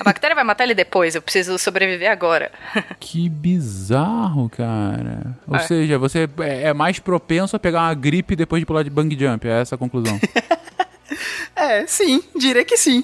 [0.00, 2.50] A bactéria vai matar ele depois, eu preciso sobreviver agora.
[2.98, 5.36] Que bizarro, cara.
[5.46, 5.60] Ou é.
[5.60, 9.46] seja, você é mais propenso a pegar uma gripe depois de pular de bang jump,
[9.46, 10.18] é essa a conclusão.
[11.54, 13.02] É, sim, diria que sim.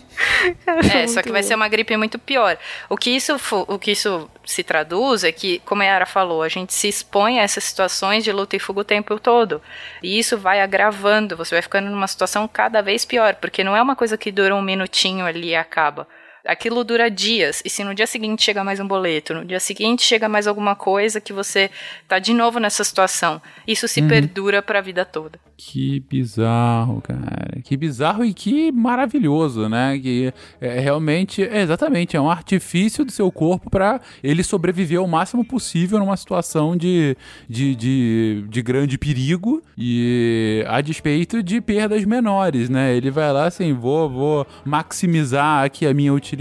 [0.94, 2.58] É, só que vai ser uma gripe muito pior.
[2.88, 3.34] O que isso,
[3.66, 7.40] o que isso se traduz é que, como a Yara falou, a gente se expõe
[7.40, 9.62] a essas situações de luta e fuga o tempo todo.
[10.02, 13.80] E isso vai agravando, você vai ficando numa situação cada vez pior, porque não é
[13.80, 16.06] uma coisa que dura um minutinho ali e acaba
[16.44, 17.62] aquilo dura dias.
[17.64, 20.74] E se no dia seguinte chega mais um boleto, no dia seguinte chega mais alguma
[20.74, 21.70] coisa que você
[22.08, 24.08] tá de novo nessa situação, isso se uhum.
[24.08, 25.38] perdura para a vida toda.
[25.56, 27.60] Que bizarro, cara.
[27.62, 29.98] Que bizarro e que maravilhoso, né?
[29.98, 35.06] Que é, realmente, é, exatamente, é um artifício do seu corpo para ele sobreviver o
[35.06, 37.16] máximo possível numa situação de,
[37.48, 42.96] de, de, de grande perigo e a despeito de perdas menores, né?
[42.96, 46.31] Ele vai lá assim, vou, vou maximizar aqui a minha utilidade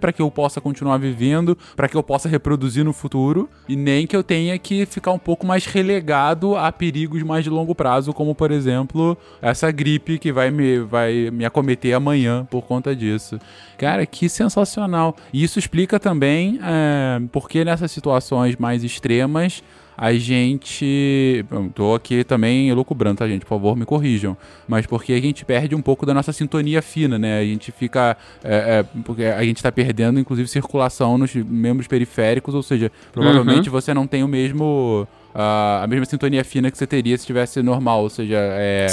[0.00, 4.06] para que eu possa continuar vivendo, para que eu possa reproduzir no futuro e nem
[4.06, 8.12] que eu tenha que ficar um pouco mais relegado a perigos mais de longo prazo,
[8.12, 13.38] como por exemplo essa gripe que vai me, vai me acometer amanhã por conta disso.
[13.78, 15.16] Cara, que sensacional.
[15.32, 19.62] E isso explica também é, porque nessas situações mais extremas
[20.00, 21.44] a gente.
[21.74, 23.42] Tô aqui também elucubrando, tá, gente?
[23.42, 24.34] Por favor, me corrijam.
[24.66, 27.38] Mas porque a gente perde um pouco da nossa sintonia fina, né?
[27.38, 28.16] A gente fica.
[28.42, 33.68] É, é, porque a gente tá perdendo, inclusive, circulação nos membros periféricos, ou seja, provavelmente
[33.68, 33.72] uhum.
[33.72, 35.06] você não tem o mesmo.
[35.32, 38.88] Uh, a mesma sintonia fina que você teria se tivesse normal, ou seja, é,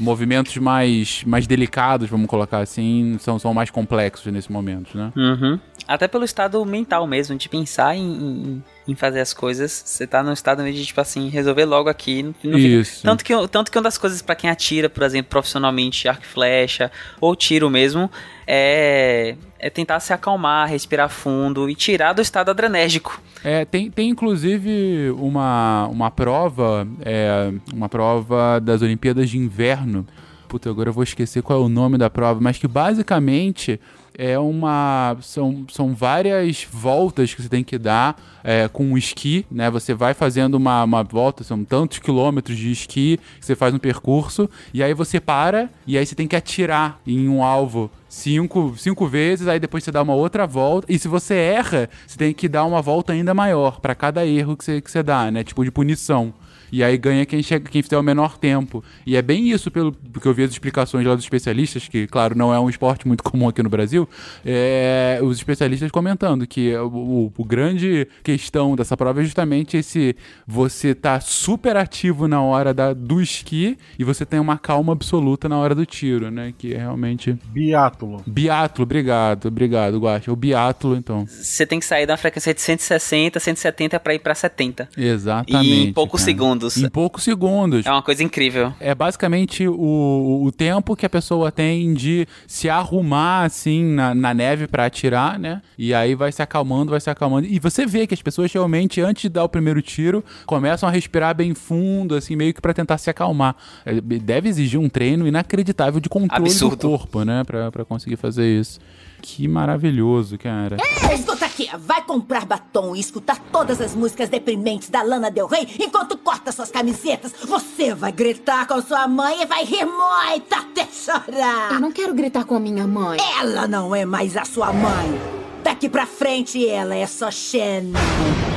[0.00, 5.12] movimentos mais, mais delicados, vamos colocar assim, são, são mais complexos nesse momento, né?
[5.14, 5.60] Uhum.
[5.92, 9.70] Até pelo estado mental mesmo, de pensar em, em, em fazer as coisas.
[9.84, 12.34] Você tá num estado meio de, tipo assim, resolver logo aqui.
[12.42, 13.02] Isso.
[13.02, 16.26] Tanto que, tanto que uma das coisas para quem atira, por exemplo, profissionalmente, arco e
[16.26, 16.90] flecha,
[17.20, 18.10] ou tiro mesmo,
[18.46, 23.20] é, é tentar se acalmar, respirar fundo e tirar do estado adrenérgico.
[23.44, 30.06] É, tem, tem inclusive uma, uma prova, é, uma prova das Olimpíadas de Inverno.
[30.48, 33.80] Puta, agora eu vou esquecer qual é o nome da prova, mas que basicamente
[34.16, 35.16] é uma.
[35.20, 39.70] São, são várias voltas que você tem que dar é, com o esqui, né?
[39.70, 44.48] Você vai fazendo uma, uma volta, são tantos quilômetros de esqui você faz um percurso,
[44.72, 49.06] e aí você para e aí você tem que atirar em um alvo cinco, cinco
[49.06, 50.86] vezes, aí depois você dá uma outra volta.
[50.92, 54.56] E se você erra, você tem que dar uma volta ainda maior para cada erro
[54.56, 55.42] que você, que você dá, né?
[55.42, 56.34] Tipo de punição.
[56.72, 58.82] E aí ganha quem, chega, quem fizer o menor tempo.
[59.06, 62.36] E é bem isso, pelo que eu vi as explicações lá dos especialistas, que, claro,
[62.36, 64.08] não é um esporte muito comum aqui no Brasil,
[64.44, 70.16] é, os especialistas comentando que o, o, o grande questão dessa prova é justamente esse
[70.46, 75.48] você tá super ativo na hora da, do esqui e você tem uma calma absoluta
[75.48, 76.54] na hora do tiro, né?
[76.56, 77.36] Que é realmente.
[77.44, 78.22] Biátulo.
[78.26, 80.32] Biátulo, obrigado, obrigado, Guacha.
[80.32, 81.26] O biátulo, então.
[81.26, 84.88] Você tem que sair da frequência de 160, 170 pra ir pra 70.
[84.96, 85.68] Exatamente.
[85.68, 86.32] E em poucos cara.
[86.70, 86.90] Segundos.
[86.90, 87.86] Em poucos segundos.
[87.86, 88.72] É uma coisa incrível.
[88.80, 94.34] É basicamente o, o tempo que a pessoa tem de se arrumar assim na, na
[94.34, 95.62] neve pra atirar, né?
[95.76, 97.46] E aí vai se acalmando, vai se acalmando.
[97.46, 100.92] E você vê que as pessoas realmente, antes de dar o primeiro tiro, começam a
[100.92, 103.56] respirar bem fundo, assim, meio que pra tentar se acalmar.
[103.84, 106.76] É, Deve exigir um treino inacreditável de controle Absurdo.
[106.76, 107.42] do corpo, né?
[107.44, 108.80] Pra, pra conseguir fazer isso.
[109.22, 110.76] Que maravilhoso, cara.
[111.14, 115.66] Escuta aqui, vai comprar batom e escutar todas as músicas deprimentes da Lana Del Rey
[115.78, 117.32] enquanto corta suas camisetas.
[117.44, 121.72] Você vai gritar com sua mãe e vai rir muito até chorar.
[121.72, 123.18] Eu não quero gritar com a minha mãe.
[123.40, 125.20] Ela não é mais a sua mãe.
[125.62, 128.51] Daqui pra frente ela é só Shannon.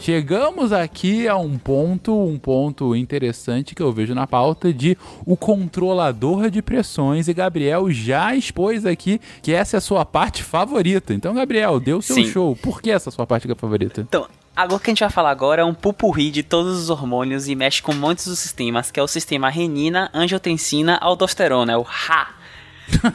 [0.00, 4.96] Chegamos aqui a um ponto, um ponto interessante que eu vejo na pauta de
[5.26, 10.42] o controlador de pressões e Gabriel já expôs aqui que essa é a sua parte
[10.42, 11.12] favorita.
[11.12, 12.24] Então, Gabriel, dê o seu Sim.
[12.24, 12.56] show.
[12.56, 14.00] Por que essa é a sua parte favorita?
[14.00, 17.46] Então, agora que a gente vai falar agora é um pupurri de todos os hormônios
[17.46, 21.82] e mexe com muitos dos sistemas, que é o sistema renina, angiotensina, aldosterona, é o
[21.82, 22.39] RA.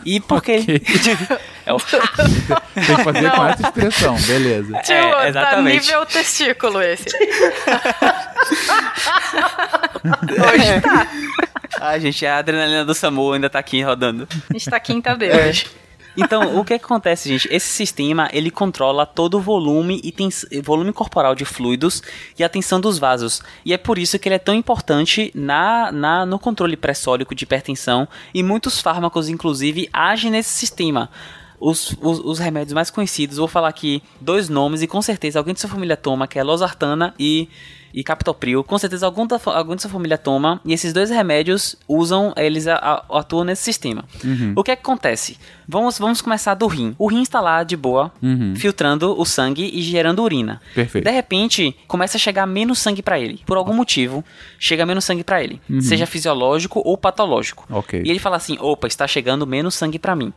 [0.06, 0.58] E por quê?
[0.60, 0.82] Ok.
[1.66, 1.78] é o.
[2.76, 4.80] Tem que fazer com essa expressão, beleza.
[4.84, 5.86] Tio, É, tá exatamente.
[5.86, 7.06] nível testículo esse.
[10.06, 11.08] Hoje tá.
[11.80, 14.28] Ah, gente, a adrenalina do SAMU ainda tá aqui rodando.
[14.50, 15.52] A gente tá quinta B É.
[16.18, 17.48] Então, o que, que acontece, gente?
[17.52, 22.02] Esse sistema, ele controla todo o volume e tens- volume corporal de fluidos
[22.40, 23.42] e a tensão dos vasos.
[23.66, 27.44] E é por isso que ele é tão importante na, na, no controle pressórico de
[27.44, 31.10] hipertensão e muitos fármacos, inclusive, agem nesse sistema.
[31.60, 35.54] Os, os, os remédios mais conhecidos, vou falar aqui dois nomes e com certeza alguém
[35.54, 37.48] de sua família toma, que é losartana e,
[37.94, 38.62] e captopril.
[38.62, 42.68] Com certeza algum, da, algum de sua família toma e esses dois remédios usam, eles
[42.68, 42.76] a-
[43.10, 44.04] a- atuam nesse sistema.
[44.54, 45.38] O que é que acontece?
[45.68, 46.96] Vamos, vamos começar do rim.
[46.98, 48.12] O rim está lá de boa,
[48.56, 50.62] filtrando o sangue e gerando urina.
[50.74, 51.06] Perfeito.
[51.06, 53.42] De repente, começa a chegar menos sangue para ele.
[53.46, 54.24] Por algum motivo,
[54.60, 55.62] chega menos sangue para ele.
[55.82, 57.66] Seja fisiológico ou patológico.
[57.70, 58.02] Ok.
[58.06, 60.32] E ele fala assim: opa, está chegando menos sangue para mim.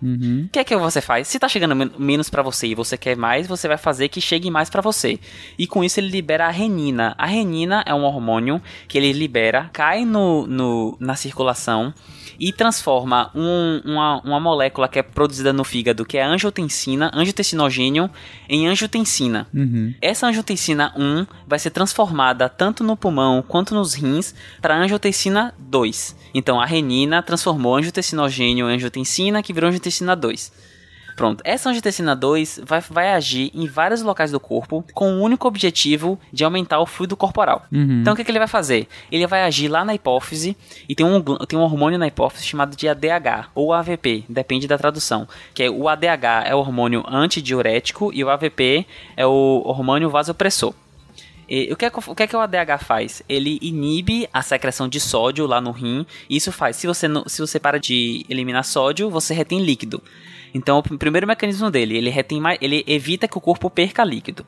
[0.47, 1.29] O que é que você faz?
[1.29, 4.21] Se está chegando men- menos para você e você quer mais, você vai fazer que
[4.21, 5.19] chegue mais para você.
[5.59, 7.15] E com isso ele libera a renina.
[7.19, 11.93] A renina é um hormônio que ele libera, cai no, no- na circulação
[12.39, 17.11] e transforma um- uma, uma molécula que é produzida no fígado, que é a angiotensina,
[17.15, 18.09] angiotensinogênio,
[18.49, 19.47] em angiotensina.
[20.01, 26.17] Essa angiotensina 1 vai ser transformada tanto no pulmão quanto nos rins para angiotensina 2.
[26.35, 30.53] Então a renina transformou angiotensinogênio em angiotensina, que virou angiotensina 2.
[31.19, 35.49] Pronto, essa angiotensina 2 vai, vai agir em vários locais do corpo com o único
[35.49, 37.67] objetivo de aumentar o fluido corporal.
[37.73, 38.87] Então o que, que ele vai fazer?
[39.11, 40.57] Ele vai agir lá na hipófise
[40.89, 44.79] e tem um, tem um hormônio na hipófise chamado de ADH ou AVP, depende da
[44.79, 45.27] tradução.
[45.53, 48.87] Que é o ADH é o hormônio antidiurético e o AVP
[49.17, 50.73] é o hormônio vasopressor.
[51.49, 53.23] E o que, é, que- o que é que o ADH faz?
[53.29, 56.05] Ele inibe a secreção de sódio lá no rim.
[56.29, 60.03] E isso faz, se você, não, se você para de eliminar sódio, você retém líquido.
[60.55, 64.05] Então, o pr- primeiro mecanismo dele, ele retém mais, ele evita que o corpo perca
[64.05, 64.45] líquido.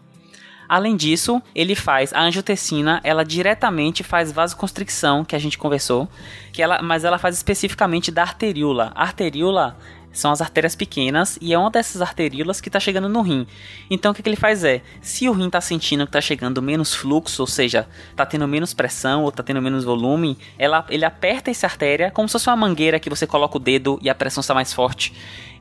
[0.68, 6.08] Além disso, ele faz a angiotensina, ela diretamente faz vasoconstricção, que a gente conversou,
[6.52, 8.92] que ela, mas ela faz especificamente da arteríola.
[8.94, 9.76] A arteríola
[10.12, 13.46] são as artérias pequenas e é uma dessas arteríolas que está chegando no rim.
[13.90, 16.60] Então o que, que ele faz é, se o rim está sentindo que está chegando
[16.60, 21.04] menos fluxo, ou seja, está tendo menos pressão ou está tendo menos volume, ela, ele
[21.04, 24.14] aperta essa artéria como se fosse uma mangueira que você coloca o dedo e a
[24.14, 25.12] pressão está mais forte.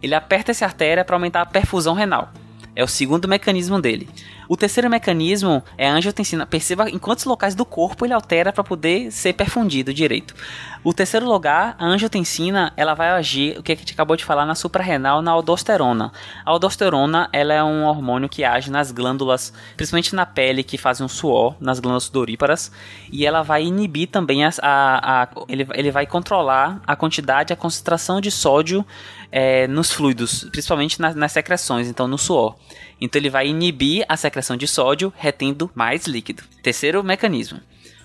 [0.01, 2.31] Ele aperta essa artéria para aumentar a perfusão renal.
[2.80, 4.07] É o segundo mecanismo dele.
[4.47, 6.45] O terceiro mecanismo é a angiotensina.
[6.45, 10.34] Perceba em quantos locais do corpo ele altera para poder ser perfundido direito.
[10.81, 14.45] O terceiro lugar, a angiotensina, ela vai agir, o que a gente acabou de falar,
[14.45, 16.14] na suprarrenal, na aldosterona.
[16.45, 21.06] A aldosterona, ela é um hormônio que age nas glândulas, principalmente na pele, que fazem
[21.06, 22.72] um suor, nas glândulas sudoríparas,
[23.11, 27.57] e ela vai inibir também as- a, a- ele, ele vai controlar a quantidade, a
[27.57, 28.85] concentração de sódio
[29.31, 32.56] é, nos fluidos, principalmente nas, nas secreções, então no suor.
[32.99, 36.43] Então ele vai inibir a secreção de sódio, retendo mais líquido.
[36.61, 37.60] Terceiro mecanismo.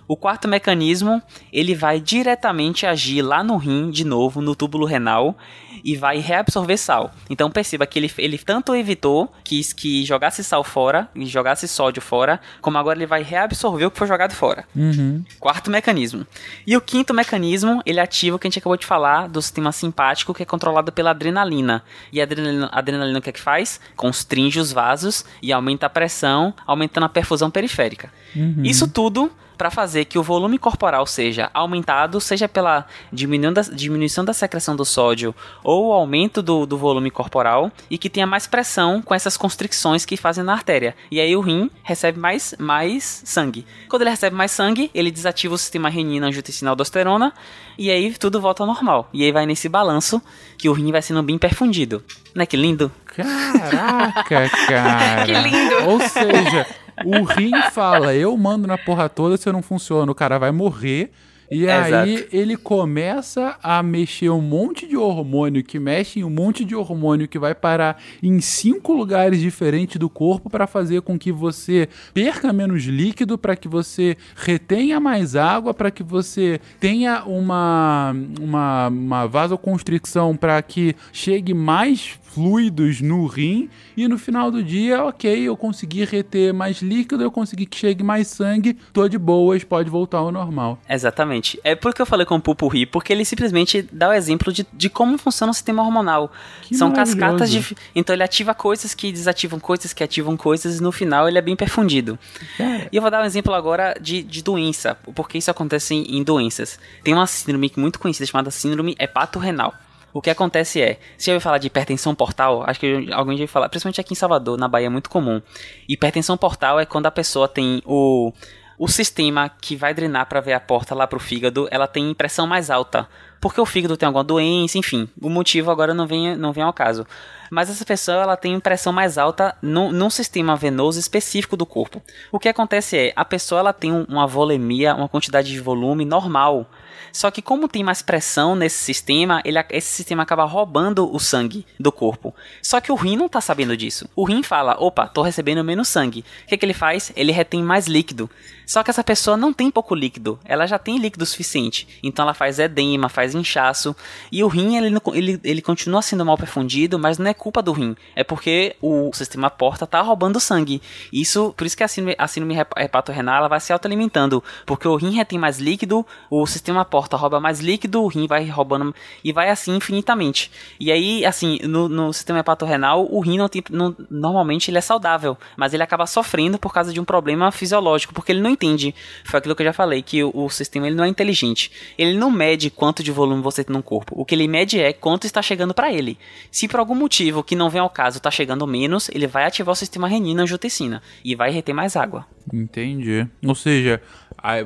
[0.07, 5.37] O quarto mecanismo, ele vai diretamente agir lá no rim, de novo, no túbulo renal,
[5.85, 7.13] e vai reabsorver sal.
[7.29, 12.01] Então perceba que ele, ele tanto evitou que, que jogasse sal fora, e jogasse sódio
[12.01, 14.65] fora, como agora ele vai reabsorver o que foi jogado fora.
[14.75, 15.23] Uhum.
[15.39, 16.27] Quarto mecanismo.
[16.67, 19.71] E o quinto mecanismo, ele ativa o que a gente acabou de falar do sistema
[19.71, 21.85] simpático, que é controlado pela adrenalina.
[22.11, 23.79] E a adrenalina, a adrenalina o que é que faz?
[23.95, 28.11] Constringe os vasos e aumenta a pressão, aumentando a perfusão periférica.
[28.35, 28.63] Uhum.
[28.65, 34.25] Isso tudo para fazer que o volume corporal seja aumentado, seja pela diminuição da, diminuição
[34.25, 38.47] da secreção do sódio ou o aumento do, do volume corporal e que tenha mais
[38.47, 40.95] pressão com essas constricções que fazem na artéria.
[41.11, 43.67] E aí o rim recebe mais, mais sangue.
[43.89, 47.33] Quando ele recebe mais sangue, ele desativa o sistema renina, angiotensina, aldosterona
[47.77, 49.09] e aí tudo volta ao normal.
[49.13, 50.23] E aí vai nesse balanço
[50.57, 52.03] que o rim vai sendo bem perfundido.
[52.35, 52.91] Não é que lindo?
[53.07, 55.25] Caraca, cara.
[55.25, 55.91] Que lindo.
[55.91, 56.67] Ou seja,
[57.05, 60.51] o rim fala, eu mando na porra toda, se eu não funciona, o cara vai
[60.51, 61.11] morrer.
[61.51, 62.37] E aí Exato.
[62.37, 67.29] ele começa a mexer um monte de hormônio que mexe em um monte de hormônio
[67.29, 72.53] que vai parar em cinco lugares diferentes do corpo para fazer com que você perca
[72.53, 79.27] menos líquido, para que você retenha mais água, para que você tenha uma, uma, uma
[79.27, 85.57] vasoconstricção para que chegue mais fluidos no rim e no final do dia, ok, eu
[85.57, 90.19] consegui reter mais líquido, eu consegui que chegue mais sangue, tô de boas, pode voltar
[90.19, 90.79] ao normal.
[90.89, 91.61] Exatamente.
[91.63, 94.67] É por que eu falei com o Pupurri, porque ele simplesmente dá o exemplo de,
[94.73, 96.33] de como funciona o sistema hormonal.
[96.63, 97.77] Que São cascatas de.
[97.95, 101.43] Então ele ativa coisas que desativam coisas que ativam coisas e no final ele é
[101.43, 102.19] bem perfundido.
[102.59, 106.19] Cara, E eu vou dar um exemplo agora de, de doença, porque isso acontece em,
[106.19, 106.81] em doenças.
[107.05, 109.73] Tem uma síndrome muito conhecida chamada síndrome hepatorrenal.
[110.15, 113.69] O que acontece é, se eu falar de hipertensão portal, acho que alguém já falar,
[113.69, 115.43] principalmente aqui em Salvador, na Bahia é muito comum.
[115.89, 118.33] Hipertensão portal é quando a pessoa tem o,
[118.79, 122.47] o sistema que vai drenar para ver a porta lá pro fígado, ela tem pressão
[122.47, 123.09] mais alta.
[123.41, 125.09] Porque o fígado tem alguma doença, enfim.
[125.21, 127.05] O motivo agora não vem, não vem ao caso.
[127.51, 132.01] Mas essa pessoa ela tem pressão mais alta num, sistema venoso específico do corpo.
[132.33, 136.05] O que acontece é, a pessoa ela tem um- uma volemia, uma quantidade de volume
[136.05, 136.67] normal.
[137.15, 141.65] Só que como tem mais pressão nesse sistema, ele, esse sistema acaba roubando o sangue
[141.79, 142.35] do corpo.
[142.61, 144.11] Só que o rim não tá sabendo disso.
[144.17, 146.25] O rim fala, opa, tô recebendo menos sangue.
[146.43, 147.13] O que, que ele faz?
[147.15, 148.29] Ele retém mais líquido.
[148.67, 151.87] Só que essa pessoa não tem pouco líquido, ela já tem líquido suficiente.
[152.03, 153.95] Então ela faz edema, faz inchaço.
[154.31, 157.73] E o rim, ele, ele, ele continua sendo mal perfundido, mas não é culpa do
[157.73, 157.95] rim.
[158.17, 160.81] É porque o sistema porta tá roubando sangue.
[161.13, 164.43] Isso, por isso que a síndrome, a síndrome hep- hepatorrenal ela vai se autoalimentando.
[164.65, 168.45] Porque o rim retém mais líquido, o sistema porta rouba mais líquido, o rim vai
[168.47, 170.51] roubando e vai assim infinitamente.
[170.81, 174.81] E aí, assim, no, no sistema hepatorrenal, o rim não tem, não- normalmente ele é
[174.81, 178.95] saudável, mas ele acaba sofrendo por causa de um problema fisiológico, porque ele não entende.
[179.25, 181.71] Foi aquilo que eu já falei, que o, o sistema ele não é inteligente.
[181.99, 184.15] Ele não mede quanto de volume você tem no corpo.
[184.17, 186.19] O que ele mede é quanto está chegando para ele.
[186.51, 189.73] Se por algum motivo que não vem ao caso está chegando menos, ele vai ativar
[189.73, 192.27] o sistema renina-angiotensina e vai reter mais água.
[192.53, 193.27] Entendi.
[193.47, 194.01] Ou seja,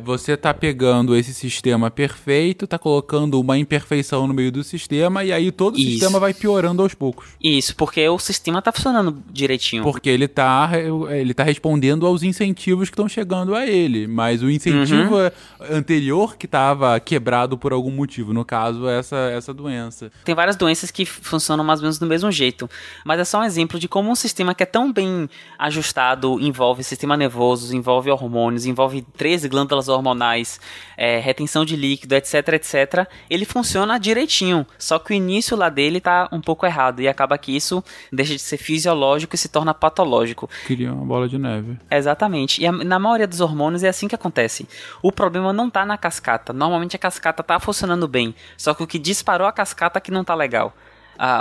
[0.03, 5.33] você tá pegando esse sistema perfeito, tá colocando uma imperfeição no meio do sistema e
[5.33, 5.91] aí todo o Isso.
[5.93, 7.29] sistema vai piorando aos poucos.
[7.43, 9.83] Isso, porque o sistema tá funcionando direitinho.
[9.85, 10.71] Porque ele tá,
[11.11, 14.07] ele tá respondendo aos incentivos que estão chegando a ele.
[14.07, 15.31] Mas o incentivo Uhum.
[15.71, 18.33] anterior que tava quebrado por algum motivo.
[18.33, 20.11] No caso, essa, essa doença.
[20.25, 22.69] Tem várias doenças que funcionam mais ou menos do mesmo jeito.
[23.05, 25.29] Mas é só um exemplo de como um sistema que é tão bem
[25.59, 30.61] ajustado envolve sistema nervoso, envolve hormônios, envolve 13 glândulas hormonais,
[30.97, 33.07] é, retenção de líquido, etc, etc.
[33.31, 34.67] Ele funciona direitinho.
[34.79, 37.01] Só que o início lá dele tá um pouco errado.
[37.01, 37.83] E acaba que isso
[38.13, 40.49] deixa de ser fisiológico e se torna patológico.
[40.67, 41.77] Queria uma bola de neve.
[41.91, 42.63] Exatamente.
[42.63, 44.69] E a- na maioria dos hormônios é assim que acontece.
[45.03, 46.53] O problema não tá na cascata.
[46.53, 48.35] Normalmente a cascata tá funcionando bem.
[48.57, 50.75] Só que o que disparou a cascata que não tá legal.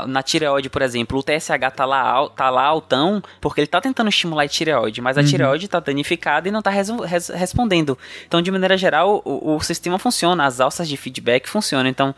[0.07, 4.09] Na tireoide, por exemplo, o TSH tá lá, tá lá altão porque ele tá tentando
[4.09, 7.97] estimular a tireoide, mas a tireoide tá danificada e não tá reso- res- respondendo.
[8.27, 11.89] Então, de maneira geral, o, o sistema funciona, as alças de feedback funcionam.
[11.89, 12.13] Então,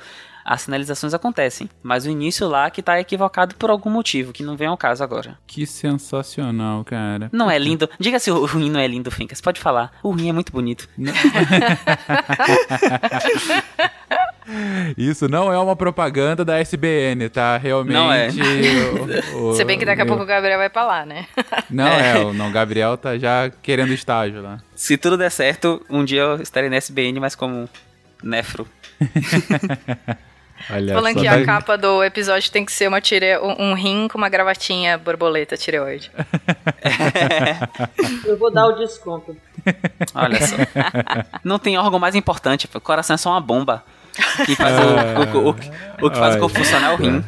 [0.52, 1.70] as sinalizações acontecem.
[1.84, 5.04] Mas o início lá que tá equivocado por algum motivo, que não vem ao caso
[5.04, 5.38] agora.
[5.46, 7.30] Que sensacional, cara.
[7.32, 7.88] Não é lindo.
[8.00, 9.40] Diga se o rim não é lindo, Fincas.
[9.40, 9.92] Pode falar.
[10.02, 10.90] O rim é muito bonito.
[14.98, 17.56] Isso não é uma propaganda da SBN, tá?
[17.58, 17.94] Realmente.
[17.94, 18.30] Não é.
[19.36, 21.28] o- o- Se bem que daqui a meu- pouco o Gabriel vai pra lá, né?
[21.70, 24.58] Não é, o não, Gabriel tá já querendo estágio lá.
[24.76, 27.70] Se tudo der certo, um dia eu estarei na SBN, mas como
[28.24, 28.68] nefro.
[30.70, 33.38] Olha Falando que tá- a capa do episódio tem que ser uma tire...
[33.40, 36.12] um, um rim com uma gravatinha borboleta tireoide.
[38.26, 39.36] Eu vou dar o desconto.
[40.16, 40.56] Olha só.
[41.44, 43.84] Não tem órgão mais importante, o coração é só uma bomba.
[44.46, 45.56] Que faz o, o, o, o-
[46.08, 47.24] o que faz o corpo funcionar é o rim.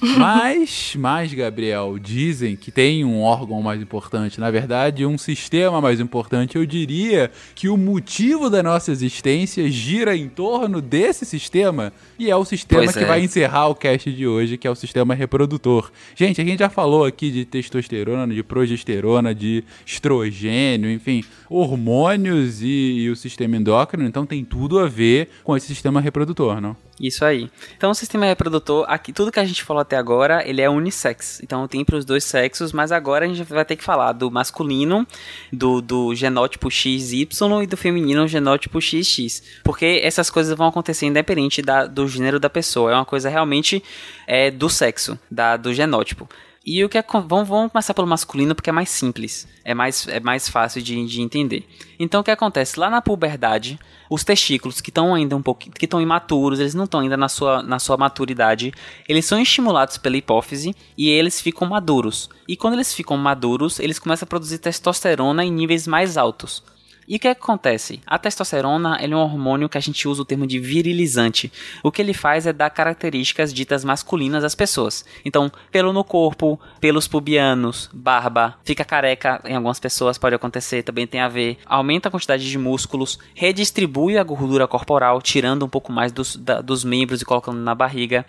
[0.00, 4.40] Mas, mas, Gabriel, dizem que tem um órgão mais importante.
[4.40, 6.56] Na verdade, um sistema mais importante.
[6.56, 11.92] Eu diria que o motivo da nossa existência gira em torno desse sistema.
[12.18, 13.06] E é o sistema Pois que é.
[13.06, 15.90] vai encerrar o cast de hoje, que é o sistema reprodutor.
[16.14, 22.66] Gente, a gente já falou aqui de testosterona, de progesterona, de estrogênio, enfim, hormônios e,
[22.66, 24.06] e o sistema endócrino.
[24.06, 26.76] Então tem tudo a ver com esse sistema reprodutor, não?
[27.00, 27.50] Isso aí.
[27.76, 31.40] Então, o sistema reprodutor, aqui, tudo que a gente falou até agora, ele é unissex.
[31.42, 34.30] Então, tem para os dois sexos, mas agora a gente vai ter que falar do
[34.30, 35.06] masculino,
[35.52, 37.28] do, do genótipo XY
[37.62, 39.42] e do feminino, genótipo XX.
[39.62, 42.92] Porque essas coisas vão acontecer independente da, do gênero da pessoa.
[42.92, 43.82] É uma coisa realmente
[44.26, 46.28] é, do sexo, da, do genótipo.
[46.66, 50.08] E o que é, vamos, vamos começar pelo masculino porque é mais simples, é mais,
[50.08, 51.68] é mais fácil de, de entender.
[51.98, 52.80] Então o que acontece?
[52.80, 53.78] Lá na puberdade,
[54.08, 57.28] os testículos que estão ainda um pouco, que estão imaturos, eles não estão ainda na
[57.28, 58.72] sua, na sua maturidade,
[59.06, 62.30] eles são estimulados pela hipófise e eles ficam maduros.
[62.48, 66.62] E quando eles ficam maduros, eles começam a produzir testosterona em níveis mais altos.
[67.06, 68.00] E o que acontece?
[68.06, 71.52] A testosterona é um hormônio que a gente usa o termo de virilizante.
[71.82, 75.04] O que ele faz é dar características ditas masculinas às pessoas.
[75.24, 81.06] Então, pelo no corpo, pelos pubianos, barba, fica careca em algumas pessoas, pode acontecer, também
[81.06, 81.58] tem a ver.
[81.66, 86.60] Aumenta a quantidade de músculos, redistribui a gordura corporal, tirando um pouco mais dos, da-
[86.60, 88.24] dos membros e colocando na barriga.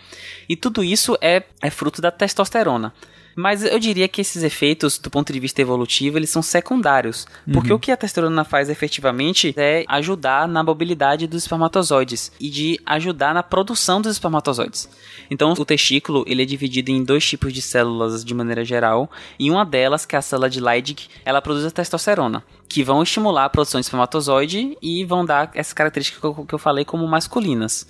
[0.49, 2.93] E tudo isso é, é fruto da testosterona.
[3.35, 7.27] Mas eu diria que esses efeitos, do ponto de vista evolutivo, eles são secundários.
[7.51, 12.79] Porque o que a testosterona faz efetivamente é ajudar na mobilidade dos espermatozoides e de
[12.85, 14.87] ajudar na produção dos espermatozoides.
[15.29, 19.51] Então, o testículo ele é dividido em dois tipos de células de maneira geral, e
[19.51, 23.45] uma delas, que é a célula de Leydig, ela produz a testosterona, que vão estimular
[23.45, 27.85] a produção de espermatozoide e vão dar essas características que eu falei como masculinas.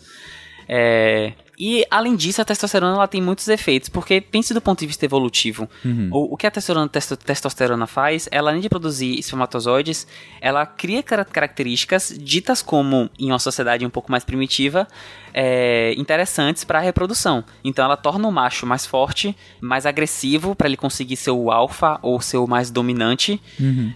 [0.67, 4.87] É, E além disso, a testosterona ela tem muitos efeitos, porque pense do ponto de
[4.87, 5.69] vista evolutivo.
[6.11, 10.05] O, o que a testosterona, testo- testosterona faz, ela além de produzir espermatozoides,
[10.41, 14.87] ela cria cara- características ditas como, em uma sociedade um pouco mais primitiva,
[15.33, 17.43] é, interessantes para a reprodução.
[17.63, 21.99] Então ela torna o macho mais forte, mais agressivo, para ele conseguir ser o alfa
[22.01, 23.41] ou ser o mais dominante.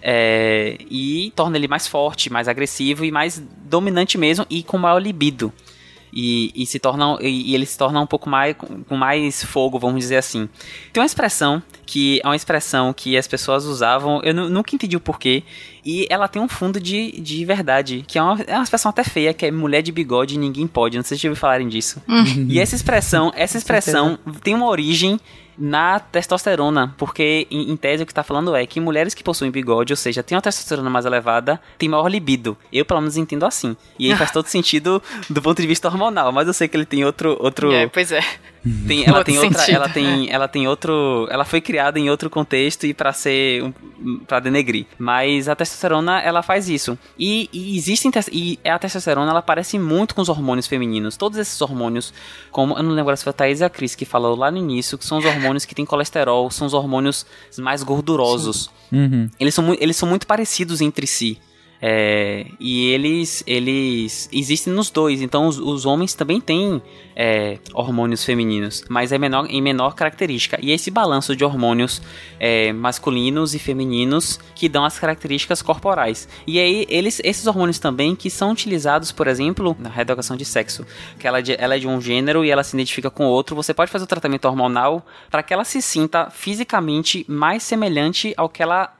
[0.02, 4.98] É, e torna ele mais forte, mais agressivo e mais dominante mesmo e com maior
[4.98, 5.52] libido.
[6.12, 8.56] E, e se torna e, e ele se torna um pouco mais
[8.88, 10.48] com mais fogo, vamos dizer assim.
[10.92, 14.96] Tem uma expressão que é uma expressão que as pessoas usavam, eu nu- nunca entendi
[14.96, 15.42] o porquê,
[15.84, 19.02] e ela tem um fundo de, de verdade, que é uma, é uma expressão até
[19.04, 20.96] feia, que é mulher de bigode e ninguém pode.
[20.96, 22.00] Não sei se já ouviram falarem disso.
[22.48, 25.18] E essa expressão, essa expressão tem uma origem
[25.60, 29.50] na testosterona, porque em, em tese o que tá falando é que mulheres que possuem
[29.50, 32.56] bigode, ou seja, têm uma testosterona mais elevada, têm maior libido.
[32.72, 33.76] Eu pelo menos entendo assim.
[33.98, 36.86] E aí faz todo sentido do ponto de vista hormonal, mas eu sei que ele
[36.86, 38.22] tem outro outro É, pois é.
[38.86, 39.74] Tem, ela tem outra, sentido.
[39.74, 44.18] ela tem, ela tem outro, ela foi criada em outro contexto e para ser, um,
[44.26, 44.86] para denegrir.
[44.98, 46.98] Mas a testosterona, ela faz isso.
[47.18, 51.16] E, e existem e a testosterona, ela parece muito com os hormônios femininos.
[51.16, 52.12] Todos esses hormônios,
[52.50, 54.58] como eu não lembro se foi a Thaís e a Cris que falou lá no
[54.58, 57.26] início, que são os hormônios que têm colesterol, são os hormônios
[57.58, 58.70] mais gordurosos.
[58.92, 59.28] Uhum.
[59.38, 61.38] Eles são, eles são muito parecidos entre si.
[61.82, 65.22] É, e eles, eles existem nos dois.
[65.22, 66.82] Então os, os homens também têm
[67.16, 70.58] é, hormônios femininos, mas é menor, em menor característica.
[70.60, 72.02] E esse balanço de hormônios
[72.38, 76.28] é, masculinos e femininos que dão as características corporais.
[76.46, 80.86] E aí eles, esses hormônios também que são utilizados, por exemplo, na reeducação de sexo,
[81.18, 83.56] que ela, é de- ela é de um gênero e ela se identifica com outro.
[83.56, 88.48] Você pode fazer o tratamento hormonal para que ela se sinta fisicamente mais semelhante ao
[88.48, 88.92] que ela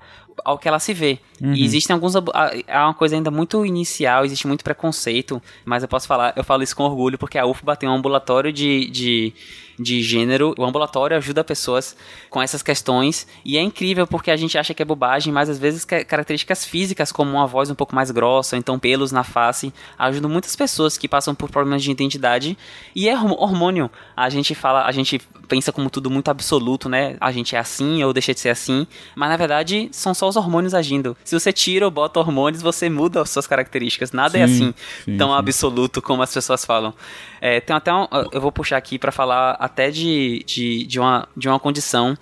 [0.45, 1.19] ao que ela se vê.
[1.55, 2.15] E existem alguns.
[2.17, 6.45] ah, É uma coisa ainda muito inicial, existe muito preconceito, mas eu posso falar, eu
[6.45, 9.33] falo isso com orgulho, porque a UFBA tem um ambulatório de, de,
[9.81, 10.55] de gênero.
[10.59, 11.97] O ambulatório ajuda pessoas
[12.29, 13.27] com essas questões.
[13.45, 16.65] E é incrível porque a gente acha que é bobagem, mas às vezes ca- características
[16.65, 20.99] físicas, como uma voz um pouco mais grossa, então pelos na face, ajudam muitas pessoas
[20.99, 22.59] que passam por problemas de identidade.
[22.95, 23.91] E é horm- hormônio.
[24.17, 27.17] A gente fala, a gente pensa como tudo muito absoluto, né?
[27.21, 28.87] A gente é assim ou deixa de ser assim.
[29.17, 31.17] Mas na verdade são só os hormônios agindo.
[31.25, 34.13] Se você tira ou bota hormônios, você muda as suas características.
[34.13, 34.75] Nada é Sim, assim
[35.05, 35.35] sim, tão sim.
[35.37, 36.95] absoluto como as pessoas falam.
[37.41, 41.29] É, tem até um, eu vou puxar aqui pra falar até de, de, de, uma,
[41.37, 42.17] de uma condição.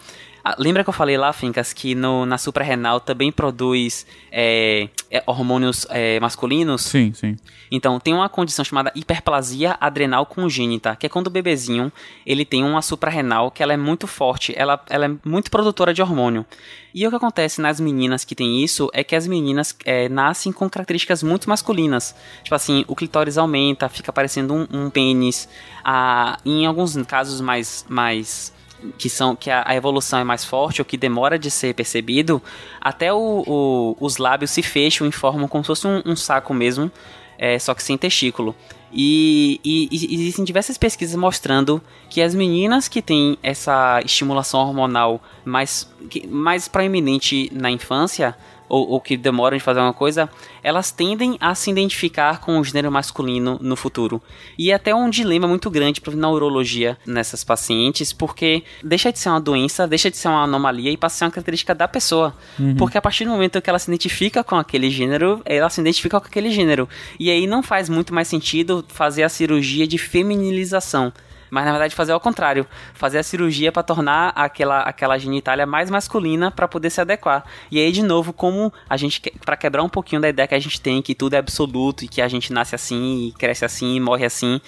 [0.49, 5.23] Ah, lembra que eu falei lá, Fincas, que no, na suprarrenal também produz é, é,
[5.27, 6.81] hormônios é, masculinos?
[6.81, 7.37] Sim, sim.
[7.71, 11.93] Então, tem uma condição chamada hiperplasia adrenal congênita, que é quando o bebezinho
[12.25, 16.01] ele tem uma suprarrenal que ela é muito forte, ela, ela é muito produtora de
[16.01, 16.47] hormônio.
[16.95, 20.51] E o que acontece nas meninas que tem isso é que as meninas é, nascem
[20.51, 22.15] com características muito masculinas.
[22.43, 25.47] Tipo assim, o clitóris aumenta, fica parecendo um, um pênis.
[25.85, 28.57] Ah, em alguns casos mais, mais
[28.97, 32.43] que são que a, a, evolução é mais forte ou que demora de ser percebido,
[32.81, 36.55] até o, o, os lábios se fecham e formam como se fosse um, um saco
[36.55, 36.91] mesmo,
[37.39, 38.55] é, só que sem testículo.
[38.93, 45.21] E, e, e, existem diversas pesquisas mostrando que as meninas que têm essa estimulação hormonal
[45.45, 45.91] mais,
[46.29, 48.35] mais proeminente na infância
[48.69, 50.29] ou, ou, que demoram de fazer uma coisa,
[50.63, 54.21] elas tendem a se identificar com o gênero masculino no futuro.
[54.59, 59.31] E é até um dilema muito grande na urologia nessas pacientes, porque deixa de ser
[59.31, 62.35] uma doença, deixa de ser uma anomalia e passa a ser uma característica da pessoa.
[62.59, 62.77] Uhum.
[62.77, 66.21] Porque a partir do momento que ela se identifica com aquele gênero, ela se identifica
[66.21, 66.89] com aquele gênero.
[67.19, 71.13] E aí não faz muito mais sentido fazer a cirurgia de feminilização
[71.51, 75.91] mas na verdade fazer ao contrário, fazer a cirurgia para tornar aquela, aquela genitália mais
[75.91, 77.45] masculina para poder se adequar.
[77.71, 80.59] E aí de novo, como a gente para quebrar um pouquinho da ideia que a
[80.59, 83.97] gente tem que tudo é absoluto e que a gente nasce assim, e cresce assim,
[83.97, 84.61] e morre assim,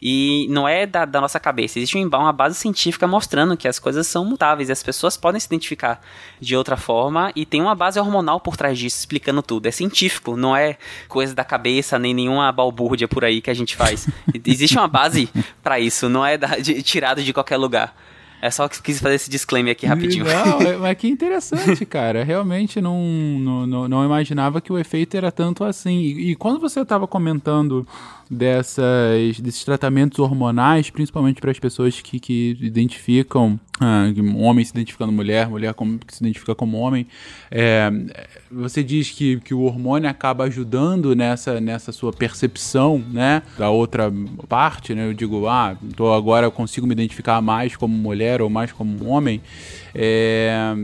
[0.00, 1.78] e não é da, da nossa cabeça.
[1.78, 5.46] Existe uma base científica mostrando que as coisas são mutáveis e as pessoas podem se
[5.46, 6.00] identificar
[6.40, 9.66] de outra forma e tem uma base hormonal por trás disso, explicando tudo.
[9.66, 10.76] É científico, não é
[11.08, 14.08] coisa da cabeça nem nenhuma balbúrdia por aí que a gente faz.
[14.44, 15.28] Existe uma base
[15.62, 17.94] para isso, não é da, de, tirado de qualquer lugar.
[18.40, 20.24] É só que quis fazer esse disclaimer aqui rapidinho.
[20.24, 22.22] Não, mas que interessante, cara.
[22.22, 23.02] Realmente não,
[23.66, 25.98] não, não, imaginava que o efeito era tanto assim.
[25.98, 27.86] E, e quando você estava comentando
[28.30, 34.06] dessas, desses tratamentos hormonais, principalmente para as pessoas que, que identificam ah,
[34.36, 37.06] homem se identificando mulher, mulher como, que se identifica como homem.
[37.50, 37.90] É,
[38.50, 44.12] você diz que, que o hormônio acaba ajudando nessa, nessa sua percepção, né, da outra
[44.48, 45.06] parte, né?
[45.06, 49.06] Eu digo, ah, tô agora eu consigo me identificar mais como mulher ou mais como
[49.06, 49.40] homem.
[49.94, 50.74] É,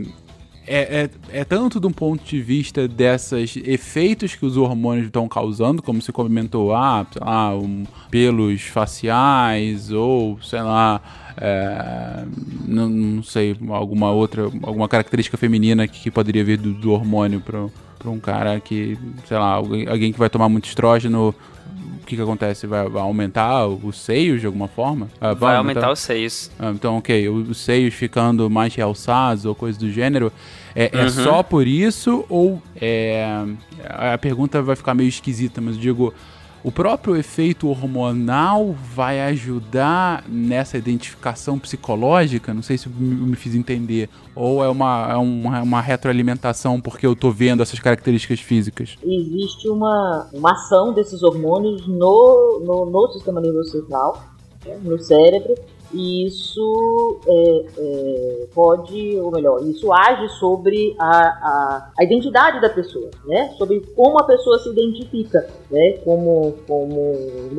[0.67, 5.81] é, é, é, tanto um ponto de vista desses efeitos que os hormônios estão causando,
[5.81, 11.01] como você comentou, ah, sei lá, um, pelos faciais ou, sei lá,
[11.37, 12.25] é,
[12.65, 17.41] não, não, sei, alguma outra, alguma característica feminina que, que poderia vir do, do hormônio
[17.41, 18.97] para um cara que,
[19.27, 21.35] sei lá, alguém, alguém que vai tomar muito estrógeno
[22.05, 22.67] o que, que acontece?
[22.67, 25.09] Vai, vai aumentar os seios de alguma forma?
[25.19, 26.51] Ah, vai, vai aumentar, aumentar, os seios.
[26.59, 30.31] Ah, então, ok, os seios ficando mais realçados ou coisa do gênero.
[30.75, 31.05] É, é uhum.
[31.05, 33.43] é, só por isso ou é,
[33.83, 36.13] a pergunta vai ficar meio esquisita, mas eu digo
[36.65, 42.55] o próprio efeito hormonal vai ajudar nessa identificação psicológica?
[42.55, 44.09] Não sei se me fiz entender.
[44.33, 48.97] Ou é uma, é uma, uma retroalimentação porque eu estou vendo essas características físicas?
[49.03, 54.23] Existe uma, uma ação desses hormônios no, no, no sistema nervoso central,
[54.65, 55.53] né, no cérebro,
[55.93, 62.69] e isso é, é, pode, ou melhor, isso age sobre a, a, a, identidade da
[62.69, 63.53] pessoa, né?
[63.57, 65.93] Sobre como a pessoa se identifica, né?
[66.03, 67.13] Como, como,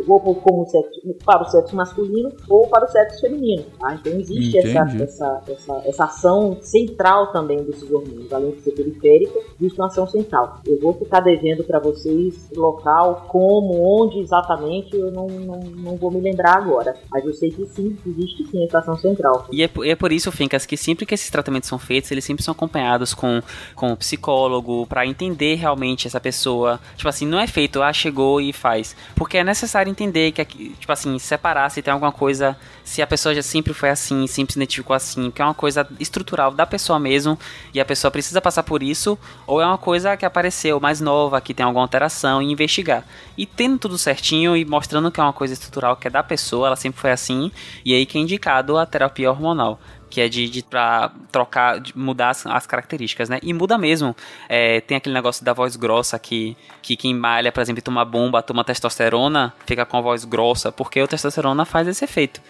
[0.08, 3.64] ou como sexo, para o sexo masculino ou para o sexo feminino.
[3.78, 3.94] Tá?
[3.94, 9.38] Então existe essa, essa, essa, essa, ação central também desses hormônios, além de ser periférica,
[9.60, 10.60] existe uma ação central.
[10.66, 16.10] Eu vou ficar devendo para vocês local, como, onde exatamente, eu não, não, não vou
[16.10, 16.94] me lembrar agora.
[17.10, 19.46] Mas eu sei que sim, existe sim a estação central.
[19.52, 22.42] E é, é por isso, Fincas, que sempre que esses tratamentos são feitos, eles sempre
[22.42, 23.42] são acompanhados com,
[23.74, 26.80] com um psicólogo para entender realmente essa pessoa.
[26.96, 28.96] Tipo assim, não é feito, ah, chegou e faz.
[29.14, 33.34] Porque é necessário entender que, tipo assim, separar se tem alguma coisa, se a pessoa
[33.34, 36.98] já sempre foi assim, sempre se identificou assim, que é uma coisa estrutural da pessoa
[36.98, 37.38] mesmo
[37.74, 41.40] e a pessoa precisa passar por isso, ou é uma coisa que apareceu mais nova,
[41.40, 43.04] que tem alguma alteração e investigar.
[43.36, 46.68] E tendo tudo certinho e mostrando que é uma coisa estrutural que é da pessoa,
[46.68, 47.50] ela sempre foi assim,
[47.84, 49.78] e aí que é indicado a terapia hormonal
[50.08, 53.38] que é de, de para trocar, de mudar as, as, características, né?
[53.42, 54.14] E muda mesmo.
[54.48, 58.42] É, tem aquele negócio da voz grossa que, que quem malha, por exemplo, toma bomba,
[58.42, 62.40] toma testosterona, fica com a voz grossa, porque o testosterona faz esse efeito.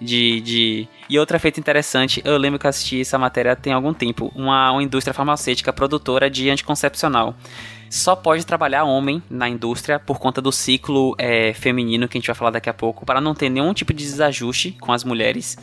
[0.00, 0.88] De, de...
[1.08, 4.72] E outro efeito interessante, eu lembro que eu assisti essa matéria tem algum tempo, uma,
[4.72, 7.36] uma indústria farmacêutica produtora de anticoncepcional
[7.92, 12.26] só pode trabalhar homem na indústria por conta do ciclo é, feminino que a gente
[12.26, 15.58] vai falar daqui a pouco, para não ter nenhum tipo de desajuste com as mulheres.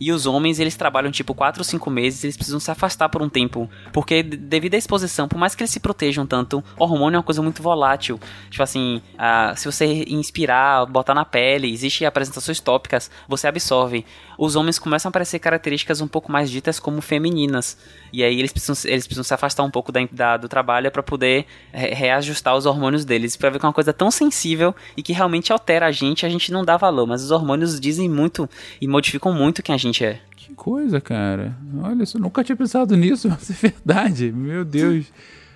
[0.00, 3.20] E os homens, eles trabalham tipo 4 ou 5 meses, eles precisam se afastar por
[3.20, 7.18] um tempo, porque devido à exposição, por mais que eles se protejam tanto, hormônio é
[7.18, 8.18] uma coisa muito volátil.
[8.48, 14.06] Tipo assim, a, se você inspirar, botar na pele, existem apresentações tópicas, você absorve.
[14.38, 17.76] Os homens começam a aparecer características um pouco mais ditas como femininas.
[18.12, 21.02] E aí eles precisam, eles precisam se afastar um pouco da, da do trabalho para
[21.02, 23.36] poder re reajustar os hormônios deles.
[23.36, 26.28] Pra ver que é uma coisa tão sensível e que realmente altera a gente, a
[26.28, 27.06] gente não dá valor.
[27.06, 28.48] Mas os hormônios dizem muito
[28.80, 30.20] e modificam muito quem a gente é.
[30.36, 31.56] Que coisa, cara.
[31.82, 34.30] Olha, eu nunca tinha pensado nisso, mas é verdade.
[34.32, 35.06] Meu Deus.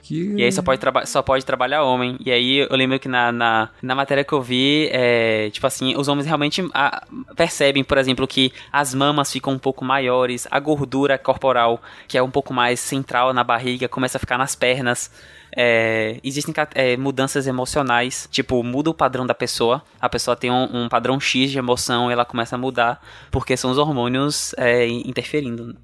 [0.08, 0.32] Que...
[0.38, 2.16] E aí só pode, só pode trabalhar homem.
[2.24, 5.94] E aí eu lembro que na, na, na matéria que eu vi, é, tipo assim,
[5.98, 7.06] os homens realmente a,
[7.36, 12.22] percebem, por exemplo, que as mamas ficam um pouco maiores, a gordura corporal, que é
[12.22, 15.10] um pouco mais central na barriga, começa a ficar nas pernas.
[15.54, 19.82] É, existem é, mudanças emocionais, tipo, muda o padrão da pessoa.
[20.00, 22.98] A pessoa tem um, um padrão X de emoção, ela começa a mudar,
[23.30, 25.76] porque são os hormônios é, interferindo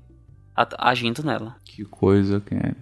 [0.78, 1.56] agindo nela.
[1.64, 2.76] Que coisa, cara.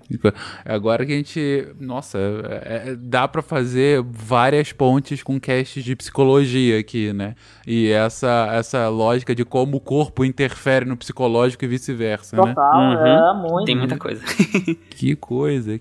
[0.65, 1.67] Agora que a gente.
[1.81, 7.35] Nossa, é, é, dá para fazer várias pontes com castes de psicologia aqui, né?
[7.67, 12.43] E essa, essa lógica de como o corpo interfere no psicológico e vice-versa, né?
[12.43, 13.07] Total, uhum.
[13.07, 13.65] é, muito.
[13.65, 14.23] Tem muita coisa.
[14.91, 15.79] que coisa.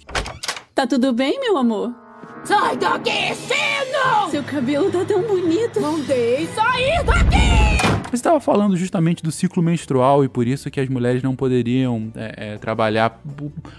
[0.73, 1.93] Tá tudo bem, meu amor?
[2.45, 4.29] Sai daqui, Sino!
[4.31, 5.81] Seu cabelo tá tão bonito.
[5.81, 7.90] Mandei sair daqui!
[8.11, 12.11] Você estava falando justamente do ciclo menstrual e por isso que as mulheres não poderiam
[12.13, 13.21] é, é, trabalhar.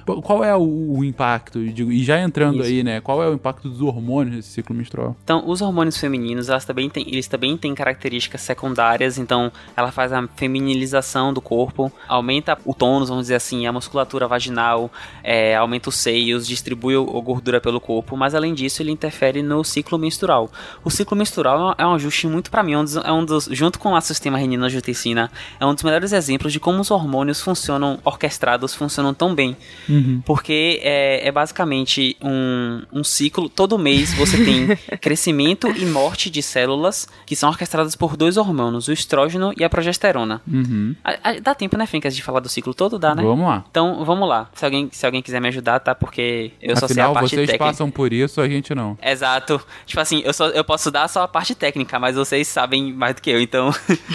[0.06, 1.58] Qual é o, o impacto?
[1.60, 2.70] E já entrando isso.
[2.70, 3.02] aí, né?
[3.02, 5.14] Qual é o impacto dos hormônios nesse ciclo menstrual?
[5.22, 9.18] Então, os hormônios femininos, elas também têm, eles também têm características secundárias.
[9.18, 14.26] Então, ela faz a feminilização do corpo, aumenta o tônus, vamos dizer assim, a musculatura
[14.26, 14.90] vaginal,
[15.22, 18.16] é, aumenta os seios, distribui a gordura pelo corpo.
[18.16, 20.50] Mas além disso, ele interfere no ciclo menstrual.
[20.82, 24.00] O ciclo menstrual é um ajuste muito para mim, é um dos, junto com a
[24.22, 29.34] sistema renina-angiotensina é um dos melhores exemplos de como os hormônios funcionam orquestrados, funcionam tão
[29.34, 29.56] bem.
[29.88, 30.22] Uhum.
[30.24, 36.40] Porque é, é, basicamente um, um ciclo, todo mês você tem crescimento e morte de
[36.40, 40.40] células que são orquestradas por dois hormônios, o estrógeno e a progesterona.
[40.46, 40.94] Uhum.
[41.02, 42.98] A, a, dá tempo, né, Fincas, de falar do ciclo todo?
[42.98, 43.22] Dá, né?
[43.22, 43.64] Vamos lá.
[43.68, 44.48] Então, vamos lá.
[44.54, 45.94] Se alguém, se alguém quiser me ajudar, tá?
[45.94, 47.64] Porque eu Afinal, só sei a parte vocês técnica.
[47.64, 48.96] passam por isso, a gente não.
[49.02, 49.60] Exato.
[49.84, 53.16] Tipo assim, eu, só, eu posso dar só a parte técnica, mas vocês sabem mais
[53.16, 53.72] do que eu, então...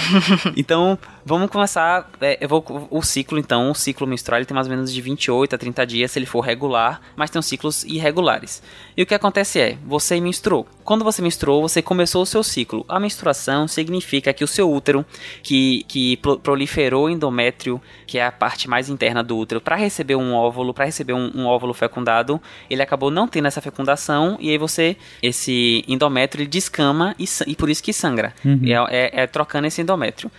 [0.56, 2.10] então, vamos começar.
[2.22, 5.02] É, eu vou, o ciclo, então, o ciclo menstrual ele tem mais ou menos de
[5.02, 8.64] 28 a 30 dias se ele for regular, mas tem os ciclos irregulares.
[8.96, 10.66] E o que acontece é, você menstruou.
[10.86, 12.86] Quando você menstruou, você começou o seu ciclo.
[12.88, 15.06] A menstruação significa que o seu útero,
[15.44, 20.34] que, que proliferou endométrio, que é a parte mais interna do útero, para receber um
[20.34, 24.58] óvulo, para receber um, um, óvulo fecundado, ele acabou não tendo essa fecundação, e aí
[24.58, 28.34] você, esse endométrio, ele descama e, e por isso que sangra.
[28.46, 28.62] Uhum.
[28.64, 30.32] É, é, é trocando esse endométrio.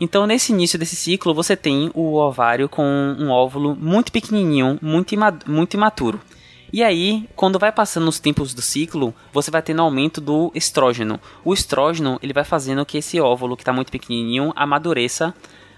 [0.00, 2.82] Então, nesse início desse ciclo, você tem o ovário com
[3.18, 5.14] um óvulo muito pequenininho, muito,
[5.46, 6.20] muito imaturo.
[6.72, 11.20] E aí, quando vai passando os tempos do ciclo, você vai tendo aumento do estrógeno.
[11.44, 15.32] O estrógeno, ele vai fazendo que esse óvulo, que está muito pequenininho, amadureça,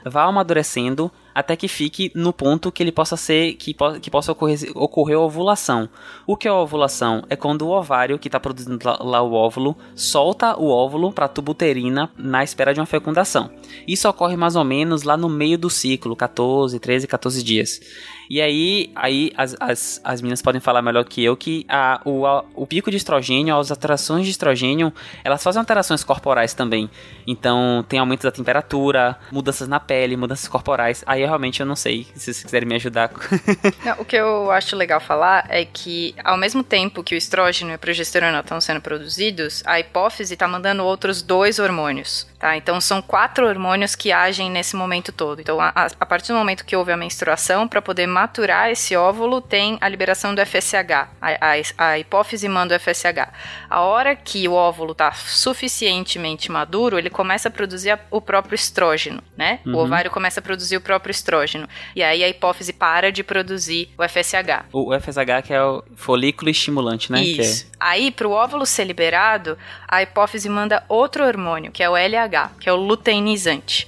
[0.09, 4.33] vá amadurecendo até que fique no ponto que ele possa ser que, po que possa
[4.33, 5.89] ocorrer, ocorrer ovulação.
[6.27, 7.25] O que é ovulação?
[7.29, 11.27] É quando o ovário que está produzindo lá, lá, o óvulo solta o óvulo para
[11.27, 13.51] a tubuterina na espera de uma fecundação.
[13.87, 17.81] Isso ocorre mais ou menos lá no meio do ciclo, 14, 13, 14 dias.
[18.29, 22.27] E aí, aí as, as, as meninas podem falar melhor que eu que a, o,
[22.27, 24.93] a, o pico de estrogênio, as alterações de estrogênio,
[25.25, 26.91] elas fazem alterações corporais também.
[27.27, 31.03] Então, tem aumento da temperatura, mudanças na pele, mudanças corporais.
[31.07, 33.11] Aí realmente eu não sei, se vocês quiserem me ajudar.
[33.85, 37.71] não, o que eu acho legal falar é que, ao mesmo tempo que o estrógeno
[37.71, 42.27] e a progesterona estão sendo produzidos, a hipófise está mandando outros dois hormônios.
[42.39, 42.57] Tá?
[42.57, 45.41] Então, são quatro hormônios que agem nesse momento todo.
[45.41, 49.43] Então, a, a partir do momento que houve a menstruação, para poder maturar esse óvulo,
[49.43, 50.91] tem a liberação do FSH.
[51.21, 53.29] A, a, a hipófise manda o FSH.
[53.69, 58.55] A hora que o óvulo está suficientemente maduro, ele começa a produzir a, o próprio
[58.55, 59.61] estrógeno, né?
[59.67, 59.75] Uhum.
[59.75, 61.69] O ovário começa a produzir o próprio estrógeno.
[61.95, 64.65] E aí a hipófise para de produzir o FSH.
[64.73, 67.21] O, o FSH que é o folículo estimulante, né?
[67.21, 67.65] Isso.
[67.65, 67.77] É...
[67.79, 72.53] Aí, para o óvulo ser liberado, a hipófise manda outro hormônio, que é o LH,
[72.59, 73.87] que é o luteinizante.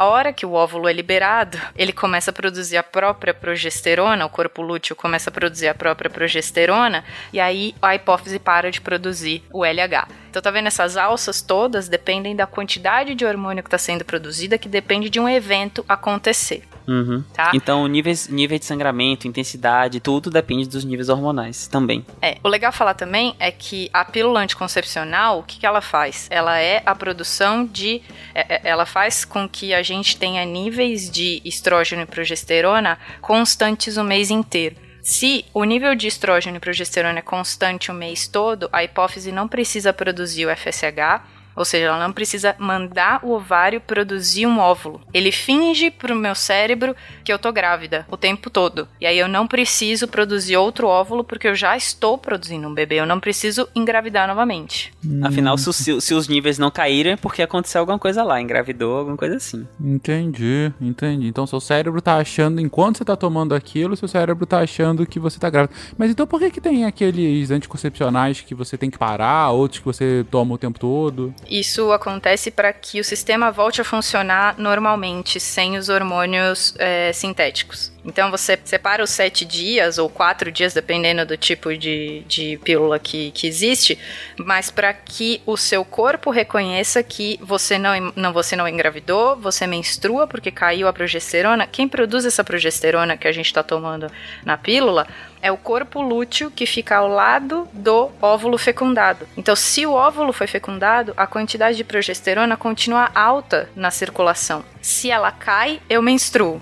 [0.00, 4.30] A hora que o óvulo é liberado, ele começa a produzir a própria progesterona, o
[4.30, 9.44] corpo lúteo começa a produzir a própria progesterona, e aí a hipófise para de produzir
[9.52, 10.08] o LH.
[10.30, 14.56] Então tá vendo essas alças todas dependem da quantidade de hormônio que está sendo produzida,
[14.56, 16.62] que depende de um evento acontecer.
[16.90, 17.22] Uhum.
[17.32, 17.52] Tá?
[17.54, 22.04] Então, níveis, nível de sangramento, intensidade, tudo depende dos níveis hormonais também.
[22.20, 26.26] É, o legal falar também é que a pílula anticoncepcional, o que, que ela faz?
[26.30, 28.02] Ela é a produção de.
[28.34, 33.96] é- é- ela faz com que a gente tenha níveis de estrógeno e progesterona constantes
[33.96, 34.74] o mês inteiro.
[35.00, 39.46] Se o nível de estrógeno e progesterona é constante o mês todo, a hipófise não
[39.48, 41.22] precisa produzir o FSH,
[41.60, 45.00] ou seja, ela não precisa mandar o ovário produzir um óvulo.
[45.12, 48.88] Ele finge pro meu cérebro que eu tô grávida o tempo todo.
[49.00, 52.96] E aí eu não preciso produzir outro óvulo porque eu já estou produzindo um bebê.
[52.96, 54.92] Eu não preciso engravidar novamente.
[55.22, 58.98] Afinal, se, os- se os níveis não caíram, é porque aconteceu alguma coisa lá, engravidou,
[58.98, 59.66] alguma coisa assim.
[59.78, 61.26] Entendi, entendi.
[61.28, 65.18] Então seu cérebro tá achando, enquanto você tá tomando aquilo, seu cérebro tá achando que
[65.20, 65.74] você tá grávida.
[65.98, 69.84] Mas então por que que tem aqueles anticoncepcionais que você tem que parar, outros que
[69.84, 71.34] você toma o tempo todo?
[71.50, 77.90] Isso acontece para que o sistema volte a funcionar normalmente, sem os hormônios é, sintéticos.
[78.04, 83.00] Então você separa os sete dias ou quatro dias, dependendo do tipo de, de pílula
[83.00, 83.98] que, que existe,
[84.38, 89.66] mas para que o seu corpo reconheça que você não, não, você não engravidou, você
[89.66, 91.66] menstrua porque caiu a progesterona.
[91.66, 94.10] Quem produz essa progesterona que a gente está tomando
[94.44, 95.06] na pílula
[95.42, 99.26] é o corpo lúteo que fica ao lado do óvulo fecundado.
[99.36, 104.64] Então, se o óvulo foi fecundado, a quantidade de progesterona continua alta na circulação.
[104.80, 106.60] Se ela cai, eu menstruo.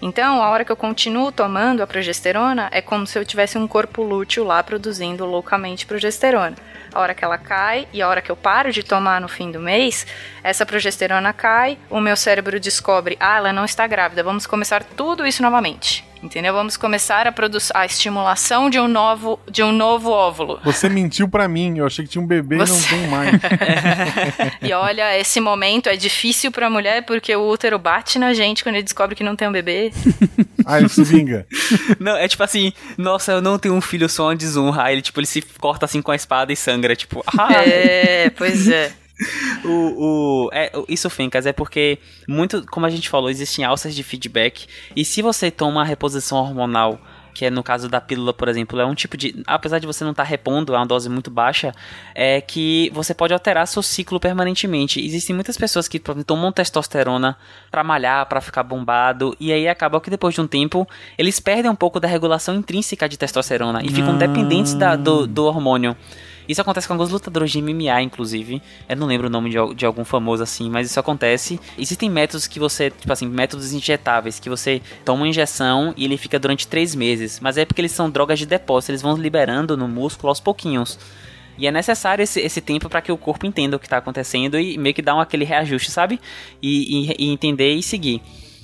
[0.00, 3.68] Então, a hora que eu continuo tomando a progesterona, é como se eu tivesse um
[3.68, 6.56] corpo lúteo lá produzindo loucamente progesterona.
[6.92, 9.52] A hora que ela cai e a hora que eu paro de tomar no fim
[9.52, 10.04] do mês,
[10.42, 15.24] essa progesterona cai, o meu cérebro descobre, ah, ela não está grávida, vamos começar tudo
[15.24, 16.04] isso novamente.
[16.22, 16.52] Entendeu?
[16.54, 20.60] Vamos começar a produzir a estimulação de um novo, de um novo óvulo.
[20.64, 23.32] Você mentiu pra mim, eu achei que tinha um bebê e não Você- tem mais.
[24.62, 28.76] E olha, esse momento é difícil pra mulher porque o útero bate na gente quando
[28.76, 29.90] ele descobre que não tem um bebê.
[30.64, 31.44] Ah, ele se vinga.
[31.98, 34.84] Não, é tipo assim, nossa, eu não tenho um filho, eu sou uma desonra.
[34.84, 38.30] Aí ele, tipo, ele se corta assim com a espada e sangra, tipo, ah, É,
[38.30, 38.92] pois é.
[39.64, 39.68] o,
[40.46, 44.66] o, é, isso, Fencas, é porque muito, como a gente falou, existem alças de feedback.
[44.96, 46.98] E se você toma a reposição hormonal,
[47.34, 49.42] que é no caso da pílula, por exemplo, é um tipo de.
[49.46, 51.72] Apesar de você não estar repondo, é uma dose muito baixa,
[52.14, 55.00] é que você pode alterar seu ciclo permanentemente.
[55.02, 57.36] Existem muitas pessoas que tomam testosterona
[57.70, 60.86] pra malhar, pra ficar bombado, e aí acaba que depois de um tempo
[61.16, 64.18] eles perdem um pouco da regulação intrínseca de testosterona e ficam Ah.
[64.18, 65.96] dependentes da- do, do hormônio.
[66.52, 68.60] Isso acontece com alguns lutadores de MMA, inclusive.
[68.86, 71.58] Eu não lembro o nome de, de algum famoso assim, mas isso acontece.
[71.78, 76.18] Existem métodos que você, tipo assim, métodos injetáveis, que você toma uma injeção e ele
[76.18, 77.40] fica durante três meses.
[77.40, 80.98] Mas é porque eles são drogas de depósito, eles vão liberando no músculo aos pouquinhos.
[81.56, 84.58] E é necessário esse, esse tempo para que o corpo entenda o que está acontecendo
[84.58, 86.20] e meio que dar um, aquele reajuste, sabe?
[86.62, 88.20] E, e- e entender e seguir.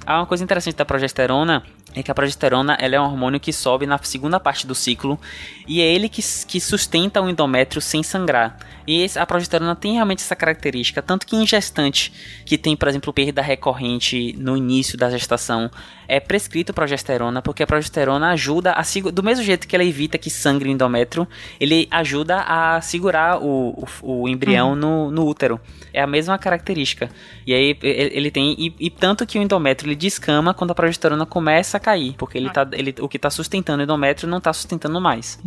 [0.07, 1.63] Há uma coisa interessante da progesterona
[1.95, 5.19] é que a progesterona ela é um hormônio que sobe na segunda parte do ciclo
[5.67, 8.59] e é ele que, que sustenta o endométrio sem sangrar.
[8.87, 12.13] E a progesterona tem realmente essa característica, tanto que em gestante
[12.47, 15.71] que tem, por exemplo, perda recorrente no início da gestação,
[16.07, 20.31] é prescrito progesterona, porque a progesterona ajuda a do mesmo jeito que ela evita que
[20.31, 21.29] sangre o endométrio,
[21.61, 25.61] ele ajuda a segurar o, o, o embrião no, no útero.
[25.93, 27.11] É a mesma característica.
[27.47, 28.55] E aí ele ele tem.
[28.59, 32.15] E, e tanto que o endométrio ele descama quando a progesterona começa a cair.
[32.19, 35.39] Porque ele tá, ele, o que está sustentando o endométrio não está sustentando mais.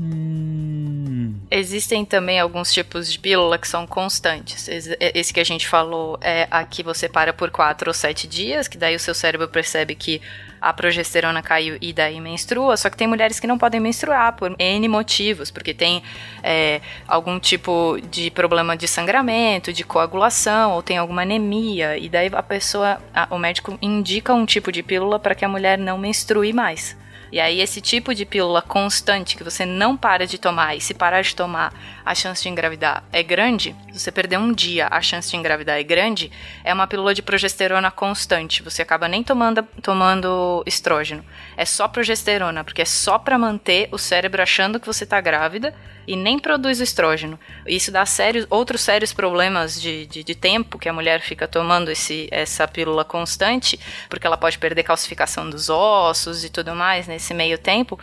[1.49, 4.67] Existem também alguns tipos de pílula que são constantes.
[4.67, 8.27] Esse esse que a gente falou é a que você para por 4 ou 7
[8.27, 10.21] dias, que daí o seu cérebro percebe que
[10.61, 12.77] a progesterona caiu e daí menstrua.
[12.77, 16.03] Só que tem mulheres que não podem menstruar por N motivos, porque tem
[16.43, 22.29] é, algum tipo de problema de sangramento, de coagulação, ou tem alguma anemia, e daí
[22.31, 25.97] a pessoa, a- o médico indica um tipo de pílula para que a mulher não
[26.21, 26.95] menstrue mais.
[27.31, 30.93] E aí, esse tipo de pílula constante que você não para de tomar, e se
[30.93, 31.73] parar de tomar,
[32.05, 35.79] a chance de engravidar é grande, se você perder um dia, a chance de engravidar
[35.79, 36.29] é grande,
[36.61, 38.61] é uma pílula de progesterona constante.
[38.63, 41.23] Você acaba nem tomando, tomando estrógeno.
[41.61, 45.75] É só progesterona, porque é só para manter o cérebro achando que você tá grávida
[46.07, 47.39] e nem produz o estrógeno.
[47.67, 51.91] Isso dá sérios, outros sérios problemas de, de, de tempo que a mulher fica tomando
[51.91, 53.79] esse, essa pílula constante,
[54.09, 57.99] porque ela pode perder calcificação dos ossos e tudo mais nesse meio tempo.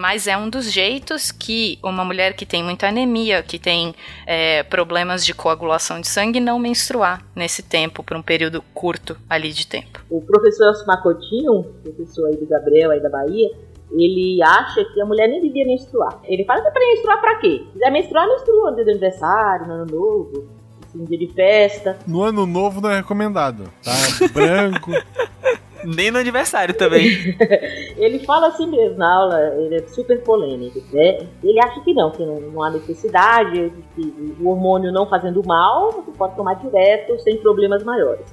[0.00, 3.94] Mas é um dos jeitos que uma mulher que tem muita anemia, que tem
[4.26, 9.52] é, problemas de coagulação de sangue, não menstruar nesse tempo, por um período curto ali
[9.52, 10.00] de tempo.
[10.08, 13.50] O professor Macotinho, professor aí do Gabriel aí da Bahia,
[13.92, 16.18] ele acha que a mulher nem devia menstruar.
[16.24, 17.62] Ele fala que é pra menstruar pra quê?
[17.66, 20.48] Se quiser menstruar, menstrua no dia do aniversário, no ano novo,
[20.88, 21.98] assim, dia de festa.
[22.06, 23.92] No ano novo não é recomendado, tá?
[24.32, 24.92] Branco.
[25.84, 27.36] Nem no aniversário também.
[27.96, 31.26] ele fala assim mesmo na aula, ele é super polêmico, né?
[31.42, 35.92] Ele acha que não, que não, não há necessidade, que o hormônio não fazendo mal,
[35.92, 38.26] você pode tomar direto sem problemas maiores.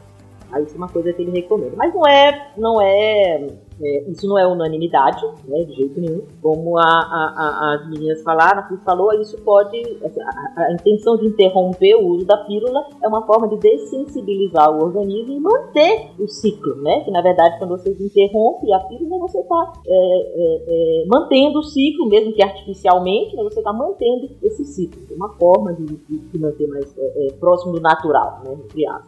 [0.52, 1.74] Aí isso é uma coisa que ele recomenda.
[1.76, 3.48] Mas não é, não é
[3.82, 6.24] é, isso não é unanimidade, né, de jeito nenhum.
[6.42, 9.78] Como a, a, a, as meninas falaram, a falou, isso pode.
[10.04, 14.84] Assim, a, intenção de interromper o uso da pílula é uma forma de dessensibilizar o
[14.84, 17.02] organismo e manter o ciclo, né?
[17.02, 21.64] Que na verdade, quando você interrompe a pílula, você está é, é, é, mantendo o
[21.64, 25.02] ciclo, mesmo que artificialmente, mas você está mantendo esse ciclo.
[25.12, 28.58] É uma forma de, de, de manter mais é, é, próximo do natural, né?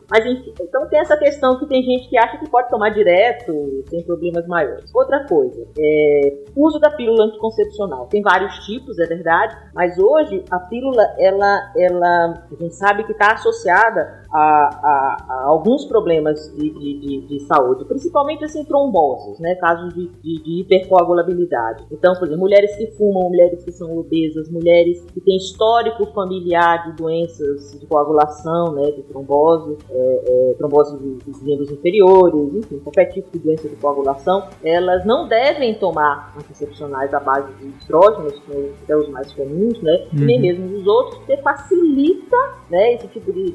[0.10, 3.84] Mas enfim, então tem essa questão que tem gente que acha que pode tomar direto,
[3.88, 4.94] sem problemas mais maiores.
[4.94, 8.08] Outra coisa, é, uso da pílula anticoncepcional.
[8.08, 13.12] Tem vários tipos, é verdade, mas hoje a pílula, ela, ela a gente sabe que
[13.12, 19.40] está associada a, a, a, alguns problemas de, de, de, de, saúde, principalmente assim tromboses,
[19.40, 21.86] né, casos de, de, hipercoagulabilidade.
[21.92, 26.86] Então, por exemplo, mulheres que fumam, mulheres que são obesas, mulheres que têm histórico familiar
[26.86, 33.06] de doenças de coagulação, né, de trombose, é, é, trombose dos membros inferiores, enfim, qualquer
[33.06, 38.86] tipo de doença de coagulação, elas não devem tomar anticoncepcionais à base de estrógenos, que
[38.86, 40.26] são os mais comuns, né, uhum.
[40.26, 42.38] nem mesmo os outros, porque facilita,
[42.70, 43.50] né, esse tipo de,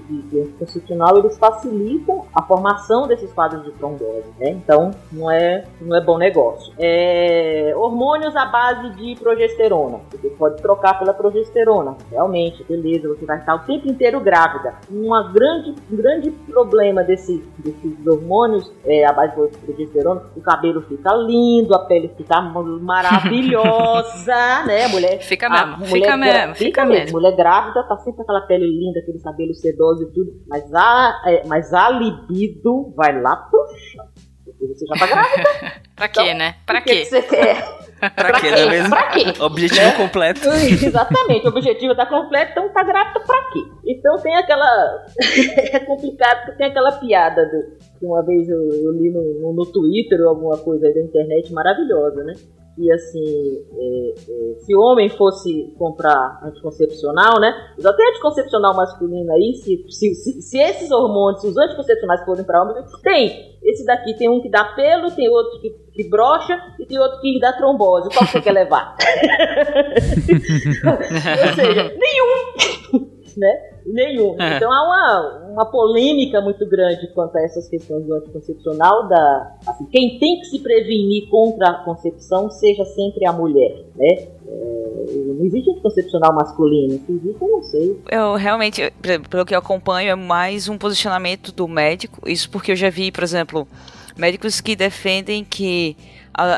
[0.00, 4.50] de, anticoncepcional, eles facilitam a formação desses quadros de trombose, né?
[4.50, 6.72] Então, não é, não é bom negócio.
[6.78, 10.00] É, hormônios à base de progesterona.
[10.10, 11.96] Você pode trocar pela progesterona.
[12.10, 14.74] Realmente, beleza, você vai estar o tempo inteiro grávida.
[14.90, 20.82] Uma grande, um grande problema desse, desses hormônios é, à base de progesterona, o cabelo
[20.82, 24.34] fica lindo, a pele fica maravilhosa,
[24.66, 24.84] né?
[24.84, 27.18] A mulher fica mesmo, mulher fica mesmo, fica mesmo.
[27.18, 31.46] Mulher grávida tá sempre aquela pele linda, aquele cabelo sedoso e tudo, mas a, é,
[31.46, 34.06] mas a libido vai lá pro chão.
[34.60, 35.82] Você já tá grávida.
[35.94, 36.56] pra quê, então, né?
[36.66, 36.90] Pra quê?
[36.90, 36.96] quê?
[37.00, 37.77] Que você quer?
[38.00, 38.90] Pra, pra quê, não é mesmo?
[38.90, 39.24] Pra quê?
[39.40, 39.96] Objetivo né?
[39.96, 40.48] completo.
[40.48, 43.60] Exatamente, o objetivo tá completo, então tá grávida pra quê?
[43.86, 45.06] Então tem aquela.
[45.72, 47.98] é complicado porque tem aquela piada do.
[47.98, 51.52] Que uma vez eu, eu li no, no, Twitter ou alguma coisa aí da internet
[51.52, 52.34] maravilhosa, né?
[52.78, 57.52] que assim, é, é, se o homem fosse comprar anticoncepcional, né?
[57.76, 62.62] Tem anticoncepcional masculino aí, se, se, se, se esses hormônios, se os anticoncepcionais forem para
[62.62, 63.58] homem, tem.
[63.64, 66.56] Esse daqui tem um que dá pelo, tem outro que, que brocha
[66.88, 68.08] e outro que dá trombose.
[68.10, 68.96] Qual você quer levar?
[70.86, 73.08] Ou seja, nenhum.
[73.36, 73.68] né?
[73.86, 74.36] Nenhum.
[74.40, 74.56] É.
[74.56, 79.08] Então há uma, uma polêmica muito grande quanto a essas questões do anticoncepcional.
[79.08, 84.28] Da, assim, quem tem que se prevenir contra a concepção seja sempre a mulher, né?
[84.46, 85.04] É,
[85.36, 87.00] não existe anticoncepcional masculino.
[87.06, 88.00] Se existe, eu não sei.
[88.10, 88.92] Eu realmente,
[89.30, 92.28] pelo que eu acompanho, é mais um posicionamento do médico.
[92.28, 93.66] Isso porque eu já vi, por exemplo,
[94.16, 95.96] médicos que defendem que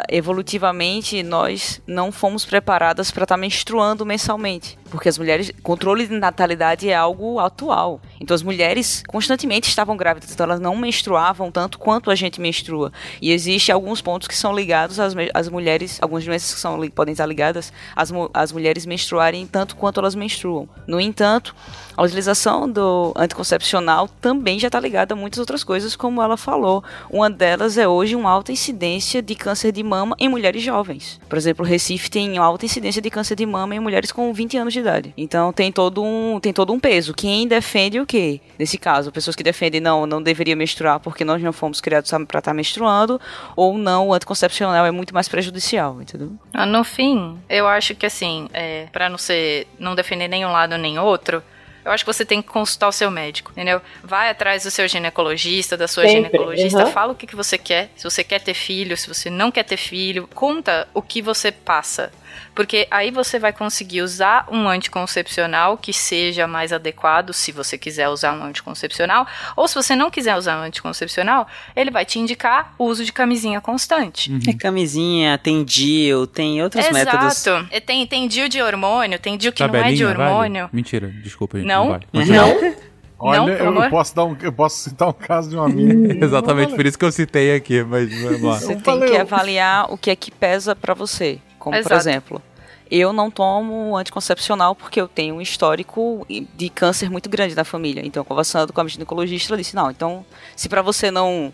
[0.09, 4.79] evolutivamente nós não fomos preparadas para estar tá menstruando mensalmente.
[4.91, 8.01] Porque as mulheres, controle de natalidade é algo atual.
[8.21, 12.93] Então as mulheres constantemente estavam grávidas, então elas não menstruavam tanto quanto a gente menstrua.
[13.21, 17.13] E existe alguns pontos que são ligados às, às mulheres, algumas doenças que são, podem
[17.13, 20.69] estar ligadas às, às mulheres menstruarem tanto quanto elas menstruam.
[20.87, 21.55] No entanto,
[21.97, 26.83] a utilização do anticoncepcional também já está ligada a muitas outras coisas, como ela falou.
[27.11, 31.21] Uma delas é hoje uma alta incidência de câncer de mama em mulheres jovens.
[31.29, 34.57] Por exemplo, o Recife tem alta incidência de câncer de mama em mulheres com 20
[34.57, 35.15] anos de idade.
[35.17, 37.15] Então tem todo um, tem todo um peso.
[37.15, 38.41] Quem defende o quê?
[38.59, 42.23] Nesse caso, pessoas que defendem não, não deveria menstruar porque nós não fomos criados para
[42.23, 43.21] estar tá menstruando,
[43.57, 46.33] ou não, o anticoncepcional é muito mais prejudicial, entendeu?
[46.53, 50.77] Ah, no fim, eu acho que assim, é, para não ser, não defender nenhum lado
[50.77, 51.43] nem outro,
[51.85, 53.81] eu acho que você tem que consultar o seu médico, entendeu?
[54.03, 56.17] Vai atrás do seu ginecologista, da sua Sempre.
[56.17, 56.93] ginecologista, uhum.
[56.93, 59.65] fala o que, que você quer, se você quer ter filho, se você não quer
[59.65, 62.13] ter filho, conta o que você passa
[62.55, 68.09] porque aí você vai conseguir usar um anticoncepcional que seja mais adequado, se você quiser
[68.09, 69.27] usar um anticoncepcional,
[69.57, 73.13] ou se você não quiser usar um anticoncepcional, ele vai te indicar o uso de
[73.13, 74.31] camisinha constante.
[74.31, 74.41] Uhum.
[74.49, 76.95] É camisinha, tem DIL, tem outros Exato.
[76.95, 77.47] métodos.
[77.47, 77.69] Exato.
[77.71, 80.63] É, tem, tem DIL de hormônio, tem DIL que Tabelinha, não é de hormônio.
[80.63, 80.77] Vale?
[80.77, 81.59] Mentira, desculpa.
[81.59, 82.01] Gente, não?
[82.13, 82.25] Não?
[82.27, 82.91] não?
[83.23, 86.25] Olha, não, eu, posso dar um, eu posso citar um caso de uma amiga.
[86.25, 88.59] Exatamente, por isso que eu citei aqui, mas vamos lá.
[88.59, 91.39] Você tem que avaliar o que é que pesa para você.
[91.61, 91.89] Como, Exato.
[91.89, 92.43] por exemplo,
[92.91, 98.03] eu não tomo anticoncepcional porque eu tenho um histórico de câncer muito grande na família.
[98.05, 100.27] Então, conversando com a ginecologista, ela disse: "Não, então,
[100.57, 101.53] se para você não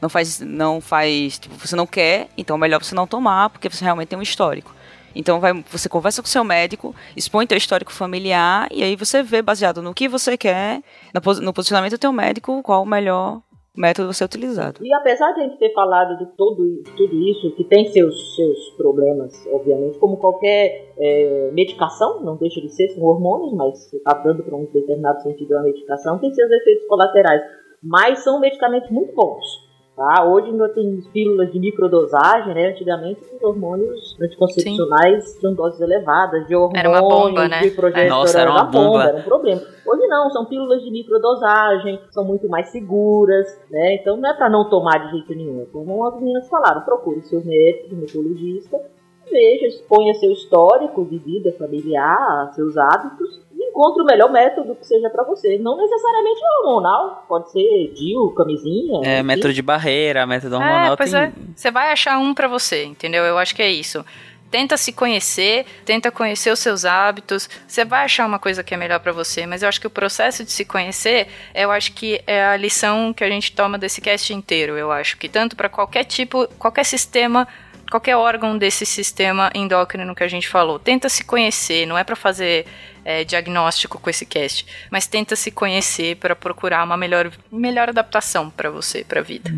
[0.00, 3.68] não faz não faz, tipo, você não quer, então é melhor você não tomar, porque
[3.68, 4.74] você realmente tem um histórico.
[5.14, 9.42] Então vai, você conversa com seu médico, expõe teu histórico familiar e aí você vê
[9.42, 10.80] baseado no que você quer,
[11.12, 13.40] no, no posicionamento do teu médico, qual o melhor
[13.78, 14.84] método ser utilizado.
[14.84, 18.70] E apesar de a gente ter falado de todo, tudo isso, que tem seus, seus
[18.76, 24.14] problemas, obviamente, como qualquer é, medicação, não deixa de ser, são hormônios, mas você está
[24.14, 27.42] dando para um determinado sentido a medicação, tem seus efeitos colaterais.
[27.82, 29.67] Mas são medicamentos muito bons.
[29.98, 30.24] Tá?
[30.24, 32.68] Hoje ainda tem pílulas de microdosagem, né?
[32.68, 37.62] Antigamente os hormônios anticoncepcionais tinham doses elevadas de hormônios, Era uma bomba, né?
[37.62, 39.02] de progesterona, Nossa, era uma bomba.
[39.02, 39.60] era um problema.
[39.84, 43.96] Hoje não, são pílulas de microdosagem, são muito mais seguras, né?
[43.96, 45.66] Então não é para não tomar de jeito nenhum.
[45.72, 48.80] Como as meninas falaram, procure seus médicos, ginecologista,
[49.28, 53.40] veja, exponha seu histórico de vida familiar, seus hábitos
[53.78, 55.56] encontre o melhor método que seja para você.
[55.58, 59.00] Não necessariamente hormonal, pode ser DIU, camisinha.
[59.04, 59.22] É, enfim.
[59.22, 60.94] método de barreira, método hormonal.
[60.94, 61.20] É, pois tem...
[61.20, 61.32] é.
[61.54, 63.24] Você vai achar um pra você, entendeu?
[63.24, 64.04] Eu acho que é isso.
[64.50, 67.48] Tenta se conhecer, tenta conhecer os seus hábitos.
[67.66, 69.90] Você vai achar uma coisa que é melhor pra você, mas eu acho que o
[69.90, 74.00] processo de se conhecer, eu acho que é a lição que a gente toma desse
[74.00, 74.76] cast inteiro.
[74.76, 77.46] Eu acho que tanto pra qualquer tipo, qualquer sistema
[77.90, 80.78] qualquer órgão desse sistema endócrino que a gente falou.
[80.78, 82.66] Tenta se conhecer, não é para fazer
[83.04, 88.50] é, diagnóstico com esse cast, mas tenta se conhecer para procurar uma melhor, melhor adaptação
[88.50, 89.50] para você, para a vida.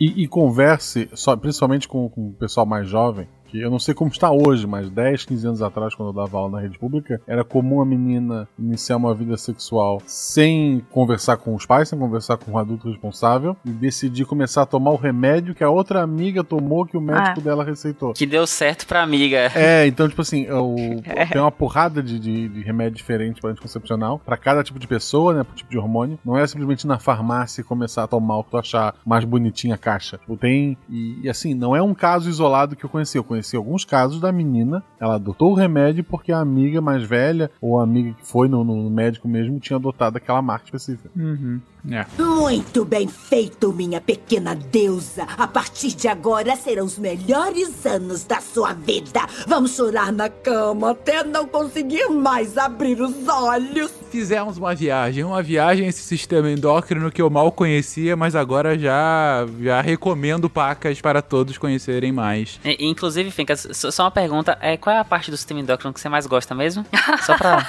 [0.00, 3.94] E, e converse, só, principalmente com, com o pessoal mais jovem, que eu não sei
[3.94, 7.20] como está hoje, mas 10, 15 anos atrás, quando eu dava aula na rede pública,
[7.24, 12.36] era comum a menina iniciar uma vida sexual sem conversar com os pais, sem conversar
[12.36, 16.42] com um adulto responsável, e decidir começar a tomar o remédio que a outra amiga
[16.42, 18.12] tomou que o médico dela receitou.
[18.12, 19.52] Que deu certo pra amiga.
[19.54, 21.00] É, então, tipo assim, o-
[21.30, 25.32] tem uma porrada de, de, de remédio diferente para anticoncepcional, pra cada tipo de pessoa,
[25.32, 26.18] né, pro tipo de hormônio.
[26.24, 29.24] Não é simplesmente ir na farmácia e começar a tomar o que tu achar mais
[29.24, 30.18] bonitinha a caixa.
[30.18, 30.76] Tipo, tem.
[30.90, 33.16] E, e, assim, não é um caso isolado que eu conheci.
[33.16, 37.50] Eu conheci alguns casos da menina, ela adotou o remédio porque a amiga mais velha,
[37.60, 41.10] ou a amiga que foi no, no médico mesmo, tinha adotado aquela marca específica.
[41.16, 41.60] Uhum.
[41.90, 42.06] É.
[42.18, 45.24] Muito bem feito, minha pequena deusa.
[45.36, 49.20] A partir de agora serão os melhores anos da sua vida.
[49.46, 53.90] Vamos chorar na cama até não conseguir mais abrir os olhos.
[54.10, 58.78] Fizemos uma viagem, uma viagem a esse sistema endócrino que eu mal conhecia, mas agora
[58.78, 62.58] já, já recomendo pacas para todos conhecerem mais.
[62.64, 66.00] E- Inclusive, Fincas, só uma pergunta: é, qual é a parte do sistema endócrino que
[66.00, 66.86] você mais gosta mesmo?
[67.26, 67.66] Só pra.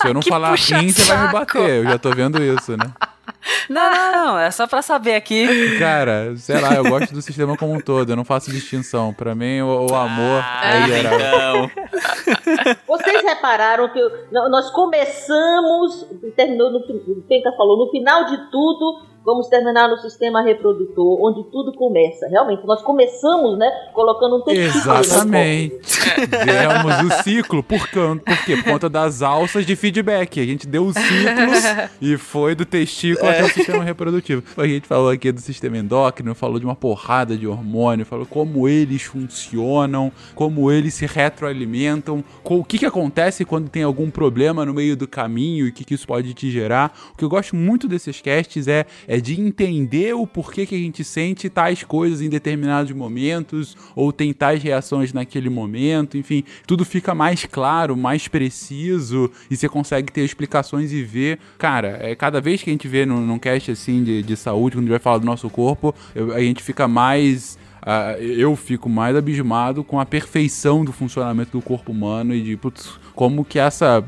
[0.00, 1.70] Se eu não Que falar rim, você vai me bater.
[1.70, 2.90] Eu já tô vendo isso, né?
[3.68, 5.78] Não, não, não, é só pra saber aqui.
[5.78, 9.14] Cara, sei lá, eu gosto do sistema como um todo, eu não faço distinção.
[9.14, 11.70] Pra mim, o, o amor é geral.
[11.70, 12.76] então.
[12.88, 14.00] Vocês repararam que
[14.32, 16.04] nós começamos,
[16.36, 21.44] terminou no, o Penca falou, no final de tudo, vamos terminar no sistema reprodutor, onde
[21.50, 22.26] tudo começa.
[22.28, 25.80] Realmente, nós começamos, né, colocando um testículo no Exatamente.
[26.44, 28.56] Vemos o ciclo, por, por quê?
[28.56, 30.40] Por conta das alças de feedback.
[30.40, 31.00] A gente deu o ciclo
[32.00, 34.42] e foi do testículo até o sistema reprodutivo.
[34.56, 38.68] A gente falou aqui do sistema endócrino, falou de uma porrada de hormônio, falou como
[38.68, 44.74] eles funcionam, como eles se retroalimentam, o que, que acontece quando tem algum problema no
[44.74, 46.92] meio do caminho e o que, que isso pode te gerar.
[47.12, 50.78] O que eu gosto muito desses casts é, é de entender o porquê que a
[50.78, 56.84] gente sente tais coisas em determinados momentos ou tem tais reações naquele momento, enfim, tudo
[56.84, 61.40] fica mais claro, mais preciso e você consegue ter explicações e ver.
[61.58, 64.76] Cara, é, cada vez que a gente vê num, num cast assim de, de saúde,
[64.76, 67.58] quando a gente vai falar do nosso corpo, eu- a gente fica mais.
[67.82, 72.56] ah, eu fico mais abismado com a perfeição do funcionamento do corpo humano e de
[72.56, 74.02] putz, como que essa.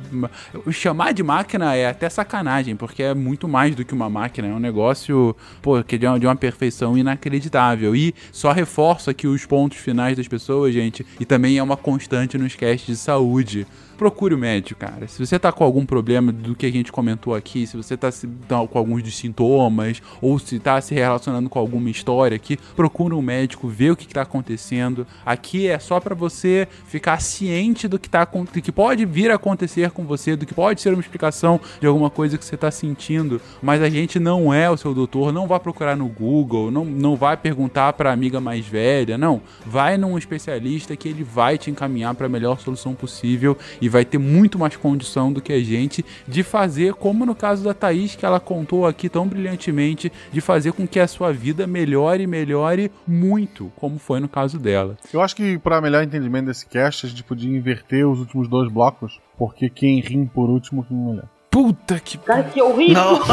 [0.71, 4.51] Chamar de máquina é até sacanagem, porque é muito mais do que uma máquina, é
[4.55, 7.95] um negócio pô, que de uma, de uma perfeição inacreditável.
[7.95, 12.39] E só reforço aqui os pontos finais das pessoas, gente, e também é uma constante
[12.39, 13.67] nos casts de saúde
[14.03, 15.07] procure o médico, cara.
[15.07, 18.11] Se você tá com algum problema do que a gente comentou aqui, se você tá,
[18.11, 22.59] se- tá com alguns dos sintomas, ou se tá se relacionando com alguma história aqui,
[22.74, 25.07] procure um médico, vê o que, que tá acontecendo.
[25.24, 29.37] Aqui é só pra você ficar ciente do que, tá, do que pode vir a
[29.37, 32.73] acontecer com você, do que pode ser uma explicação de alguma coisa que você tá
[32.73, 33.41] sentindo.
[33.62, 37.15] Mas a gente não é o seu doutor, não vá procurar no Google, não, não
[37.15, 39.41] vai perguntar pra amiga mais velha, não.
[39.65, 44.19] Vai num especialista que ele vai te encaminhar pra melhor solução possível e vai ter
[44.19, 48.27] muito mais condição do que a gente de fazer, como no caso da Thaís, que
[48.27, 53.70] ela contou aqui tão brilhantemente, de fazer com que a sua vida melhore, melhore muito,
[53.77, 54.97] como foi no caso dela.
[55.12, 58.73] Eu acho que para melhor entendimento desse cast, a gente podia inverter os últimos dois
[58.73, 61.28] blocos, porque quem rim por último rim melhor.
[61.51, 62.16] Puta que.
[62.16, 63.02] Cara, que horrível!
[63.12, 63.27] Isso,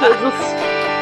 [0.00, 0.84] Jesus!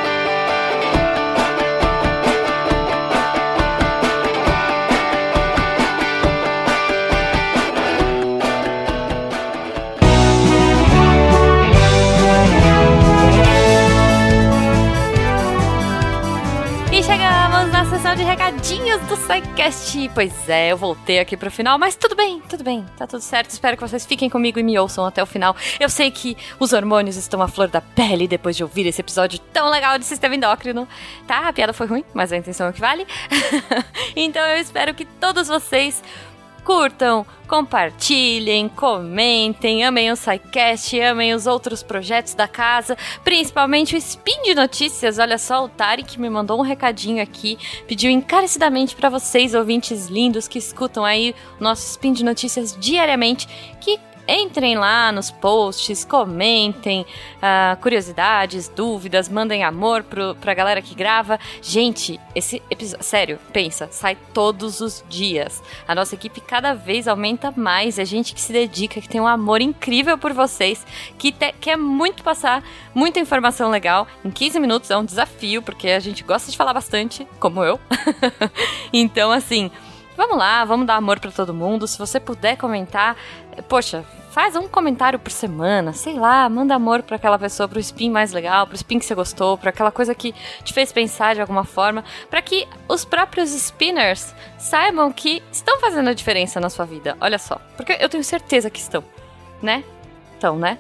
[19.33, 20.11] SciCast.
[20.15, 23.49] Pois é, eu voltei aqui pro final, mas tudo bem, tudo bem, tá tudo certo.
[23.49, 25.57] Espero que vocês fiquem comigo e me ouçam até o final.
[25.81, 29.39] Eu sei que os hormônios estão à flor da pele depois de ouvir esse episódio
[29.53, 30.87] tão legal de sistema endócrino.
[31.27, 33.07] Tá, a piada foi ruim, mas a intenção é o que vale.
[34.15, 36.03] então eu espero que todos vocês
[36.65, 44.43] curtam, compartilhem, comentem, amem o SciCast, amem os outros projetos da casa, principalmente o Spin
[44.43, 45.19] de Notícias.
[45.19, 50.49] Olha só, o Tarek me mandou um recadinho aqui, pediu encarecidamente para vocês, ouvintes lindos
[50.49, 53.47] que escutam aí o nosso Spin de Notícias diariamente,
[53.81, 60.95] que Entrem lá nos posts, comentem uh, curiosidades, dúvidas, mandem amor pro, pra galera que
[60.95, 61.41] grava.
[61.61, 65.63] Gente, esse episódio, sério, pensa, sai todos os dias.
[65.87, 67.99] A nossa equipe cada vez aumenta mais.
[67.99, 70.87] É gente que se dedica, que tem um amor incrível por vocês,
[71.19, 72.63] que te, quer muito passar
[72.95, 74.07] muita informação legal.
[74.25, 77.81] Em 15 minutos é um desafio, porque a gente gosta de falar bastante, como eu.
[78.93, 79.71] então, assim.
[80.17, 81.87] Vamos lá, vamos dar amor para todo mundo.
[81.87, 83.17] Se você puder comentar,
[83.69, 88.11] poxa, faz um comentário por semana, sei lá, manda amor para aquela pessoa, pro spin
[88.11, 90.35] mais legal, pro spin que você gostou, para aquela coisa que
[90.65, 96.09] te fez pensar de alguma forma, para que os próprios spinners saibam que estão fazendo
[96.09, 97.17] a diferença na sua vida.
[97.21, 99.05] Olha só, porque eu tenho certeza que estão,
[99.63, 99.85] né?
[100.39, 100.79] Então, né?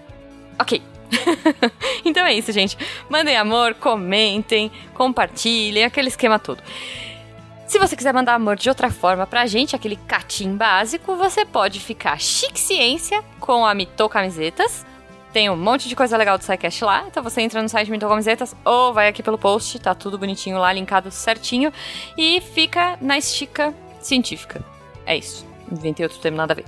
[0.58, 0.82] OK.
[2.04, 2.76] então é isso, gente.
[3.08, 6.62] Mandem amor, comentem, compartilhem, aquele esquema todo.
[7.72, 11.80] Se você quiser mandar amor de outra forma pra gente, aquele catim básico, você pode
[11.80, 14.84] ficar chique ciência com a Mito Camisetas.
[15.32, 18.06] Tem um monte de coisa legal do SciCast lá, então você entra no site Mito
[18.06, 21.72] Camisetas ou vai aqui pelo post, tá tudo bonitinho lá, linkado certinho.
[22.18, 23.72] E fica na estica
[24.02, 24.62] científica.
[25.06, 25.46] É isso.
[25.72, 26.66] Inventei outro termo, nada a ver.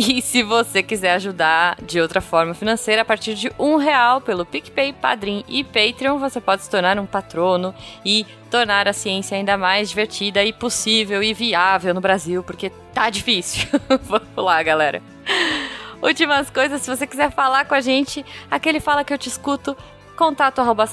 [0.00, 4.46] E se você quiser ajudar de outra forma financeira, a partir de um real pelo
[4.46, 9.58] PicPay, Padrim e Patreon, você pode se tornar um patrono e tornar a ciência ainda
[9.58, 13.66] mais divertida e possível e viável no Brasil, porque tá difícil.
[14.02, 15.02] Vamos lá, galera.
[16.00, 19.76] Últimas coisas, se você quiser falar com a gente, aquele fala que eu te escuto,
[20.16, 20.86] contato arroba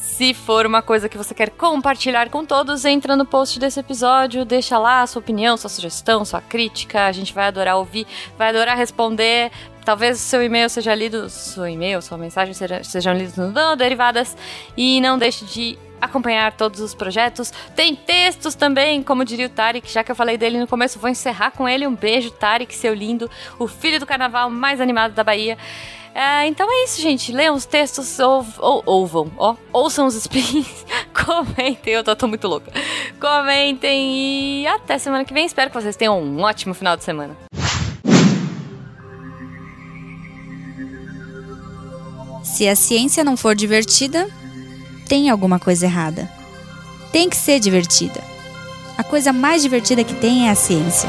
[0.00, 4.46] se for uma coisa que você quer compartilhar com todos, entra no post desse episódio,
[4.46, 7.04] deixa lá a sua opinião, sua sugestão, sua crítica.
[7.04, 8.06] A gente vai adorar ouvir,
[8.38, 9.52] vai adorar responder.
[9.84, 14.34] Talvez o seu e-mail seja lido, seu e-mail, sua mensagem seja, sejam lidos no Derivadas.
[14.74, 17.52] E não deixe de acompanhar todos os projetos.
[17.76, 21.10] Tem textos também, como diria o Tarek, já que eu falei dele no começo, vou
[21.10, 21.86] encerrar com ele.
[21.86, 25.58] Um beijo, Tarek, seu lindo, o filho do carnaval mais animado da Bahia.
[26.20, 27.32] É, então é isso, gente.
[27.32, 29.56] Leiam os textos, ou, ou, ouvam, ó.
[29.72, 30.66] Ouçam os spins,
[31.24, 31.94] comentem.
[31.94, 32.70] Eu tô, tô muito louca.
[33.18, 35.46] Comentem e até semana que vem.
[35.46, 37.34] Espero que vocês tenham um ótimo final de semana.
[42.44, 44.28] Se a ciência não for divertida,
[45.08, 46.30] tem alguma coisa errada.
[47.10, 48.22] Tem que ser divertida.
[48.98, 51.08] A coisa mais divertida que tem é a ciência.